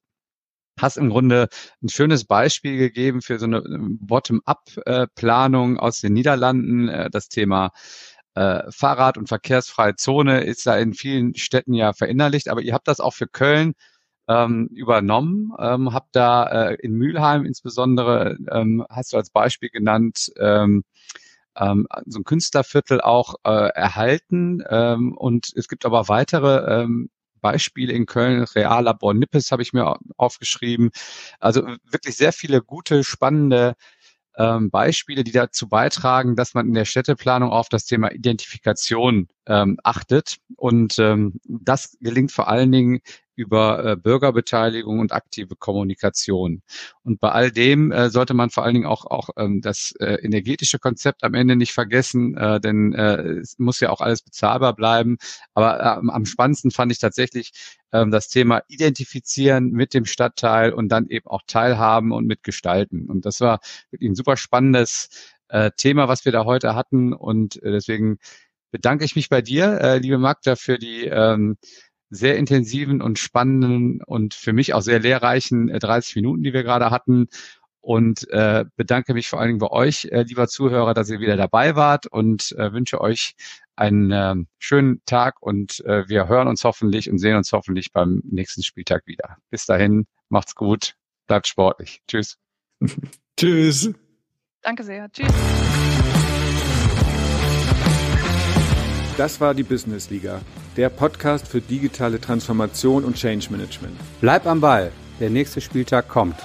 hast 0.82 0.98
im 0.98 1.08
Grunde 1.08 1.48
ein 1.82 1.88
schönes 1.88 2.24
Beispiel 2.24 2.76
gegeben 2.76 3.22
für 3.22 3.38
so 3.38 3.46
eine 3.46 3.62
Bottom-up-Planung 3.62 5.78
aus 5.78 6.00
den 6.00 6.12
Niederlanden. 6.12 6.88
Äh, 6.88 7.10
das 7.10 7.28
Thema 7.28 7.70
äh, 8.34 8.70
Fahrrad- 8.70 9.18
und 9.18 9.28
verkehrsfreie 9.28 9.96
Zone 9.96 10.44
ist 10.44 10.66
da 10.66 10.76
in 10.76 10.94
vielen 10.94 11.34
Städten 11.36 11.74
ja 11.74 11.92
verinnerlicht, 11.92 12.48
aber 12.48 12.62
ihr 12.62 12.74
habt 12.74 12.88
das 12.88 13.00
auch 13.00 13.14
für 13.14 13.28
Köln 13.28 13.74
ähm, 14.28 14.68
übernommen, 14.72 15.52
ähm, 15.58 15.92
habt 15.92 16.14
da 16.16 16.70
äh, 16.70 16.74
in 16.76 16.94
Mülheim 16.94 17.44
insbesondere, 17.44 18.36
ähm, 18.50 18.84
hast 18.88 19.12
du 19.12 19.16
als 19.16 19.30
Beispiel 19.30 19.68
genannt, 19.70 20.32
ähm, 20.38 20.84
ähm, 21.56 21.86
so 22.06 22.20
ein 22.20 22.24
Künstlerviertel 22.24 23.00
auch 23.00 23.34
äh, 23.44 23.50
erhalten 23.50 24.62
ähm, 24.68 25.16
und 25.16 25.52
es 25.54 25.68
gibt 25.68 25.84
aber 25.84 26.08
weitere 26.08 26.82
ähm, 26.82 27.10
Beispiele 27.42 27.92
in 27.92 28.06
Köln, 28.06 28.44
Reallabor 28.44 29.12
Nippes 29.12 29.52
habe 29.52 29.62
ich 29.62 29.74
mir 29.74 29.98
aufgeschrieben. 30.16 30.90
Also 31.40 31.62
wirklich 31.84 32.16
sehr 32.16 32.32
viele 32.32 32.62
gute, 32.62 33.04
spannende 33.04 33.74
ähm, 34.36 34.70
Beispiele, 34.70 35.24
die 35.24 35.32
dazu 35.32 35.68
beitragen, 35.68 36.36
dass 36.36 36.54
man 36.54 36.66
in 36.66 36.74
der 36.74 36.84
Städteplanung 36.84 37.50
auf 37.50 37.68
das 37.68 37.84
Thema 37.84 38.10
Identifikation 38.12 39.28
ähm, 39.46 39.78
achtet. 39.84 40.38
Und 40.56 40.98
ähm, 40.98 41.40
das 41.44 41.98
gelingt 42.00 42.32
vor 42.32 42.48
allen 42.48 42.72
Dingen 42.72 43.00
über 43.34 43.84
äh, 43.84 43.96
Bürgerbeteiligung 43.96 44.98
und 44.98 45.12
aktive 45.12 45.56
Kommunikation. 45.56 46.62
Und 47.02 47.20
bei 47.20 47.30
all 47.30 47.50
dem 47.50 47.92
äh, 47.92 48.10
sollte 48.10 48.34
man 48.34 48.50
vor 48.50 48.64
allen 48.64 48.74
Dingen 48.74 48.86
auch, 48.86 49.06
auch 49.06 49.30
ähm, 49.36 49.60
das 49.60 49.94
äh, 50.00 50.14
energetische 50.22 50.78
Konzept 50.78 51.24
am 51.24 51.34
Ende 51.34 51.56
nicht 51.56 51.72
vergessen, 51.72 52.36
äh, 52.36 52.60
denn 52.60 52.92
äh, 52.92 53.22
es 53.38 53.58
muss 53.58 53.80
ja 53.80 53.90
auch 53.90 54.00
alles 54.00 54.22
bezahlbar 54.22 54.74
bleiben. 54.74 55.16
Aber 55.54 55.80
äh, 55.80 56.10
am 56.10 56.26
spannendsten 56.26 56.70
fand 56.70 56.92
ich 56.92 56.98
tatsächlich 56.98 57.52
äh, 57.90 58.06
das 58.08 58.28
Thema 58.28 58.62
Identifizieren 58.68 59.70
mit 59.70 59.94
dem 59.94 60.04
Stadtteil 60.04 60.72
und 60.72 60.88
dann 60.88 61.08
eben 61.08 61.26
auch 61.26 61.42
teilhaben 61.46 62.12
und 62.12 62.26
mitgestalten. 62.26 63.08
Und 63.08 63.24
das 63.24 63.40
war 63.40 63.60
wirklich 63.90 64.10
ein 64.10 64.16
super 64.16 64.36
spannendes 64.36 65.08
äh, 65.48 65.70
Thema, 65.76 66.08
was 66.08 66.24
wir 66.24 66.32
da 66.32 66.44
heute 66.44 66.74
hatten. 66.74 67.12
Und 67.12 67.62
äh, 67.62 67.70
deswegen 67.70 68.18
bedanke 68.70 69.04
ich 69.04 69.16
mich 69.16 69.28
bei 69.28 69.42
dir, 69.42 69.80
äh, 69.80 69.98
liebe 69.98 70.18
Magda, 70.18 70.56
für 70.56 70.78
die 70.78 71.04
ähm, 71.04 71.56
sehr 72.12 72.36
intensiven 72.36 73.00
und 73.00 73.18
spannenden 73.18 74.02
und 74.02 74.34
für 74.34 74.52
mich 74.52 74.74
auch 74.74 74.82
sehr 74.82 75.00
lehrreichen 75.00 75.68
30 75.68 76.14
äh, 76.14 76.18
Minuten, 76.18 76.42
die 76.42 76.52
wir 76.52 76.62
gerade 76.62 76.90
hatten. 76.90 77.28
Und 77.80 78.28
äh, 78.30 78.64
bedanke 78.76 79.12
mich 79.12 79.28
vor 79.28 79.40
allen 79.40 79.48
Dingen 79.48 79.58
bei 79.58 79.70
euch, 79.70 80.04
äh, 80.04 80.22
lieber 80.22 80.46
Zuhörer, 80.46 80.94
dass 80.94 81.10
ihr 81.10 81.18
wieder 81.18 81.36
dabei 81.36 81.74
wart 81.74 82.06
und 82.06 82.52
äh, 82.52 82.72
wünsche 82.72 83.00
euch 83.00 83.34
einen 83.74 84.12
äh, 84.12 84.34
schönen 84.58 85.00
Tag 85.06 85.40
und 85.40 85.84
äh, 85.86 86.08
wir 86.08 86.28
hören 86.28 86.46
uns 86.46 86.62
hoffentlich 86.62 87.10
und 87.10 87.18
sehen 87.18 87.34
uns 87.34 87.50
hoffentlich 87.52 87.90
beim 87.92 88.22
nächsten 88.24 88.62
Spieltag 88.62 89.06
wieder. 89.06 89.38
Bis 89.50 89.66
dahin, 89.66 90.06
macht's 90.28 90.54
gut, 90.54 90.94
bleibt 91.26 91.48
sportlich. 91.48 92.02
Tschüss. 92.06 92.36
Tschüss. 93.36 93.90
Danke 94.60 94.84
sehr. 94.84 95.10
Tschüss. 95.10 95.32
Das 99.16 99.40
war 99.40 99.54
die 99.54 99.62
Business 99.62 100.08
Liga, 100.10 100.40
der 100.76 100.88
Podcast 100.88 101.48
für 101.48 101.60
digitale 101.60 102.20
Transformation 102.20 103.04
und 103.04 103.16
Change 103.16 103.48
Management. 103.50 103.96
Bleib 104.20 104.46
am 104.46 104.60
Ball, 104.60 104.90
der 105.20 105.30
nächste 105.30 105.60
Spieltag 105.60 106.08
kommt. 106.08 106.36